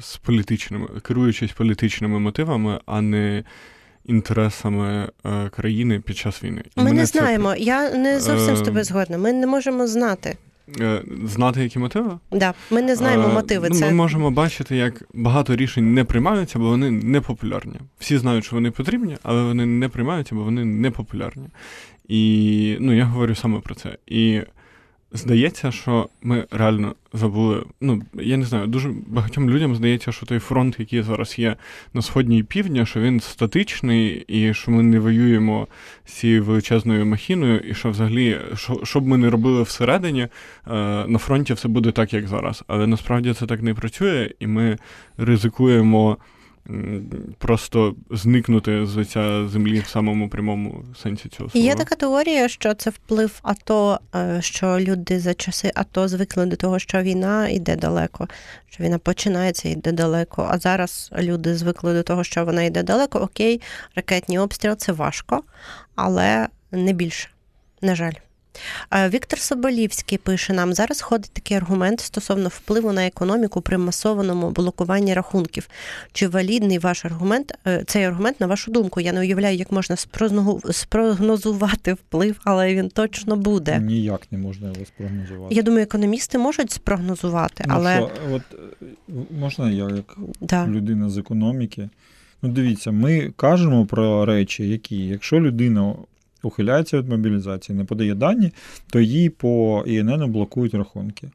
з 0.02 0.18
політичними, 0.18 0.88
керуючись 1.02 1.52
політичними 1.52 2.20
мотивами, 2.20 2.80
а 2.86 3.02
не 3.02 3.44
інтересами 4.06 5.10
е, 5.26 5.50
країни 5.50 6.00
під 6.00 6.18
час 6.18 6.44
війни. 6.44 6.64
І 6.78 6.82
Ми 6.82 6.92
не 6.92 7.06
це- 7.06 7.20
знаємо. 7.20 7.56
Я 7.56 7.92
не 7.98 8.20
зовсім 8.20 8.56
з 8.56 8.62
Е, 8.62 8.66
тобою 8.66 8.84
згодна. 8.84 9.18
Ми 9.18 9.34
не 9.34 9.48
можемо 9.48 9.88
знати. 9.88 10.38
Е, 10.80 11.02
знати, 11.26 11.64
які 11.64 11.80
мотиви? 11.80 12.18
Да, 12.32 12.54
ми 12.72 12.82
не 12.82 12.96
знаємо 12.96 13.24
Е, 13.30 13.34
мотиви. 13.34 13.68
Ну, 13.70 13.76
Це 13.76 13.86
Ми 13.86 13.92
можемо 13.94 14.32
бачити, 14.32 14.76
як 14.76 15.04
багато 15.14 15.56
рішень 15.56 15.94
не 15.94 16.04
приймаються, 16.04 16.60
бо 16.60 16.66
вони 16.66 16.92
не 16.92 17.22
популярні. 17.22 17.76
Всі 18.00 18.18
знають, 18.18 18.46
що 18.46 18.56
вони 18.56 18.72
потрібні, 18.72 19.18
але 19.24 19.44
вони 19.44 19.66
не 19.66 19.90
приймаються, 19.90 20.36
бо 20.36 20.44
вони 20.44 20.66
не 20.66 20.92
популярні. 20.92 21.48
І 22.08 22.78
ну, 22.80 22.94
я 22.98 23.06
говорю 23.06 23.36
саме 23.36 23.60
про 23.60 23.76
це. 23.76 23.98
І 24.08 24.42
здається, 25.14 25.72
що 25.72 26.10
ми 26.22 26.46
реально 26.52 26.96
забули. 27.14 27.64
Ну, 27.82 28.02
я 28.14 28.38
не 28.38 28.46
знаю, 28.46 28.68
дуже 28.68 28.92
багатьом 29.08 29.50
людям 29.50 29.76
здається, 29.76 30.12
що 30.12 30.26
той 30.26 30.40
фронт, 30.40 30.76
який 30.80 31.02
зараз 31.02 31.40
є 31.40 31.56
на 31.94 32.02
сході 32.02 32.38
і 32.38 32.44
півдня, 32.44 32.86
що 32.86 33.00
він 33.00 33.20
статичний, 33.20 34.26
і 34.28 34.54
що 34.54 34.72
ми 34.72 34.84
не 34.84 35.00
воюємо 35.00 35.68
з 36.06 36.14
цією 36.14 36.44
величезною 36.44 37.06
махіною, 37.06 37.60
і 37.60 37.74
що 37.74 37.90
взагалі, 37.90 38.40
що, 38.56 38.80
що 38.84 39.00
б 39.00 39.08
ми 39.08 39.18
не 39.18 39.30
робили 39.30 39.64
всередині, 39.64 40.22
е, 40.22 40.30
на 41.08 41.18
фронті 41.18 41.54
все 41.54 41.68
буде 41.68 41.92
так, 41.92 42.14
як 42.14 42.28
зараз. 42.28 42.64
Але 42.68 42.88
насправді 42.88 43.34
це 43.34 43.46
так 43.46 43.62
не 43.62 43.74
працює, 43.74 44.32
і 44.40 44.48
ми 44.48 44.78
ризикуємо 45.18 46.18
просто 47.38 47.96
зникнути 48.12 48.86
з 48.86 48.96
лиця 48.96 49.48
землі 49.48 49.80
в 49.80 49.88
самому 49.88 50.30
прямому 50.30 50.86
сенсі 51.04 51.30
цього 51.30 51.48
І 51.48 51.52
слова. 51.52 51.66
є 51.66 51.76
така 51.76 51.96
теорія, 51.96 52.48
що 52.48 52.74
це 52.74 52.90
вплив 52.90 53.40
АТО, 53.42 54.00
е, 54.16 54.42
що 54.42 54.80
люди 54.80 55.20
за 55.20 55.34
часи 55.34 55.72
АТО 55.76 56.08
звикли 56.08 56.46
до 56.46 56.56
того, 56.56 56.80
що 56.80 57.02
війна 57.02 57.48
йде 57.48 57.76
далеко, 57.76 58.28
що 58.70 58.84
війна 58.84 58.98
починається 58.98 59.70
і 59.70 59.72
йде 59.72 59.92
далеко. 59.92 60.48
А 60.52 60.58
зараз 60.58 61.12
люди 61.18 61.56
звикли 61.56 61.94
до 61.94 62.04
того, 62.04 62.24
що 62.24 62.46
вона 62.46 62.64
йде 62.64 62.84
далеко. 62.84 63.20
Окей, 63.20 63.62
ракетні 63.96 64.40
обстріл 64.40 64.76
це 64.76 64.92
важко, 64.92 65.44
але 65.96 66.48
не 66.72 66.94
більше. 66.94 67.30
На 67.82 67.96
жаль. 67.96 68.14
Е, 68.92 69.10
Віктор 69.10 69.40
Соболівський 69.40 70.18
пише 70.18 70.54
нам: 70.54 70.74
зараз 70.74 71.02
ходить 71.02 71.32
такий 71.34 71.58
аргумент 71.58 72.00
стосовно 72.00 72.50
впливу 72.50 72.92
на 72.92 73.08
економіку 73.08 73.62
при 73.62 73.78
масованому 73.78 74.52
блокуванні 74.52 75.14
рахунків. 75.14 75.68
Чи 76.12 76.28
валідний 76.28 76.80
ваш 76.80 77.06
аргумент? 77.06 77.54
Е, 77.68 77.84
Цей 77.88 78.04
аргумент, 78.04 78.40
на 78.40 78.48
вашу 78.48 78.72
думку? 78.72 79.00
Я 79.02 79.14
не 79.14 79.20
уявляю, 79.20 79.58
як 79.58 79.72
можна 79.72 79.96
спрогнозувати 80.72 81.94
вплив, 81.94 82.40
але 82.44 82.76
він 82.76 82.90
точно 82.90 83.36
буде. 83.36 83.80
Ніяк 83.80 84.22
не 84.32 84.38
можна 84.38 84.68
його 84.68 84.86
спрогнозувати. 84.86 85.56
Я 85.56 85.62
думаю, 85.62 85.84
економісти 85.84 86.38
можуть 86.38 86.72
спрогнозувати, 86.72 87.64
Ну, 87.68 87.74
але 87.78 87.96
що, 87.98 88.10
от, 88.32 88.42
е, 88.54 89.14
можна 89.40 89.70
я 89.72 89.90
як 89.90 90.18
да. 90.42 90.68
людина 90.68 91.10
з 91.10 91.18
економіки. 91.18 91.90
Ну, 92.42 92.50
дивіться, 92.50 92.92
ми 92.92 93.34
кажемо 93.36 93.86
про 93.86 94.26
речі, 94.26 94.70
які, 94.70 94.98
якщо 94.98 95.40
людина 95.40 95.96
ухиляється 96.44 96.98
від 96.98 97.10
мобілізації, 97.10 97.78
не 97.78 97.84
подає 97.86 98.16
дані, 98.16 98.52
то 98.90 99.00
їй 99.00 99.30
по 99.30 99.84
ІНН 99.88 100.32
блокують 100.32 100.74
рахунки. 100.74 101.32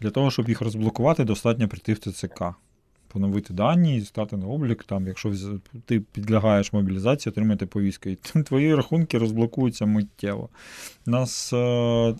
Для 0.00 0.10
того, 0.10 0.30
щоб 0.30 0.48
їх 0.48 0.60
розблокувати, 0.60 1.24
достатньо 1.24 1.68
прийти 1.68 1.92
в 1.92 1.98
ТЦК, 1.98 2.44
поновити 3.12 3.54
дані 3.54 4.00
стати 4.00 4.36
на 4.36 4.46
облік. 4.46 4.84
Там, 4.84 5.06
якщо 5.06 5.32
ти 5.84 6.00
підлягаєш 6.00 6.72
мобілізації, 6.72 7.30
отримати 7.30 7.66
повістку. 7.66 8.08
І 8.08 8.16
твої 8.46 8.74
рахунки 8.74 9.18
розблокуються 9.18 9.86
миттєво. 9.86 10.48
Нас 11.06 11.52
е, 11.52 11.56
е, 11.56 12.14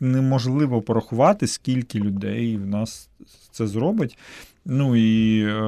неможливо 0.00 0.82
порахувати, 0.82 1.46
скільки 1.46 1.98
людей 1.98 2.56
в 2.56 2.66
нас 2.66 3.08
це 3.50 3.66
зробить. 3.66 4.18
Ну 4.64 4.96
і, 4.96 5.42
е, 5.42 5.62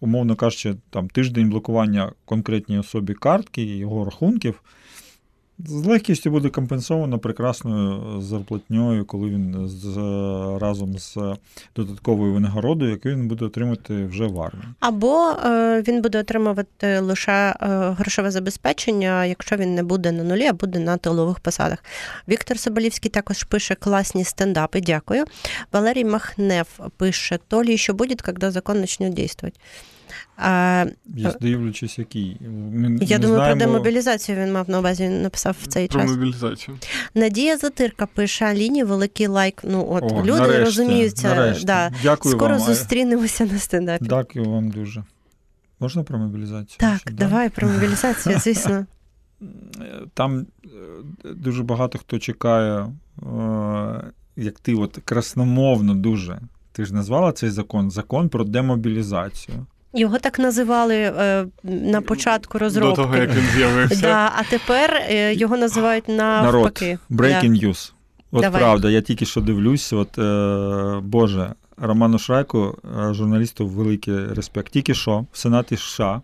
умовно 0.00 0.36
кажучи, 0.36 0.74
там 0.90 1.08
тиждень 1.08 1.50
блокування 1.50 2.12
конкретній 2.24 2.78
особі 2.78 3.14
картки 3.14 3.62
його 3.62 4.04
рахунків 4.04 4.62
з 5.58 5.86
легкістю 5.86 6.30
буде 6.30 6.48
компенсовано 6.48 7.18
прекрасною 7.18 8.20
зарплатньою, 8.20 9.04
коли 9.04 9.30
він 9.30 9.68
з, 9.68 9.96
разом 10.62 10.98
з 10.98 11.18
додатковою 11.76 12.32
винагородою, 12.32 12.90
яку 12.90 13.08
він 13.08 13.28
буде 13.28 13.44
отримати 13.44 14.04
вже 14.04 14.26
в 14.26 14.40
армії. 14.40 14.68
Або 14.80 15.30
е, 15.30 15.82
він 15.88 16.02
буде 16.02 16.18
отримувати 16.18 16.98
лише 16.98 17.32
е, 17.32 17.56
грошове 17.98 18.30
забезпечення, 18.30 19.24
якщо 19.24 19.56
він 19.56 19.74
не 19.74 19.82
буде 19.82 20.12
на 20.12 20.24
нулі, 20.24 20.46
а 20.46 20.52
буде 20.52 20.78
на 20.78 20.96
тилових 20.96 21.40
посадах. 21.40 21.84
Віктор 22.28 22.58
Соболівський 22.58 23.10
також 23.10 23.42
пише 23.42 23.74
класні 23.74 24.24
стендапи. 24.24 24.80
Дякую. 24.80 25.24
Валерій 25.72 26.04
Махнев 26.04 26.80
пише: 26.96 27.38
то 27.48 27.64
ли 27.64 27.76
ще 27.76 27.92
буде, 27.92 28.14
коли 28.24 28.50
закон 28.50 28.80
почне 28.80 29.10
діяти. 29.10 29.52
Е, 30.38 30.92
Я 31.16 31.34
дивлячись, 31.40 31.98
який. 31.98 32.36
Ми, 32.40 32.48
я 32.82 32.88
ми 32.88 32.98
думаю, 32.98 33.18
знаємо... 33.18 33.44
про 33.46 33.54
демобілізацію 33.54 34.38
він 34.38 34.52
мав 34.52 34.70
на 34.70 34.78
увазі, 34.78 35.04
він 35.04 35.22
написав 35.22 35.56
в 35.62 35.66
цей 35.66 35.88
Про 35.88 36.00
час. 36.00 36.10
мобілізацію. 36.10 36.78
Надія 37.14 37.56
Затирка 37.56 38.06
пише 38.06 38.44
Аліні 38.44 38.84
великий 38.84 39.26
лайк. 39.26 39.60
Ну 39.64 39.86
от 39.90 40.02
О, 40.12 40.20
люди 40.22 40.40
нарешті, 40.40 40.64
розуміються. 40.64 41.28
нарешті. 41.34 41.64
Да. 41.66 41.92
Дякую 42.02 42.34
Скоро 42.34 42.54
вам. 42.54 42.62
а- 42.62 42.66
зустрінемося 42.66 43.44
на 43.46 43.58
стендапі. 43.58 44.04
Дякую 44.08 44.44
вам 44.50 44.70
дуже. 44.70 45.04
Можна 45.80 46.02
про 46.02 46.18
мобілізацію? 46.18 46.76
Так, 46.78 47.00
ще, 47.00 47.10
да? 47.10 47.16
давай 47.16 47.48
про 47.50 47.68
мобілізацію, 47.68 48.38
звісно. 48.44 48.86
Там 50.14 50.46
е, 50.64 50.68
дуже 51.34 51.62
багато 51.62 51.98
хто 51.98 52.18
чекає, 52.18 52.78
е, 52.78 54.04
як 54.36 54.60
ти 54.60 54.74
от 54.74 54.98
красномовно 55.04 55.94
дуже. 55.94 56.38
Ти 56.72 56.84
ж 56.84 56.94
назвала 56.94 57.32
цей 57.32 57.50
закон 57.50 57.90
закон 57.90 58.28
про 58.28 58.44
демобілізацію. 58.44 59.66
Його 59.96 60.18
так 60.18 60.38
називали 60.38 60.94
е, 60.94 61.46
на 61.64 62.00
початку 62.00 62.58
розробки. 62.58 62.96
До 62.96 63.02
того, 63.02 63.16
як 63.16 63.30
він 63.30 63.44
з'явився. 63.56 64.00
Да, 64.00 64.32
а 64.36 64.42
тепер 64.50 65.02
е, 65.08 65.34
його 65.34 65.56
називають 65.56 66.08
навпаки. 66.08 66.98
Breaking 67.10 67.64
news. 67.64 67.92
От 68.32 68.42
Давай. 68.42 68.60
правда, 68.60 68.90
я 68.90 69.00
тільки 69.00 69.24
що 69.26 69.40
дивлюсь, 69.40 69.92
от 69.92 70.18
е, 70.18 71.00
Боже, 71.02 71.54
Роману 71.76 72.18
Шрайку, 72.18 72.78
е, 73.10 73.14
журналісту, 73.14 73.66
великий 73.66 74.26
респект. 74.26 74.72
Тільки 74.72 74.94
що 74.94 75.26
в 75.32 75.38
Сенаті 75.38 75.76
США 75.76 76.20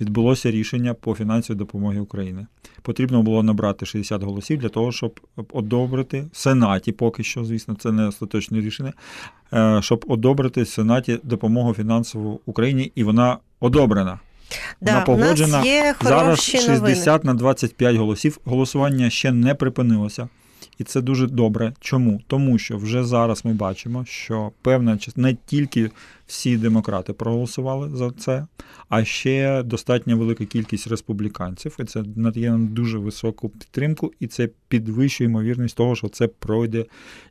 відбулося 0.00 0.50
рішення 0.50 0.94
по 0.94 1.14
фінансовій 1.14 1.58
допомогі 1.58 1.98
Україні. 1.98 2.46
Потрібно 2.82 3.22
було 3.22 3.42
набрати 3.42 3.86
60 3.86 4.22
голосів 4.22 4.58
для 4.58 4.68
того, 4.68 4.92
щоб 4.92 5.20
одобрити 5.52 6.26
в 6.32 6.36
Сенаті, 6.36 6.92
поки 6.92 7.22
що, 7.22 7.44
звісно, 7.44 7.76
це 7.78 7.92
не 7.92 8.06
остаточне 8.06 8.60
рішення, 8.60 8.92
е, 9.52 9.78
щоб 9.82 10.04
одобрити 10.08 10.62
в 10.62 10.68
Сенаті 10.68 11.18
допомогу 11.22 11.74
фінансову 11.74 12.40
Україні, 12.46 12.92
і 12.94 13.04
вона 13.04 13.38
одобрена. 13.60 14.18
Да, 14.80 15.04
Вона 15.06 15.14
у 15.14 15.18
нас 15.18 15.26
погоджена. 15.26 15.64
є 15.64 15.94
Зараз 16.02 16.22
хороші 16.22 16.58
60 16.58 17.06
новини. 17.06 17.20
на 17.24 17.34
25 17.34 17.96
голосів. 17.96 18.38
Голосування 18.44 19.10
ще 19.10 19.32
не 19.32 19.54
припинилося. 19.54 20.28
І 20.78 20.84
це 20.84 21.00
дуже 21.00 21.26
добре. 21.26 21.72
Чому? 21.80 22.20
Тому 22.26 22.58
що 22.58 22.76
вже 22.76 23.04
зараз 23.04 23.44
ми 23.44 23.52
бачимо, 23.52 24.04
що 24.08 24.52
певна 24.62 24.98
частина, 24.98 25.28
не 25.28 25.36
тільки 25.46 25.90
всі 26.26 26.56
демократи 26.56 27.12
проголосували 27.12 27.96
за 27.96 28.10
це, 28.10 28.46
а 28.88 29.04
ще 29.04 29.62
достатньо 29.62 30.18
велика 30.18 30.44
кількість 30.44 30.86
республіканців. 30.86 31.76
І 31.80 31.84
це 31.84 32.02
надає 32.16 32.50
нам 32.50 32.66
дуже 32.66 32.98
високу 32.98 33.48
підтримку, 33.48 34.12
і 34.20 34.26
це 34.26 34.48
підвищує 34.68 35.30
ймовірність 35.30 35.76
того, 35.76 35.96
що 35.96 36.08
це 36.08 36.26
пройде 36.26 36.84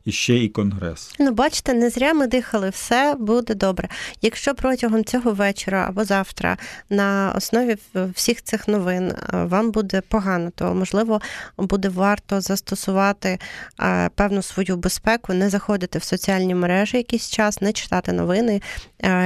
іще 0.04 0.36
і 0.36 0.48
конгрес. 0.48 1.14
Ну, 1.18 1.32
бачите, 1.32 1.74
не 1.74 1.90
зря 1.90 2.14
ми 2.14 2.26
дихали, 2.26 2.70
все 2.70 3.16
буде 3.18 3.54
добре. 3.54 3.88
Якщо 4.22 4.54
протягом 4.54 5.04
цього 5.04 5.32
вечора 5.32 5.86
або 5.88 6.04
завтра 6.04 6.56
на 6.90 7.34
основі 7.36 7.76
всіх 8.14 8.42
цих 8.42 8.68
новин 8.68 9.12
е, 9.12 9.44
вам 9.44 9.70
буде 9.70 10.00
погано, 10.00 10.50
то 10.54 10.74
можливо 10.74 11.20
буде 11.58 11.88
варто 11.88 12.40
застосувати 12.40 13.38
е, 13.80 14.10
певну 14.14 14.42
свою 14.42 14.76
безпеку, 14.76 15.34
не 15.34 15.50
заходити 15.50 15.98
в 15.98 16.02
соціальні 16.04 16.54
мережі 16.54 16.96
якийсь 16.96 17.30
час, 17.30 17.60
не 17.60 17.72
читати 17.72 18.12
новини, 18.12 18.62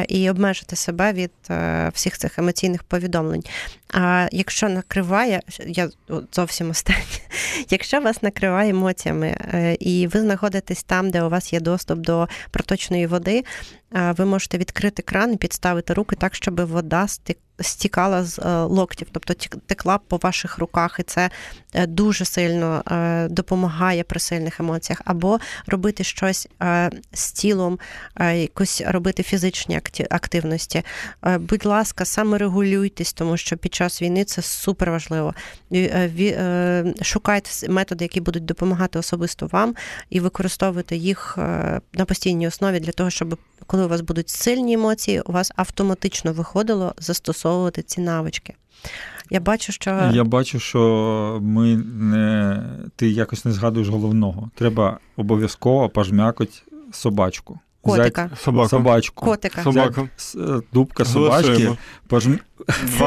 і 0.08 0.30
обмежити 0.30 0.76
себе 0.76 1.12
від 1.12 1.30
е, 1.50 1.90
всіх 1.94 2.18
цих 2.18 2.38
емоційних 2.38 2.82
повідомлень. 2.82 3.42
А 3.92 4.28
якщо 4.32 4.68
накриває, 4.68 5.42
я 5.66 5.90
зовсім 6.32 6.70
останнє, 6.70 7.02
якщо 7.70 8.00
вас 8.00 8.22
накриває 8.22 8.70
емоціями, 8.70 9.26
е, 9.26 9.76
і 9.80 10.06
ви 10.06 10.20
знаходитесь 10.20 10.82
там, 10.82 11.10
де 11.10 11.22
у 11.22 11.28
вас 11.28 11.52
є 11.52 11.60
доступ 11.60 11.98
до 11.98 12.28
проточної 12.50 13.06
води, 13.06 13.44
ви 13.90 14.24
можете 14.24 14.58
відкрити 14.58 15.02
кран 15.02 15.32
і 15.32 15.36
підставити 15.36 15.94
руки 15.94 16.16
так, 16.16 16.34
щоб 16.34 16.60
вода 16.60 17.06
стікала 17.60 18.24
з 18.24 18.38
е, 18.38 18.62
локтів, 18.62 19.08
тобто 19.12 19.34
текла 19.66 19.98
по 19.98 20.16
ваших 20.16 20.58
руках, 20.58 20.96
і 21.00 21.02
це 21.02 21.30
е, 21.74 21.86
дуже 21.86 22.24
сильно 22.24 22.82
е, 22.90 23.28
допомагає 23.28 24.04
при 24.04 24.20
сильних 24.20 24.60
емоціях, 24.60 25.02
або 25.04 25.38
робити 25.66 26.04
щось 26.04 26.48
з 27.12 27.32
тілом, 27.32 27.78
якось 28.20 28.82
робити 28.86 29.22
фізичні 29.22 29.80
активності. 30.10 30.82
Будь 31.38 31.66
ласка, 31.66 32.04
саме 32.04 32.38
регулюйтесь, 32.38 33.12
тому 33.12 33.36
що 33.36 33.56
під 33.56 33.74
час 33.74 34.02
війни 34.02 34.24
це 34.24 34.42
супер 34.42 34.90
важливо. 34.90 35.34
Шукайте 37.02 37.50
методи, 37.68 38.04
які 38.04 38.20
будуть 38.20 38.44
допомагати 38.44 38.98
особисто 38.98 39.46
вам, 39.46 39.74
і 40.10 40.20
використовуйте 40.20 40.96
їх 40.96 41.34
на 41.92 42.04
постійній 42.06 42.48
основі 42.48 42.80
для 42.80 42.92
того, 42.92 43.10
щоб 43.10 43.38
коли 43.66 43.84
у 43.84 43.88
вас 43.88 44.00
будуть 44.00 44.28
сильні 44.28 44.72
емоції, 44.72 45.20
у 45.20 45.32
вас 45.32 45.52
автоматично 45.56 46.32
виходило 46.32 46.94
застосовувати 46.98 47.47
ці 47.86 48.00
навички. 48.00 48.54
Я 49.30 49.40
бачу, 49.40 49.72
що 49.72 50.10
я 50.12 50.24
бачу, 50.24 50.60
що 50.60 51.38
ми 51.42 51.76
не 51.76 52.62
ти 52.96 53.08
якось 53.08 53.44
не 53.44 53.52
згадуєш 53.52 53.88
головного. 53.88 54.50
Треба 54.54 54.98
обов'язково 55.16 55.88
пожмякати 55.88 56.52
собачку. 56.92 57.60
Котика. 57.80 58.30
Собаку. 58.36 58.68
Собачку. 58.68 59.24
Котика. 59.24 59.62
Собаку. 59.62 60.08
Е, 60.36 60.60
дубка 60.72 61.04
собачки. 61.04 61.76
Пожм... 62.06 62.38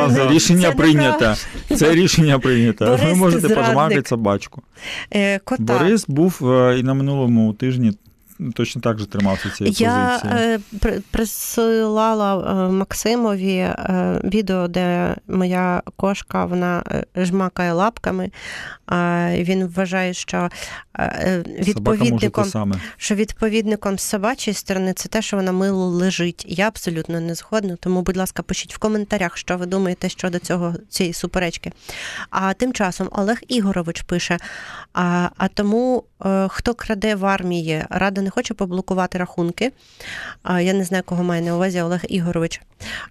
За. 0.07 0.29
Рішення 0.31 0.69
це 0.69 0.75
прийнято. 0.75 1.35
Це 1.75 1.93
рішення 1.93 2.39
прийнято. 2.39 2.85
Борис, 2.85 3.01
Ви 3.01 3.15
можете 3.15 3.55
пожмакати 3.55 4.09
собачку. 4.09 4.61
Е, 5.13 5.39
кота. 5.39 5.63
Борис 5.63 6.05
був 6.07 6.51
е, 6.51 6.79
і 6.79 6.83
на 6.83 6.93
минулому 6.93 7.53
тижні 7.53 7.93
точно 8.53 8.81
так 8.81 8.99
же 8.99 9.05
тримався 9.05 9.49
цієї 9.49 9.75
Я 9.79 10.19
позиції. 10.21 10.59
Я 10.83 10.99
присилала 11.11 12.35
е, 12.35 12.71
Максимові 12.71 13.55
е, 13.55 14.21
відео, 14.23 14.67
де 14.67 15.15
моя 15.27 15.81
кошка 15.95 16.45
вона 16.45 16.83
е, 16.87 17.25
жмакає 17.25 17.73
лапками. 17.73 18.31
Він 19.31 19.67
вважає, 19.67 20.13
що 20.13 20.49
відповідником 21.59 22.45
саме. 22.45 22.75
що 22.97 23.15
відповідником 23.15 23.99
з 23.99 24.01
собачої 24.01 24.55
сторони 24.55 24.93
це 24.93 25.09
те, 25.09 25.21
що 25.21 25.37
вона 25.37 25.51
мило 25.51 25.87
лежить. 25.87 26.45
Я 26.47 26.67
абсолютно 26.67 27.19
не 27.19 27.35
згодна. 27.35 27.75
Тому, 27.75 28.01
будь 28.01 28.17
ласка, 28.17 28.43
пишіть 28.43 28.75
в 28.75 28.77
коментарях, 28.77 29.37
що 29.37 29.57
ви 29.57 29.65
думаєте 29.65 30.09
щодо 30.09 30.39
цього 30.39 30.75
цієї 30.89 31.13
суперечки. 31.13 31.71
А 32.29 32.53
тим 32.53 32.73
часом 32.73 33.09
Олег 33.11 33.41
Ігорович 33.47 34.01
пише: 34.01 34.37
а 34.93 35.29
а 35.37 35.47
тому, 35.47 36.03
хто 36.47 36.73
краде 36.73 37.15
в 37.15 37.25
армії, 37.25 37.85
рада 37.89 38.21
не 38.21 38.29
хоче 38.31 38.53
поблокувати 38.53 39.17
рахунки. 39.17 39.71
Я 40.49 40.73
не 40.73 40.83
знаю, 40.83 41.03
кого 41.05 41.23
має 41.23 41.41
на 41.41 41.55
увазі 41.55 41.81
Олег 41.81 42.01
Ігорович. 42.09 42.61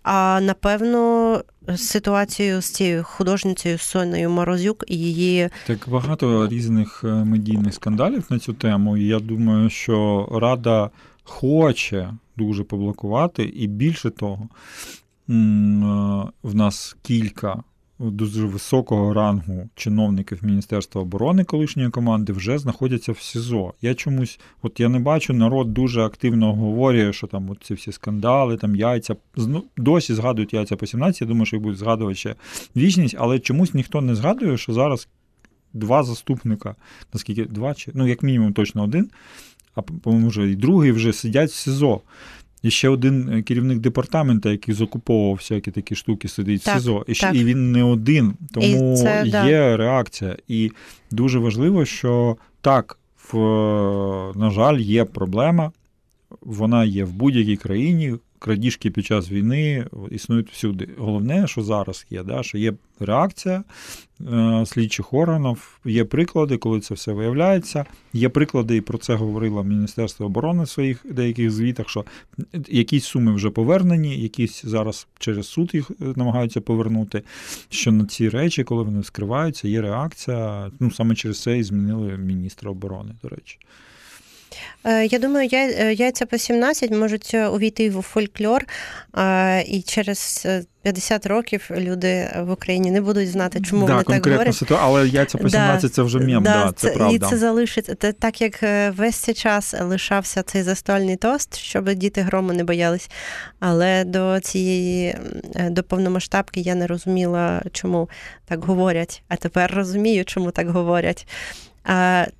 А 0.02 0.40
напевно, 0.42 1.42
ситуацію 1.76 2.60
з 2.60 2.70
цією 2.70 3.04
художницею 3.04 3.78
Сонею 3.78 4.30
Морозюк 4.30 4.84
і 4.86 4.98
її. 4.98 5.48
Так 5.66 5.88
багато 5.88 6.48
різних 6.48 7.04
е, 7.04 7.06
медійних 7.06 7.74
скандалів 7.74 8.24
на 8.30 8.38
цю 8.38 8.52
тему. 8.52 8.96
Я 8.96 9.20
думаю, 9.20 9.70
що 9.70 10.28
Рада 10.32 10.90
хоче 11.24 12.10
дуже 12.36 12.64
поблокувати, 12.64 13.42
і 13.42 13.66
більше 13.66 14.10
того, 14.10 14.48
е, 14.48 15.32
в 16.42 16.54
нас 16.54 16.96
кілька 17.02 17.62
дуже 18.00 18.46
високого 18.46 19.14
рангу 19.14 19.68
чиновників 19.74 20.38
Міністерства 20.42 21.02
оборони 21.02 21.44
колишньої 21.44 21.90
команди 21.90 22.32
вже 22.32 22.58
знаходяться 22.58 23.12
в 23.12 23.18
СІЗО. 23.18 23.74
Я 23.82 23.94
чомусь, 23.94 24.40
от 24.62 24.80
я 24.80 24.88
не 24.88 24.98
бачу, 24.98 25.32
народ 25.32 25.74
дуже 25.74 26.02
активно 26.02 26.54
говорить, 26.54 27.14
що 27.14 27.26
там 27.26 27.56
ці 27.62 27.74
всі 27.74 27.92
скандали, 27.92 28.56
там 28.56 28.76
яйця. 28.76 29.16
Досі 29.76 30.14
згадують 30.14 30.52
яйця 30.52 30.76
по 30.76 30.86
17, 30.86 31.20
я 31.20 31.26
думаю, 31.26 31.46
що 31.46 31.56
їх 31.56 31.62
будуть 31.62 31.78
згадувати 31.78 32.14
ще 32.14 32.34
вічність, 32.76 33.16
але 33.18 33.38
чомусь 33.38 33.74
ніхто 33.74 34.00
не 34.00 34.14
згадує, 34.14 34.58
що 34.58 34.72
зараз 34.72 35.08
два 35.72 36.02
заступника, 36.02 36.76
наскільки 37.12 37.44
два 37.44 37.74
чи 37.74 37.90
ну, 37.94 38.08
як 38.08 38.22
мінімум, 38.22 38.52
точно 38.52 38.82
один, 38.82 39.10
а 39.74 39.82
по-моєму, 39.82 40.28
вже 40.28 40.50
і 40.50 40.56
другий 40.56 40.92
вже 40.92 41.12
сидять 41.12 41.50
в 41.50 41.54
СІЗО. 41.54 42.00
І 42.62 42.70
ще 42.70 42.88
один 42.88 43.28
е, 43.28 43.42
керівник 43.42 43.78
департаменту, 43.78 44.50
який 44.50 44.74
закуповував 44.74 45.36
всякі 45.36 45.70
такі 45.70 45.94
штуки, 45.94 46.28
сидить 46.28 46.62
так, 46.62 46.76
в 46.76 46.78
СІЗО. 46.78 47.04
І 47.08 47.14
ще 47.14 47.30
і 47.34 47.44
він 47.44 47.72
не 47.72 47.82
один, 47.82 48.34
тому 48.52 48.96
це, 48.96 49.22
є 49.26 49.30
да. 49.32 49.76
реакція. 49.76 50.36
І 50.48 50.70
дуже 51.10 51.38
важливо, 51.38 51.84
що 51.84 52.36
так, 52.60 52.98
в, 53.32 53.36
на 54.36 54.50
жаль, 54.50 54.78
є 54.78 55.04
проблема. 55.04 55.72
Вона 56.40 56.84
є 56.84 57.04
в 57.04 57.12
будь-якій 57.12 57.56
країні, 57.56 58.14
крадіжки 58.40 58.90
під 58.90 59.06
час 59.06 59.30
війни 59.30 59.86
існують 60.10 60.50
всюди. 60.50 60.88
Головне, 60.98 61.46
що 61.46 61.62
зараз 61.62 62.06
є, 62.10 62.22
да, 62.22 62.42
що 62.42 62.58
є 62.58 62.72
реакція 63.00 63.64
е, 64.32 64.64
слідчих 64.66 65.12
органів, 65.14 65.80
є 65.84 66.04
приклади, 66.04 66.56
коли 66.56 66.80
це 66.80 66.94
все 66.94 67.12
виявляється. 67.12 67.84
Є 68.12 68.28
приклади, 68.28 68.76
і 68.76 68.80
про 68.80 68.98
це 68.98 69.14
говорило 69.14 69.64
Міністерство 69.64 70.26
оборони 70.26 70.62
в 70.62 70.68
своїх 70.68 71.06
деяких 71.10 71.50
звітах, 71.50 71.88
що 71.88 72.04
якісь 72.68 73.04
суми 73.04 73.34
вже 73.34 73.50
повернені, 73.50 74.22
якісь 74.22 74.64
зараз 74.64 75.06
через 75.18 75.46
суд 75.48 75.70
їх 75.74 75.90
е, 75.90 75.94
намагаються 76.16 76.60
повернути. 76.60 77.22
Що 77.68 77.92
на 77.92 78.04
ці 78.04 78.28
речі, 78.28 78.64
коли 78.64 78.82
вони 78.82 79.02
скриваються, 79.02 79.68
є 79.68 79.82
реакція. 79.82 80.70
Ну 80.80 80.90
саме 80.90 81.14
через 81.14 81.42
це 81.42 81.58
і 81.58 81.62
змінили 81.62 82.16
міністра 82.16 82.70
оборони, 82.70 83.14
до 83.22 83.28
речі. 83.28 83.58
Е, 84.84 85.06
я 85.06 85.18
думаю, 85.18 85.48
е, 85.52 85.94
яйця 85.94 86.26
по 86.26 86.38
17 86.38 86.90
можуть 86.90 87.30
е, 87.34 87.48
увійти 87.48 87.90
в 87.90 88.02
фольклор, 88.02 88.66
і 89.66 89.82
через 89.82 90.48
50 90.82 91.26
років 91.26 91.70
люди 91.70 92.30
в 92.38 92.50
Україні 92.50 92.90
не 92.90 93.00
будуть 93.00 93.30
знати, 93.30 93.60
чому 93.60 93.86
да, 93.86 93.92
вони 93.92 94.04
так 94.04 94.26
говорять. 94.26 94.56
Ситу... 94.56 94.76
Але 94.80 95.08
яйця 95.08 95.38
по 95.38 95.50
17 95.50 95.82
да, 95.82 95.88
це 95.88 96.02
вже 96.02 96.18
мем, 96.18 96.42
да, 96.42 96.64
да, 96.64 96.72
це, 96.72 96.88
це 96.88 96.94
правда. 96.94 97.26
І 97.26 97.30
це 97.30 97.36
залишиться. 97.36 97.94
Так 97.94 98.40
як 98.40 98.62
весь 98.96 99.16
цей 99.16 99.34
час 99.34 99.74
лишався 99.80 100.42
цей 100.42 100.62
застольний 100.62 101.16
тост, 101.16 101.56
щоб 101.56 101.94
діти 101.94 102.20
грому 102.20 102.52
не 102.52 102.64
боялись. 102.64 103.10
Але 103.60 104.04
до 104.04 104.40
цієї 104.40 105.16
до 105.70 105.82
повномасштабки 105.82 106.60
я 106.60 106.74
не 106.74 106.86
розуміла, 106.86 107.62
чому 107.72 108.08
так 108.44 108.64
говорять. 108.64 109.22
А 109.28 109.36
тепер 109.36 109.74
розумію, 109.74 110.24
чому 110.24 110.50
так 110.50 110.70
говорять. 110.70 111.26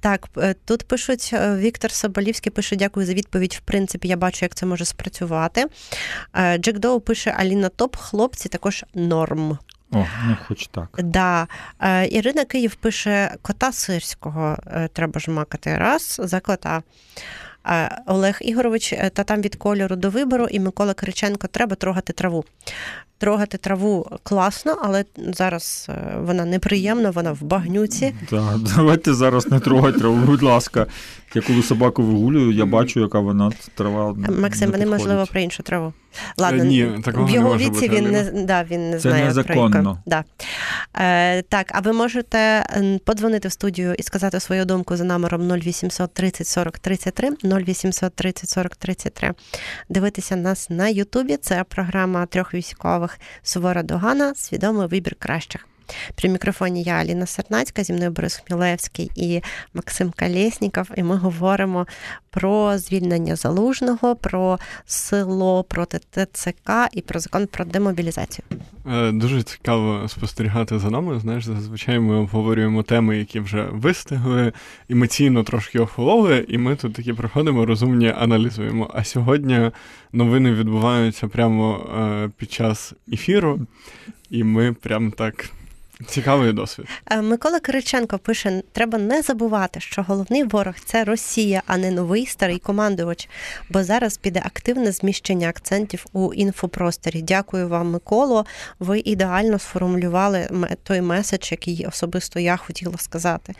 Так, 0.00 0.28
е, 0.36 0.54
тут 0.64 0.82
пишуть 0.82 1.30
е, 1.32 1.56
Віктор 1.56 1.90
Соболівський 1.90 2.52
пише: 2.52 2.76
дякую 2.76 3.06
за 3.06 3.14
відповідь. 3.14 3.52
В 3.52 3.60
принципі, 3.60 4.08
я 4.08 4.16
бачу, 4.16 4.44
як 4.44 4.54
це 4.54 4.66
може 4.66 4.84
спрацювати. 4.84 5.66
Е, 6.34 6.58
Джек 6.58 6.78
Доу 6.78 7.00
пише: 7.00 7.34
Аліна 7.38 7.68
Топ, 7.68 7.96
хлопці 7.96 8.48
також 8.48 8.84
норм. 8.94 9.58
О, 9.92 10.06
ну 10.26 10.36
хоч 10.46 10.66
так. 10.66 10.88
Да. 10.98 11.46
Ірина 12.10 12.44
Київ 12.44 12.74
пише: 12.74 13.36
кота 13.42 13.72
сирського 13.72 14.56
треба 14.92 15.20
жмакати 15.20 15.78
раз 15.78 16.20
за 16.24 16.40
кота. 16.40 16.82
Олег 18.06 18.38
Ігорович, 18.40 18.94
та 19.12 19.24
там 19.24 19.40
від 19.40 19.56
кольору 19.56 19.96
до 19.96 20.10
вибору, 20.10 20.46
і 20.50 20.60
Микола 20.60 20.94
Кириченко 20.94 21.46
треба 21.46 21.76
трогати 21.76 22.12
траву 22.12 22.44
трогати 23.20 23.58
траву 23.58 24.06
класно, 24.22 24.76
але 24.82 25.04
зараз 25.16 25.86
е, 25.88 26.16
вона 26.20 26.44
неприємна, 26.44 27.10
вона 27.10 27.32
в 27.32 27.42
багнюці. 27.42 28.14
Так, 28.30 28.58
давайте 28.76 29.14
зараз 29.14 29.50
не 29.50 29.60
трогати 29.60 29.98
траву, 29.98 30.16
будь 30.16 30.42
ласка. 30.42 30.86
Я 31.34 31.42
коли 31.42 31.62
собаку 31.62 32.02
вигулюю, 32.02 32.52
я 32.52 32.66
бачу, 32.66 33.00
яка 33.00 33.18
вона 33.18 33.52
трава. 33.74 34.16
Максим, 34.40 34.70
вони 34.70 34.86
можливо 34.86 35.26
про 35.26 35.40
іншу 35.40 35.62
траву. 35.62 35.92
Ладно, 36.38 36.64
Ні, 36.64 37.00
такого 37.04 37.26
в 37.26 37.30
його 37.30 37.50
не 37.50 37.56
віці 37.56 37.70
бути, 37.70 37.88
він 37.88 38.10
не 38.10 38.44
да, 38.44 38.64
він 38.70 38.90
не 38.90 38.98
Це 38.98 39.10
знає 39.10 39.24
незаконно. 39.24 39.70
про 39.70 39.80
яку. 39.80 39.98
Да. 40.06 40.24
Е, 40.94 41.42
Так, 41.42 41.66
а 41.74 41.80
ви 41.80 41.92
можете 41.92 42.66
подзвонити 43.04 43.48
в 43.48 43.52
студію 43.52 43.94
і 43.94 44.02
сказати 44.02 44.40
свою 44.40 44.64
думку 44.64 44.96
за 44.96 45.04
номером 45.04 45.52
0800 45.52 46.14
30 46.14 46.46
40 46.46 46.78
33, 46.78 47.30
0800 47.44 48.14
30 48.14 48.48
40 48.48 48.76
33. 48.76 49.32
Дивитися 49.88 50.36
нас 50.36 50.70
на 50.70 50.88
Ютубі. 50.88 51.36
Це 51.36 51.64
програма 51.64 52.26
трьох 52.26 52.54
військових 52.54 53.09
Сувора 53.42 53.82
Догана, 53.82 54.34
свідомий 54.34 54.86
вибір 54.86 55.14
кращих. 55.14 55.69
При 56.14 56.28
мікрофоні 56.28 56.82
я 56.82 56.92
Аліна 56.92 57.26
Сарнацька, 57.26 57.84
зі 57.84 57.92
мною 57.92 58.10
Борис 58.10 58.42
Хмілевський 58.46 59.10
і 59.16 59.42
Максим 59.74 60.12
Калєсніков. 60.16 60.90
І 60.96 61.02
ми 61.02 61.16
говоримо 61.16 61.86
про 62.30 62.78
звільнення 62.78 63.36
залужного, 63.36 64.16
про 64.16 64.58
село 64.86 65.64
проти 65.64 65.98
ТЦК 65.98 66.70
і 66.92 67.00
про 67.00 67.20
закон 67.20 67.46
про 67.46 67.64
демобілізацію. 67.64 68.44
Е, 68.86 69.12
дуже 69.12 69.42
цікаво 69.42 70.08
спостерігати 70.08 70.78
за 70.78 70.90
нами. 70.90 71.20
Знаєш, 71.20 71.44
зазвичай 71.44 71.98
ми 71.98 72.14
обговорюємо 72.14 72.82
теми, 72.82 73.18
які 73.18 73.40
вже 73.40 73.62
вистигли, 73.62 74.52
емоційно 74.88 75.42
трошки 75.42 75.78
охололи, 75.78 76.44
і 76.48 76.58
ми 76.58 76.76
тут 76.76 76.94
такі 76.94 77.12
проходимо, 77.12 77.66
розумні 77.66 78.14
аналізуємо. 78.18 78.90
А 78.94 79.04
сьогодні 79.04 79.70
новини 80.12 80.52
відбуваються 80.52 81.28
прямо 81.28 81.78
е, 81.78 82.30
під 82.36 82.52
час 82.52 82.94
ефіру, 83.12 83.60
і 84.30 84.44
ми 84.44 84.72
прям 84.72 85.10
так. 85.10 85.50
Цікавий 86.06 86.52
досвід. 86.52 86.86
Е, 87.10 87.22
Микола 87.22 87.60
Кириченко 87.60 88.18
пише: 88.18 88.62
треба 88.72 88.98
не 88.98 89.22
забувати, 89.22 89.80
що 89.80 90.02
головний 90.02 90.44
ворог 90.44 90.74
це 90.84 91.04
Росія, 91.04 91.62
а 91.66 91.76
не 91.76 91.90
новий 91.90 92.26
старий 92.26 92.58
командувач. 92.58 93.28
Бо 93.68 93.84
зараз 93.84 94.16
піде 94.16 94.42
активне 94.44 94.92
зміщення 94.92 95.48
акцентів 95.48 96.06
у 96.12 96.34
інфопросторі. 96.34 97.22
Дякую 97.22 97.68
вам, 97.68 97.90
Миколо. 97.90 98.46
Ви 98.78 99.02
ідеально 99.04 99.58
сформулювали 99.58 100.48
той 100.82 101.00
меседж, 101.00 101.52
який 101.52 101.86
особисто 101.86 102.40
я 102.40 102.56
хотіла 102.56 102.98
сказати. 102.98 103.54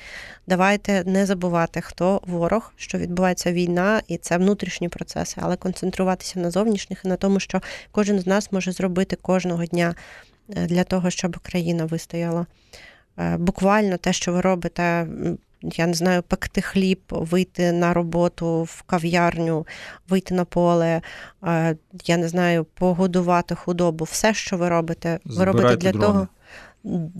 Давайте 0.46 1.04
не 1.06 1.26
забувати, 1.26 1.80
хто 1.80 2.20
ворог, 2.26 2.72
що 2.76 2.98
відбувається 2.98 3.52
війна, 3.52 4.02
і 4.08 4.16
це 4.16 4.38
внутрішні 4.38 4.88
процеси, 4.88 5.40
але 5.42 5.56
концентруватися 5.56 6.40
на 6.40 6.50
зовнішніх 6.50 7.04
і 7.04 7.08
на 7.08 7.16
тому, 7.16 7.40
що 7.40 7.60
кожен 7.92 8.20
з 8.20 8.26
нас 8.26 8.52
може 8.52 8.72
зробити 8.72 9.16
кожного 9.16 9.64
дня. 9.64 9.94
Е, 10.56 10.66
для 10.66 10.84
того, 10.84 11.10
щоб 11.10 11.38
країна 11.38 11.84
вистояла. 11.84 12.46
Е, 13.18 13.36
буквально 13.36 13.96
те, 13.96 14.12
що 14.12 14.32
ви 14.32 14.40
робите, 14.40 15.06
я 15.62 15.86
не 15.86 15.94
знаю, 15.94 16.22
пекти 16.22 16.60
хліб, 16.60 17.00
вийти 17.10 17.72
на 17.72 17.94
роботу 17.94 18.62
в 18.62 18.82
кав'ярню, 18.82 19.66
вийти 20.08 20.34
на 20.34 20.44
поле, 20.44 21.02
е, 21.44 21.76
я 22.04 22.16
не 22.16 22.28
знаю, 22.28 22.66
погодувати 22.74 23.54
худобу, 23.54 24.04
все, 24.04 24.34
що 24.34 24.56
ви 24.56 24.68
робите, 24.68 25.18
ви 25.24 25.32
Збирайте 25.34 25.62
робите 25.62 25.76
для 25.76 25.92
дрони. 25.92 26.06
того. 26.06 26.28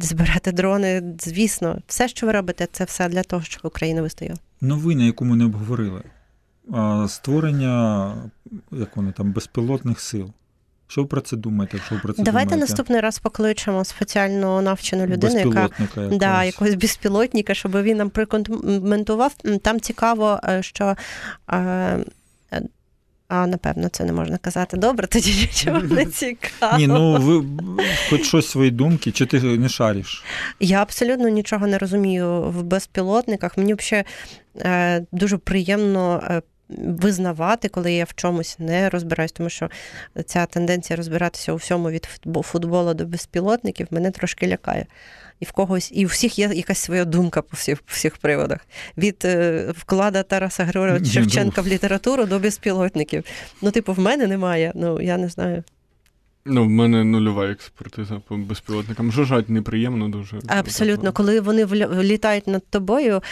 Збирати 0.01 0.53
дрони, 0.53 1.03
звісно, 1.19 1.79
все, 1.87 2.09
що 2.09 2.27
ви 2.27 2.33
робите, 2.33 2.69
це 2.73 2.85
все 2.85 3.09
для 3.09 3.23
того, 3.23 3.43
щоб 3.43 3.61
Україна 3.65 4.03
вистояла. 4.03 4.39
Новина, 4.61 5.05
яку 5.05 5.25
ми 5.25 5.37
не 5.37 5.45
обговорили. 5.45 6.03
Створення, 7.09 8.15
як 8.73 8.97
вони 8.97 9.13
там, 9.13 9.33
безпілотних 9.33 10.01
сил. 10.01 10.33
Що 10.91 11.01
ви 11.03 11.07
про 11.07 11.21
це 11.21 11.37
думаєте? 11.37 11.79
Що 11.87 11.95
ви 11.95 12.01
про 12.01 12.13
це 12.13 12.23
Давайте 12.23 12.51
думаєте? 12.51 12.57
наступний 12.73 13.01
раз 13.01 13.19
покличемо 13.19 13.85
спеціально 13.85 14.63
навчену 14.63 15.07
людину, 15.07 15.39
яка 15.39 15.69
якогось. 15.81 16.19
да, 16.19 16.45
якогось 16.45 16.75
безпілотника, 16.75 17.55
щоб 17.55 17.83
він 17.83 17.97
нам 17.97 18.11
прокоментував. 18.11 19.35
Там 19.63 19.81
цікаво, 19.81 20.41
е, 20.45 20.63
що. 20.63 20.97
е, 21.53 21.99
А, 23.33 23.47
напевно, 23.47 23.89
це 23.89 24.05
не 24.05 24.13
можна 24.13 24.37
казати. 24.39 24.77
Добре, 24.77 25.07
тоді 25.07 25.31
нічого 25.41 25.81
не 25.81 26.07
цікаво. 26.21 26.79
Ні, 26.79 26.87
ну 26.87 27.17
ви 27.21 27.45
хоч 28.11 28.27
щось 28.27 28.49
свої 28.49 28.71
думки, 28.71 29.13
чи 29.13 29.27
ти 29.27 29.41
не 29.41 29.69
шариш? 29.69 30.25
Я 30.61 30.83
абсолютно 30.83 31.29
нічого 31.29 31.67
не 31.67 31.79
розумію 31.79 32.43
в 32.43 32.63
безпілотниках. 32.63 33.59
Мені 33.59 33.75
взагалі 33.75 34.07
е, 34.61 35.07
дуже 35.13 35.37
приємно. 35.39 36.23
Визнавати, 36.79 37.69
коли 37.69 37.93
я 37.93 38.05
в 38.05 38.15
чомусь 38.15 38.59
не 38.59 38.91
розбираюсь, 38.91 39.33
тому 39.33 39.51
що 39.51 39.71
ця 40.27 40.47
тенденція 40.47 40.97
розбиратися 40.97 41.53
у 41.53 41.57
всьому 41.57 41.91
від 41.91 42.09
футболу 42.43 42.95
до 42.95 43.05
безпілотників 43.05 43.87
мене 43.91 44.11
трошки 44.11 44.49
лякає. 44.49 44.87
І 45.41 45.45
в 45.45 45.53
когось, 45.53 45.91
і 45.95 46.05
у 46.05 46.09
всіх 46.09 46.39
є 46.39 46.51
якась 46.55 46.79
своя 46.79 47.05
думка 47.05 47.43
по 47.43 47.57
всіх 47.57 47.83
по 47.83 47.93
всіх 47.93 48.17
приводах. 48.17 48.61
Від 48.97 49.23
е, 49.25 49.67
вклада 49.77 50.23
Тараса 50.23 50.65
Григоровича 50.65 51.11
Шевченка 51.11 51.63
в 51.63 51.67
літературу 51.67 52.27
до 52.27 52.39
безпілотників. 52.39 53.25
Ну, 53.63 53.71
типу, 53.71 53.93
в 53.93 53.99
мене 53.99 54.27
немає. 54.27 54.73
Ну, 54.75 55.01
я 55.01 55.17
не 55.17 55.29
знаю. 55.29 55.65
Ну, 56.45 56.65
в 56.65 56.71
мене 56.71 57.05
нульова 57.05 57.47
експертиза 57.47 58.21
по 58.29 58.37
безпілотникам. 58.37 59.13
Жужжать 59.13 59.49
неприємно 59.49 60.09
дуже. 60.09 60.41
Абсолютно, 60.47 61.13
коли 61.13 61.41
вони 61.41 61.67
літають 62.03 62.47
над 62.47 62.67
тобою, 62.71 63.23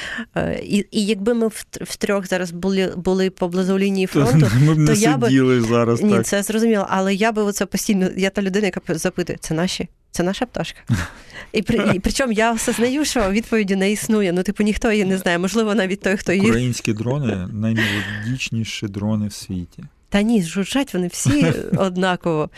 і 0.62 0.86
і 0.90 1.06
якби 1.06 1.34
ми 1.34 1.48
в 1.80 1.96
трьох 1.96 2.26
зараз 2.26 2.50
були 2.50 2.92
були 2.96 3.30
поблизу 3.30 3.78
лінії 3.78 4.06
фронту, 4.06 4.50
ми 4.66 4.74
б 4.74 4.78
не 4.78 4.86
то 4.86 4.92
я 4.92 5.18
сиділи 5.22 5.61
би... 5.61 5.66
зараз. 5.66 6.02
Ні, 6.02 6.12
так. 6.12 6.26
це 6.26 6.42
зрозуміло, 6.42 6.86
але 6.88 7.14
я 7.14 7.32
би 7.32 7.42
оце 7.42 7.66
постійно, 7.66 8.11
я 8.16 8.30
та 8.30 8.42
людина, 8.42 8.66
яка 8.66 8.94
запитує, 8.94 9.38
це 9.40 9.54
наші? 9.54 9.88
Це 10.11 10.22
наша 10.22 10.46
пташка. 10.46 10.80
І 11.52 11.62
при 11.62 11.90
і 11.94 12.00
причому 12.00 12.32
я 12.32 12.52
осознаю, 12.52 13.04
що 13.04 13.30
відповіді 13.30 13.76
не 13.76 13.92
існує. 13.92 14.32
Ну, 14.32 14.42
типу, 14.42 14.62
ніхто 14.62 14.92
її 14.92 15.04
не 15.04 15.18
знає. 15.18 15.38
Можливо, 15.38 15.74
навіть 15.74 16.00
той, 16.00 16.16
хто 16.16 16.32
її. 16.32 16.48
Українські 16.48 16.92
дрони 16.92 17.48
наймелодічніші 17.52 18.86
дрони 18.86 19.26
в 19.26 19.32
світі. 19.32 19.84
Та 20.09 20.22
ні, 20.22 20.42
жужжать 20.42 20.94
вони 20.94 21.06
всі 21.06 21.52
однаково. 21.76 22.50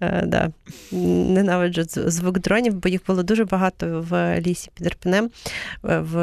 Е, 0.00 0.22
да. 0.26 0.50
Ненавиджу 0.92 1.82
звук 1.86 2.38
дронів, 2.38 2.74
бо 2.74 2.88
їх 2.88 3.00
було 3.06 3.22
дуже 3.22 3.44
багато 3.44 4.06
в 4.10 4.40
лісі 4.40 4.70
під 4.74 4.86
Ірпенем 4.86 5.30
в 5.82 6.16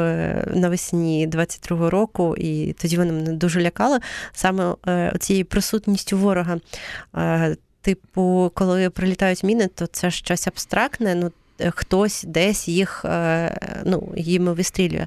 навесні 0.54 1.28
22-го 1.28 1.90
року, 1.90 2.36
і 2.38 2.72
тоді 2.72 2.96
вони 2.96 3.12
мене 3.12 3.32
дуже 3.32 3.62
лякали 3.62 3.98
саме 4.32 4.74
е, 4.88 5.14
цією 5.20 5.44
присутністю 5.44 6.18
ворога. 6.18 6.60
Е, 7.16 7.56
типу, 7.80 8.52
коли 8.54 8.90
прилітають 8.90 9.44
міни, 9.44 9.66
то 9.66 9.86
це 9.86 10.10
щось 10.10 10.46
абстрактне. 10.46 11.14
ну, 11.14 11.32
Хтось 11.70 12.24
десь 12.28 12.68
їх 12.68 13.04
ну, 13.84 14.12
їм 14.16 14.44
вистрілює. 14.44 15.06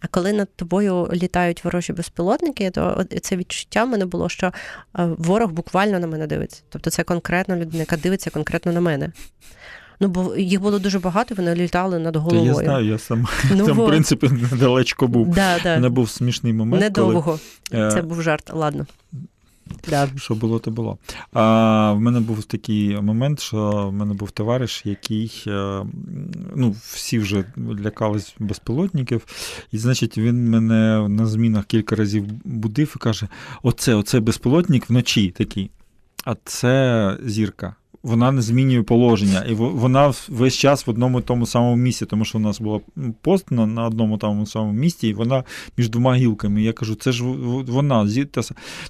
А 0.00 0.06
коли 0.06 0.32
над 0.32 0.48
тобою 0.56 1.10
літають 1.12 1.64
ворожі 1.64 1.92
безпілотники, 1.92 2.70
то 2.70 3.04
це 3.22 3.36
відчуття 3.36 3.84
в 3.84 3.88
мене 3.88 4.06
було, 4.06 4.28
що 4.28 4.52
ворог 4.94 5.52
буквально 5.52 5.98
на 5.98 6.06
мене 6.06 6.26
дивиться. 6.26 6.62
Тобто 6.68 6.90
це 6.90 7.02
конкретна 7.02 7.56
людина, 7.56 7.78
яка 7.78 7.96
дивиться 7.96 8.30
конкретно 8.30 8.72
на 8.72 8.80
мене. 8.80 9.12
Ну, 10.00 10.08
бо 10.08 10.36
їх 10.36 10.60
було 10.60 10.78
дуже 10.78 10.98
багато, 10.98 11.34
вони 11.34 11.54
літали 11.54 11.98
над 11.98 12.16
головою. 12.16 12.54
Та 12.54 12.62
я 12.62 12.68
знаю, 12.68 12.86
я 12.86 12.98
сам 12.98 13.26
ну, 13.50 13.66
там, 13.66 13.80
в 13.80 13.86
принципі, 13.86 14.28
недалечко 14.52 15.06
був. 15.06 15.28
Да, 15.34 15.58
да. 15.62 15.78
Не 15.78 15.88
був 15.88 16.10
смішний 16.10 16.52
момент. 16.52 16.82
Недовго. 16.82 17.38
Коли... 17.70 17.90
Це 17.90 18.02
був 18.02 18.22
жарт, 18.22 18.50
ладно. 18.54 18.86
Да. 19.88 20.08
Що 20.16 20.34
було, 20.34 20.58
то 20.58 20.70
було. 20.70 20.98
А, 21.32 21.92
В 21.92 22.00
мене 22.00 22.20
був 22.20 22.44
такий 22.44 23.00
момент, 23.00 23.40
що 23.40 23.88
в 23.88 23.92
мене 23.92 24.14
був 24.14 24.30
товариш, 24.30 24.82
який 24.86 25.44
ну, 26.54 26.76
всі 26.80 27.18
вже 27.18 27.44
лякались 27.84 28.34
безпілотників, 28.38 29.26
і, 29.72 29.78
значить, 29.78 30.18
він 30.18 30.50
мене 30.50 31.08
на 31.08 31.26
змінах 31.26 31.64
кілька 31.64 31.96
разів 31.96 32.24
будив 32.44 32.92
і 32.96 32.98
каже: 32.98 33.28
Оце, 33.62 33.94
оце 33.94 34.20
безпілотник 34.20 34.90
вночі 34.90 35.30
такий, 35.30 35.70
а 36.24 36.34
це 36.44 37.16
зірка. 37.24 37.74
Вона 38.06 38.32
не 38.32 38.42
змінює 38.42 38.82
положення, 38.82 39.44
і 39.48 39.54
вона 39.54 40.12
весь 40.28 40.54
час 40.54 40.86
в 40.86 40.90
одному 40.90 41.20
тому 41.20 41.46
самому 41.46 41.76
місці, 41.76 42.06
тому 42.06 42.24
що 42.24 42.38
у 42.38 42.40
нас 42.40 42.60
була 42.60 42.80
пост 43.20 43.50
на, 43.50 43.66
на 43.66 43.86
одному 43.86 44.18
тому 44.18 44.46
самому 44.46 44.72
місці, 44.72 45.08
і 45.08 45.14
вона 45.14 45.44
між 45.78 45.88
двома 45.88 46.14
гілками. 46.14 46.62
Я 46.62 46.72
кажу, 46.72 46.94
це 46.94 47.12
ж 47.12 47.24
вона 47.24 48.08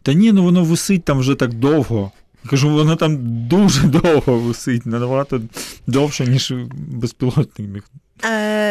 Та 0.02 0.12
ні, 0.12 0.32
ну 0.32 0.44
воно 0.44 0.64
висить 0.64 1.04
там 1.04 1.18
вже 1.18 1.34
так 1.34 1.54
довго. 1.54 2.12
Я 2.44 2.50
кажу, 2.50 2.70
воно 2.70 2.96
там 2.96 3.18
дуже 3.48 3.82
довго 4.02 4.38
висить, 4.38 4.86
набагато 4.86 5.40
довше, 5.86 6.26
ніж 6.26 6.52
безпілотник 6.74 7.68
міг. 7.68 7.82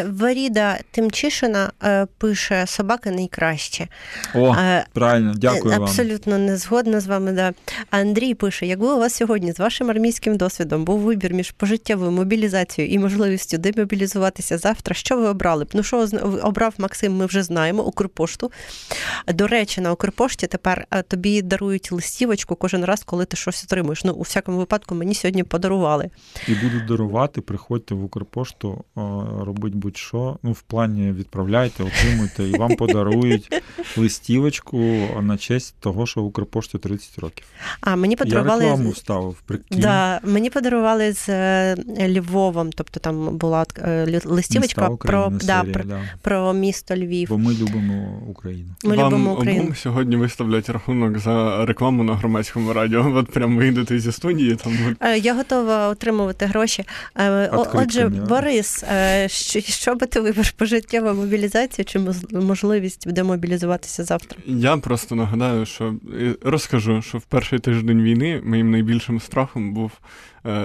Варіда 0.09 0.77
Тимчишина 0.91 1.71
пише 2.17 2.67
собаки 2.67 3.11
найкраще. 3.11 3.87
О, 4.35 4.55
правильно, 4.93 5.33
дякую 5.37 5.73
вам. 5.73 5.83
Абсолютно 5.83 6.37
не 6.37 6.57
згодна 6.57 6.99
з 6.99 7.07
вами. 7.07 7.31
Да. 7.31 7.53
Андрій 7.89 8.33
пише: 8.33 8.65
якби 8.65 8.93
у 8.93 8.99
вас 8.99 9.15
сьогодні 9.15 9.51
з 9.53 9.59
вашим 9.59 9.89
армійським 9.89 10.37
досвідом 10.37 10.85
був 10.85 10.99
вибір 10.99 11.33
між 11.33 11.51
пожиттєвою 11.51 12.11
мобілізацією 12.11 12.93
і 12.93 12.99
можливістю 12.99 13.57
демобілізуватися 13.57 14.57
завтра, 14.57 14.95
що 14.95 15.17
ви 15.17 15.27
обрали 15.27 15.65
б? 15.65 15.69
Ну, 15.73 15.83
що 15.83 16.07
обрав 16.43 16.73
Максим, 16.77 17.15
ми 17.15 17.25
вже 17.25 17.43
знаємо, 17.43 17.83
Укрпошту. 17.83 18.51
До 19.27 19.47
речі, 19.47 19.81
на 19.81 19.91
Укрпошті 19.91 20.47
тепер 20.47 20.87
тобі 21.07 21.41
дарують 21.41 21.91
листівочку 21.91 22.55
кожен 22.55 22.85
раз, 22.85 23.03
коли 23.03 23.25
ти 23.25 23.37
щось 23.37 23.63
отримуєш. 23.63 24.03
Ну, 24.03 24.13
у 24.13 24.21
всякому 24.21 24.57
випадку, 24.57 24.95
мені 24.95 25.15
сьогодні 25.15 25.43
подарували. 25.43 26.09
І 26.47 26.55
будуть 26.55 26.85
дарувати, 26.85 27.41
приходьте 27.41 27.95
в 27.95 28.03
Укрпошту 28.03 28.83
робити 29.43 29.77
будь-що. 29.77 30.38
Ну, 30.43 30.51
в 30.51 30.61
плані 30.61 31.11
відправляйте, 31.11 31.83
отримуйте, 31.83 32.43
і 32.43 32.51
вам 32.51 32.75
подарують 32.75 33.61
листівочку 33.97 34.77
на 35.21 35.38
честь 35.38 35.75
того, 35.79 36.05
що 36.05 36.21
Укрпошті 36.21 36.77
30 36.77 37.19
років. 37.19 37.45
А 37.81 37.95
мені 37.95 38.13
Я 38.13 38.17
подарували 38.17 38.61
рекламу 38.61 38.89
вставив. 38.89 39.36
Прикинь. 39.45 39.79
Да, 39.79 40.19
мені 40.23 40.49
подарували 40.49 41.13
з 41.13 41.29
е, 41.29 41.75
Львовом, 41.99 42.69
тобто 42.71 42.99
там 42.99 43.38
була 43.38 43.65
е, 43.77 44.21
листівочка 44.25 44.89
про, 44.89 45.29
да, 45.29 45.39
серія, 45.39 45.73
про, 45.73 45.83
да. 45.83 46.01
про 46.21 46.53
місто 46.53 46.95
Львів. 46.95 47.29
Бо 47.29 47.38
ми 47.38 47.53
любимо 47.53 48.21
Україну. 48.27 48.69
Ми 48.83 48.95
Вам 48.95 49.05
любимо 49.05 49.33
Україну. 49.33 49.63
обом 49.63 49.75
сьогодні 49.75 50.15
виставлять 50.15 50.69
рахунок 50.69 51.19
за 51.19 51.65
рекламу 51.65 52.03
на 52.03 52.15
громадському 52.15 52.73
радіо. 52.73 53.13
От 53.15 53.31
прям 53.31 53.57
вийдете 53.57 53.99
зі 53.99 54.11
студії, 54.11 54.55
там 54.55 54.95
Е, 54.99 55.17
Я 55.17 55.33
готова 55.33 55.88
отримувати 55.88 56.45
гроші. 56.45 56.83
Отже. 57.73 58.07
Борис, 58.09 58.83
що, 59.28 59.61
що 59.61 59.95
би 59.95 60.05
ти 60.07 60.19
вибрав 60.19 60.51
пожиттєва 60.51 61.13
мобілізація 61.13 61.86
чи 61.86 61.99
можливість 62.32 63.11
демобілізуватися 63.11 64.03
завтра? 64.03 64.38
Я 64.45 64.78
просто 64.78 65.15
нагадаю, 65.15 65.65
що 65.65 65.95
розкажу, 66.41 67.01
що 67.01 67.17
в 67.17 67.23
перший 67.23 67.59
тиждень 67.59 68.03
війни 68.03 68.41
моїм 68.45 68.71
найбільшим 68.71 69.19
страхом 69.19 69.73
був 69.73 69.91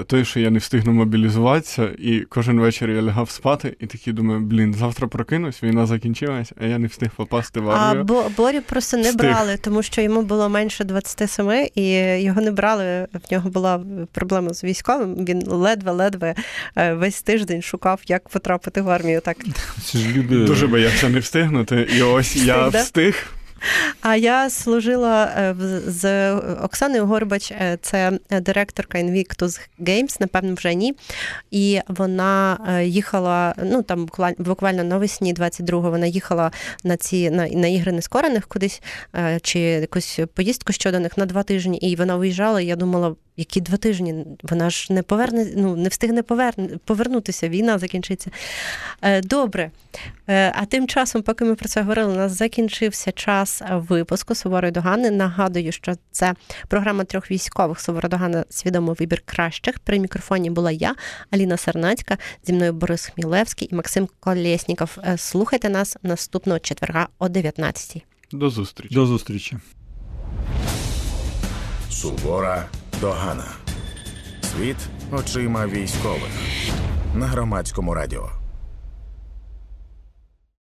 той, 0.07 0.25
що 0.25 0.41
я 0.41 0.51
не 0.51 0.59
встигну 0.59 0.93
мобілізуватися, 0.93 1.89
і 1.99 2.21
кожен 2.21 2.61
вечір 2.61 2.91
я 2.91 3.03
лягав 3.03 3.31
спати, 3.31 3.77
і 3.81 3.87
такий 3.87 4.13
думаю, 4.13 4.41
блін, 4.41 4.75
завтра 4.75 5.09
прокинусь, 5.09 5.63
війна 5.63 5.87
закінчилась, 5.87 6.53
а 6.63 6.67
я 6.67 6.79
не 6.79 6.87
встиг 6.87 7.11
попасти 7.17 7.61
в 7.61 7.71
А 7.71 7.75
армію. 7.75 8.05
Бо 8.05 8.25
Борю 8.37 8.61
просто 8.69 8.97
не 8.97 9.03
Встиг. 9.03 9.17
брали, 9.17 9.57
тому 9.57 9.83
що 9.83 10.01
йому 10.01 10.23
було 10.23 10.49
менше 10.49 10.85
27, 10.85 11.69
і 11.75 11.83
його 12.23 12.41
не 12.41 12.51
брали. 12.51 13.07
В 13.29 13.33
нього 13.33 13.51
була 13.51 13.81
проблема 14.13 14.55
з 14.55 14.65
військовим. 14.65 15.15
Він 15.25 15.43
ледве-ледве 15.47 16.35
е, 16.77 16.95
весь 16.95 17.23
тиждень 17.23 17.63
шукав, 17.63 18.01
як 18.07 18.29
потрапити 18.29 18.81
в 18.83 18.91
армію. 18.91 19.21
Так. 19.21 19.37
Дуже 20.31 20.67
боявся 20.67 21.09
не 21.09 21.19
встигнути, 21.19 21.89
і 21.99 22.03
ось 22.03 22.37
я 22.37 22.69
Встиг, 22.69 22.83
встиг. 22.83 23.27
А 24.03 24.17
я 24.17 24.51
служила 24.51 25.25
е, 25.25 25.55
з 25.87 26.33
Оксаною 26.39 27.07
Горбач, 27.07 27.53
е, 27.53 27.79
це 27.83 28.19
директорка 28.31 28.99
Invictus 28.99 29.61
Games, 29.81 30.17
напевно, 30.21 30.55
вже 30.55 30.75
ні. 30.75 30.95
І 31.51 31.81
вона 31.89 32.59
е, 32.69 32.85
їхала, 32.87 33.55
ну 33.65 33.83
там 33.83 34.07
буквально- 34.39 34.85
навесні 34.85 35.35
22-го 35.35 35.91
вона 35.91 36.07
їхала 36.07 36.51
на 36.85 36.97
ці 36.97 37.31
на, 37.31 37.49
на 37.49 37.69
ігри 37.69 37.93
нескорених 37.93 38.47
кудись, 38.47 38.83
е, 39.15 39.39
чи 39.43 39.61
якусь 39.61 40.21
поїздку 40.35 40.73
щодо 40.73 41.01
них 41.01 41.19
на 41.19 41.27
два 41.27 41.43
тижні, 41.43 41.79
і 41.79 41.97
вона 41.97 42.17
виїжджала. 42.17 42.61
І 42.61 42.67
я 42.67 42.77
думала, 42.77 43.15
які 43.37 43.61
два 43.61 43.77
тижні? 43.77 44.25
Вона 44.43 44.71
ж 44.71 44.93
не 44.93 45.03
поверне, 45.03 45.47
ну 45.57 45.77
не 45.77 45.89
встигне 45.89 46.23
поверне, 46.23 46.69
повернутися. 46.85 47.49
Війна 47.49 47.79
закінчиться. 47.79 48.31
Е, 49.03 49.21
Добре. 49.21 49.71
Е, 50.29 50.53
А 50.57 50.65
тим 50.65 50.89
часом, 50.89 51.23
поки 51.23 51.45
ми 51.45 51.55
про 51.55 51.69
це 51.69 51.81
говорили, 51.83 52.13
у 52.13 52.17
нас 52.17 52.33
закінчився 52.33 53.13
час 53.13 53.63
випуску 53.71 54.35
Суворої 54.35 54.73
Догани. 54.73 55.11
Нагадую, 55.11 55.73
що 55.73 55.93
це 56.11 56.35
програма 56.69 57.05
трьох 57.05 57.31
військових 57.31 57.81
Сувора 57.81 58.09
Догана 58.09 58.45
Свідомий 58.51 58.97
вибір 58.99 59.23
кращих. 59.25 59.79
При 59.79 59.99
мікрофоні 59.99 60.51
була 60.51 60.71
я, 60.71 60.95
Аліна 61.31 61.57
Сарнацька, 61.57 62.19
зі 62.45 62.53
мною 62.53 62.73
Борис 62.73 63.07
Хмілевський 63.15 63.69
і 63.73 63.75
Максим 63.75 64.09
Колєсніков. 64.21 64.99
Е, 65.05 65.19
Слухайте 65.19 65.69
нас 65.69 65.97
наступного 66.03 66.59
четверга 66.59 67.09
о 67.19 67.27
19-й. 67.27 68.03
До 68.33 68.51
зустрічі. 68.51 68.95
До 68.95 69.07
зустрічі. 69.07 69.57
Сувора 71.91 72.69
Догана. 73.01 73.45
Світ 74.43 74.77
очима 75.13 75.67
військових 75.67 76.31
на 77.15 77.27
громадському 77.27 77.95
радіо. 77.95 78.40